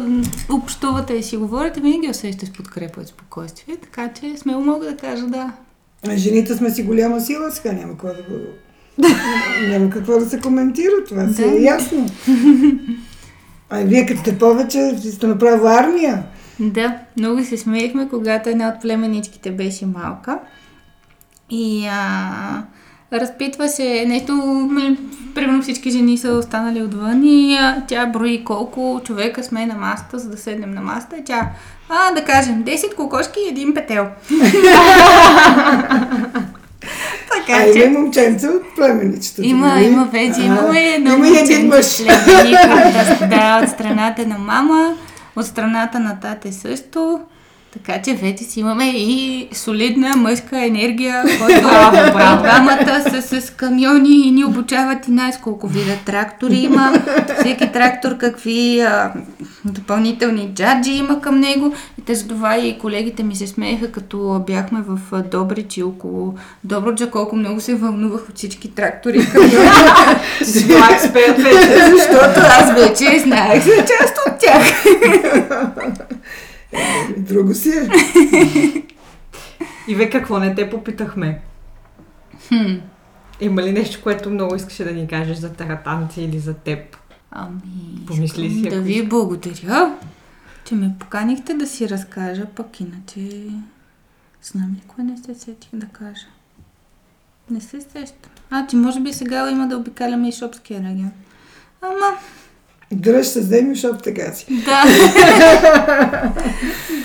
общувате 0.50 1.14
и 1.14 1.22
си 1.22 1.36
говорите, 1.36 1.80
винаги 1.80 2.10
усещаш 2.10 2.52
подкрепа 2.52 3.02
и 3.02 3.06
спокойствие, 3.06 3.76
така 3.76 4.12
че 4.12 4.36
смело 4.36 4.60
мога 4.60 4.84
да 4.84 4.96
кажа 4.96 5.26
да. 5.26 5.52
А 6.08 6.16
Жените 6.16 6.54
сме 6.54 6.70
си 6.70 6.82
голяма 6.82 7.20
сила, 7.20 7.50
сега 7.50 7.72
няма 7.72 7.92
какво 7.92 8.08
да 8.08 8.22
го... 8.22 8.36
няма 9.68 9.90
какво 9.90 10.18
да 10.18 10.26
се 10.30 10.40
коментира, 10.40 10.92
това 11.08 11.28
си 11.28 11.42
Да. 11.42 11.56
е 11.58 11.62
ясно. 11.62 12.06
А 13.70 13.78
вие 13.78 14.06
като 14.06 14.20
сте 14.20 14.38
повече, 14.38 14.98
сте 14.98 15.26
направила 15.26 15.74
армия. 15.74 16.22
Да, 16.60 16.98
много 17.16 17.44
се 17.44 17.56
смеехме, 17.56 18.08
когато 18.08 18.48
една 18.48 18.68
от 18.68 18.82
племеничките 18.82 19.50
беше 19.50 19.86
малка. 19.86 20.38
И 21.50 21.86
а, 21.90 22.62
разпитва 23.12 23.68
се 23.68 24.04
нещо, 24.08 24.32
м, 24.32 24.96
примерно 25.34 25.62
всички 25.62 25.90
жени 25.90 26.18
са 26.18 26.32
останали 26.32 26.82
отвън 26.82 27.24
и 27.24 27.56
а, 27.56 27.82
тя 27.88 28.06
брои 28.06 28.44
колко 28.44 29.00
човека 29.04 29.44
сме 29.44 29.66
на 29.66 29.74
масата, 29.74 30.18
за 30.18 30.30
да 30.30 30.36
седнем 30.36 30.70
на 30.70 30.80
масата 30.80 31.16
тя, 31.24 31.50
а, 31.88 32.12
да 32.12 32.24
кажем, 32.24 32.64
10 32.64 32.94
кокошки 32.94 33.38
и 33.46 33.48
един 33.48 33.74
петел. 33.74 34.06
А 37.30 37.46
така 37.46 37.62
има 37.62 37.72
че... 37.72 37.84
и 37.84 37.88
момченце 37.88 38.48
от 38.48 38.62
племеничето. 38.76 39.42
Има, 39.42 39.66
нали? 39.66 39.84
има 39.84 40.04
вече, 40.04 40.40
А, 40.40 40.44
имаме 40.44 40.80
едно 40.80 41.14
Има 41.14 41.38
един 41.38 41.66
мъж. 41.68 42.02
да, 43.30 43.60
от 43.62 43.70
страната 43.70 44.26
на 44.26 44.38
мама, 44.38 44.94
от 45.36 45.46
страната 45.46 46.00
на 46.00 46.20
тате 46.20 46.52
също. 46.52 47.20
Така 47.76 48.02
че 48.02 48.14
вече 48.14 48.44
си 48.44 48.60
имаме 48.60 48.88
и 48.88 49.48
солидна 49.52 50.16
мъжка 50.16 50.66
енергия, 50.66 51.22
който 51.38 51.60
двамата 52.42 53.02
са 53.10 53.40
с 53.40 53.50
камиони 53.50 54.28
и 54.28 54.30
ни 54.30 54.44
обучават 54.44 55.08
и 55.08 55.10
най 55.10 55.32
колко 55.42 55.68
вида 55.68 55.96
трактори 56.04 56.56
има. 56.56 56.92
Всеки 57.38 57.72
трактор 57.72 58.16
какви 58.16 58.80
а, 58.80 59.12
допълнителни 59.64 60.50
джаджи 60.54 60.92
има 60.92 61.20
към 61.20 61.40
него. 61.40 61.74
И 61.98 62.02
те 62.02 62.14
за 62.14 62.28
това 62.28 62.58
и 62.58 62.78
колегите 62.78 63.22
ми 63.22 63.36
се 63.36 63.46
смееха, 63.46 63.92
като 63.92 64.42
бяхме 64.46 64.80
в 64.86 65.22
Добрич 65.30 65.76
и 65.76 65.82
около 65.82 66.34
Добруджа, 66.64 67.10
колко 67.10 67.36
много 67.36 67.60
се 67.60 67.74
вълнувах 67.74 68.28
от 68.28 68.36
всички 68.36 68.74
трактори 68.74 69.18
и 69.18 69.26
камиони. 69.26 69.68
Защото 71.96 72.40
аз 72.40 72.74
вече 72.74 73.18
знаех 73.18 73.64
за 73.64 73.76
част 73.76 74.18
от 74.26 74.38
тях. 74.38 74.84
Друго 77.16 77.54
си 77.54 77.70
е. 77.70 77.88
И 79.88 79.94
ве 79.94 80.10
какво 80.10 80.38
не 80.38 80.54
те 80.54 80.70
попитахме? 80.70 81.40
Хм. 82.48 82.74
Има 83.40 83.62
ли 83.62 83.72
нещо, 83.72 84.00
което 84.02 84.30
много 84.30 84.54
искаше 84.54 84.84
да 84.84 84.92
ни 84.92 85.08
кажеш 85.08 85.36
за 85.36 85.52
таратанци 85.52 86.22
или 86.22 86.38
за 86.38 86.54
теб? 86.54 86.96
Ами, 87.30 88.06
Помисли 88.06 88.46
искам 88.46 88.62
си, 88.62 88.68
да 88.70 88.80
ви 88.80 89.06
благодаря, 89.06 89.96
че 90.64 90.74
ме 90.74 90.94
поканихте 90.98 91.54
да 91.54 91.66
си 91.66 91.88
разкажа, 91.88 92.46
пък 92.46 92.80
иначе 92.80 93.46
знам 94.42 94.74
ли 94.74 94.88
кое 94.88 95.04
не 95.04 95.16
се 95.16 95.34
сетих 95.34 95.70
да 95.72 95.86
кажа. 95.86 96.26
Не 97.50 97.60
се 97.60 97.80
сещам. 97.80 98.30
А, 98.50 98.66
че 98.66 98.76
може 98.76 99.00
би 99.00 99.12
сега 99.12 99.50
има 99.50 99.68
да 99.68 99.76
обикаляме 99.76 100.28
и 100.28 100.32
Шопския 100.32 100.80
регион. 100.80 101.12
Ама, 101.82 102.18
Дръж 102.92 103.26
се, 103.26 103.40
вземи, 103.40 103.74
защото 103.74 103.98
така 103.98 104.32
си. 104.32 104.46
да. 104.64 104.84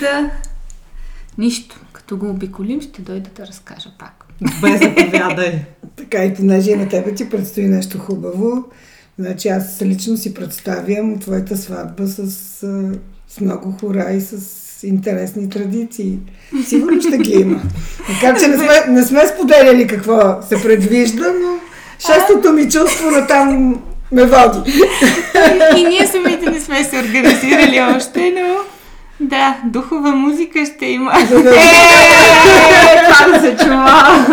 да. 0.00 0.30
Нищо. 1.38 1.80
Като 1.92 2.16
го 2.16 2.30
обиколим, 2.30 2.80
ще 2.80 3.02
дойда 3.02 3.30
да 3.36 3.46
разкажа 3.46 3.90
пак. 3.98 4.24
Добре, 4.40 4.78
заповядай. 4.78 5.64
Така 5.96 6.24
и 6.24 6.34
понеже 6.34 6.76
на 6.76 6.88
тебе 6.88 7.14
ти 7.14 7.30
предстои 7.30 7.64
нещо 7.64 7.98
хубаво. 7.98 8.64
Значи 9.18 9.48
аз 9.48 9.82
лично 9.82 10.16
си 10.16 10.34
представям 10.34 11.18
твоята 11.18 11.56
сватба 11.56 12.06
с, 12.06 12.30
с 13.28 13.40
много 13.40 13.72
хора 13.80 14.12
и 14.12 14.20
с 14.20 14.86
интересни 14.86 15.50
традиции. 15.50 16.18
Сигурно 16.66 17.00
ще 17.00 17.18
ги 17.18 17.32
има. 17.32 17.62
Макар, 18.08 18.40
че 18.40 18.48
не 18.48 18.56
сме, 18.56 18.86
не 18.88 19.02
сме 19.02 19.26
споделяли 19.26 19.86
какво 19.86 20.42
се 20.48 20.62
предвижда, 20.62 21.32
но 21.42 21.58
шестото 21.98 22.52
ми 22.52 22.70
чувство 22.70 23.10
на 23.10 23.26
там 23.26 23.82
ме 24.12 24.24
води. 24.24 24.82
И 25.76 25.84
ние 25.84 26.06
самите 26.06 26.50
не 26.50 26.60
сме 26.60 26.84
се 26.84 26.98
организирали 26.98 27.80
още, 27.96 28.32
но 28.36 28.56
да, 29.20 29.56
духова 29.64 30.10
музика 30.10 30.66
ще 30.66 30.86
има. 30.86 31.12
Е, 32.92 33.04
това 33.04 33.38
да 33.38 33.40
се 33.40 33.56
чува. 33.56 34.26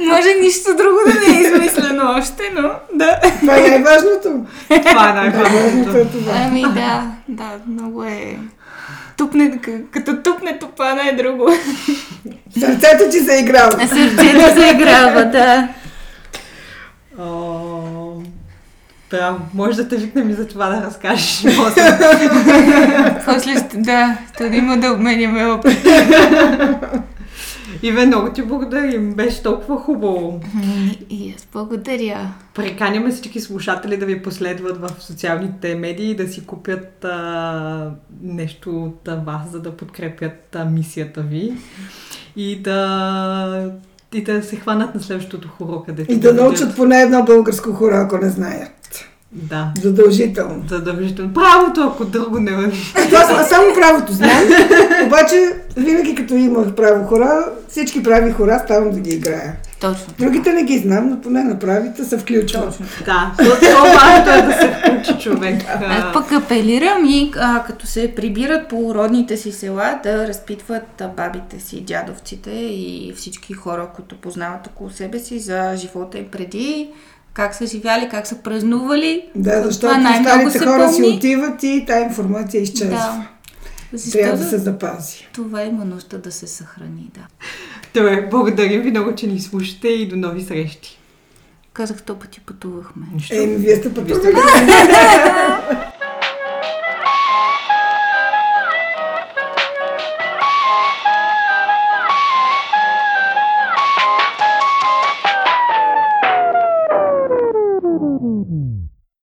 Може 0.00 0.34
нищо 0.42 0.70
друго 0.76 0.98
да 1.06 1.20
не 1.20 1.38
е 1.38 1.40
измислено 1.40 2.14
още, 2.18 2.42
но 2.54 2.70
да. 2.94 3.20
Това 3.40 3.56
е 3.56 3.60
най-важното. 3.60 4.46
Това 4.68 5.10
е 5.10 5.14
Най-важното 5.14 5.98
е. 5.98 6.06
Ами 6.46 6.62
да, 6.62 7.02
да, 7.28 7.50
много 7.68 8.04
е... 8.04 8.38
Тупне, 9.16 9.58
като 9.90 10.16
тупне 10.16 10.58
тупана 10.58 11.08
е 11.08 11.12
друго. 11.12 11.48
Сърцето 12.60 13.10
ти 13.10 13.18
заиграло. 13.18 13.70
Сърцето 13.70 14.60
заиграва, 14.60 15.24
да. 15.24 15.68
О, 17.20 17.51
Да, 19.12 19.38
може 19.54 19.76
да 19.76 19.88
те 19.88 19.96
викнем 19.96 20.30
и 20.30 20.32
за 20.32 20.48
това 20.48 20.68
да 20.68 20.86
разкажеш. 20.86 21.42
после. 21.56 21.82
После 23.24 23.68
да, 23.74 24.18
ще 24.34 24.44
има 24.44 24.76
да 24.76 24.92
обменяме 24.92 25.46
опит. 25.46 25.78
Иве, 27.82 28.06
много 28.06 28.32
ти 28.32 28.42
благодарим. 28.42 29.14
Беше 29.14 29.42
толкова 29.42 29.80
хубаво. 29.80 30.40
И 31.10 31.34
аз 31.36 31.48
благодаря. 31.52 32.34
Приканяме 32.54 33.10
всички 33.10 33.40
слушатели 33.40 33.96
да 33.96 34.06
ви 34.06 34.22
последват 34.22 34.80
в 34.80 35.02
социалните 35.02 35.74
медии 35.74 36.10
и 36.10 36.16
да 36.16 36.28
си 36.28 36.46
купят 36.46 37.04
а, 37.04 37.90
нещо 38.22 38.84
от 38.84 39.08
вас, 39.24 39.50
за 39.50 39.60
да 39.60 39.76
подкрепят 39.76 40.56
а, 40.56 40.64
мисията 40.64 41.20
ви 41.20 41.52
и 42.36 42.62
да, 42.62 43.72
и 44.14 44.24
да 44.24 44.42
се 44.42 44.56
хванат 44.56 44.94
на 44.94 45.00
следващото 45.00 45.48
хоро, 45.48 45.82
където 45.82 46.12
И 46.12 46.16
да 46.16 46.30
видят. 46.30 46.44
научат 46.44 46.76
поне 46.76 47.02
едно 47.02 47.24
българско 47.24 47.72
хора, 47.72 47.96
ако 47.96 48.18
не 48.18 48.28
знаят. 48.28 49.04
Да, 49.34 49.72
Задължително. 49.82 50.64
задължително. 50.68 51.32
Правото, 51.34 51.80
ако 51.84 52.04
друго 52.04 52.40
не 52.40 52.50
Това 52.50 53.20
са- 53.20 53.44
само 53.44 53.74
правото 53.74 54.12
знам, 54.12 54.30
обаче 55.06 55.36
винаги 55.76 56.14
като 56.14 56.34
имах 56.34 56.74
право 56.74 57.04
хора, 57.04 57.44
всички 57.68 58.02
прави 58.02 58.32
хора 58.32 58.60
ставам 58.64 58.90
да 58.90 59.00
ги 59.00 59.10
играя. 59.10 59.56
Точно. 59.80 60.14
Другите 60.18 60.52
не 60.52 60.62
ги 60.64 60.78
знам, 60.78 61.08
но 61.08 61.20
поне 61.20 61.44
на 61.44 61.58
правите 61.58 62.04
се 62.04 62.18
включвам. 62.18 62.62
Точно. 62.64 62.86
Да, 63.04 63.32
по-важното 63.36 64.30
е 64.30 64.42
да 64.42 64.52
се 64.52 64.72
включи 64.74 65.20
човек. 65.20 65.62
Аз 65.80 66.12
пък 66.12 66.32
апелирам 66.34 67.04
и 67.04 67.32
а, 67.36 67.64
като 67.64 67.86
се 67.86 68.14
прибират 68.14 68.68
по 68.68 68.94
родните 68.94 69.36
си 69.36 69.52
села 69.52 69.98
да 70.02 70.28
разпитват 70.28 70.82
бабите 71.16 71.60
си, 71.60 71.80
дядовците 71.80 72.50
и 72.50 73.12
всички 73.16 73.52
хора, 73.52 73.88
които 73.96 74.16
познават 74.16 74.66
около 74.66 74.90
себе 74.90 75.18
си 75.18 75.38
за 75.38 75.72
живота 75.76 76.18
им 76.18 76.26
преди, 76.32 76.88
как 77.34 77.54
са 77.54 77.66
живяли, 77.66 78.08
как 78.08 78.26
са 78.26 78.42
празнували. 78.42 79.24
Да, 79.34 79.62
защото 79.62 79.94
старите 80.22 80.50
се 80.50 80.58
хора 80.58 80.92
си 80.92 81.02
помни. 81.02 81.16
отиват 81.16 81.62
и 81.62 81.84
тази 81.86 82.04
информация 82.04 82.62
изчезва. 82.62 82.96
Да. 82.96 83.28
Трябва 84.12 84.38
да 84.38 84.44
се 84.44 84.58
запази. 84.58 85.28
това 85.32 85.62
има 85.62 85.84
нужда 85.84 86.18
да 86.18 86.32
се 86.32 86.46
съхрани, 86.46 87.10
да. 87.14 87.26
Добре, 87.94 88.28
благодарим 88.30 88.82
ви 88.82 88.90
много, 88.90 89.14
че 89.14 89.26
ни 89.26 89.40
слушате 89.40 89.88
и 89.88 90.08
до 90.08 90.16
нови 90.16 90.42
срещи. 90.42 90.98
Казах, 91.72 92.02
то 92.02 92.18
пъти 92.18 92.40
пътувахме. 92.40 93.06
Еми, 93.30 93.56
вие 93.56 93.76
сте 93.76 93.94
пътували. 93.94 94.36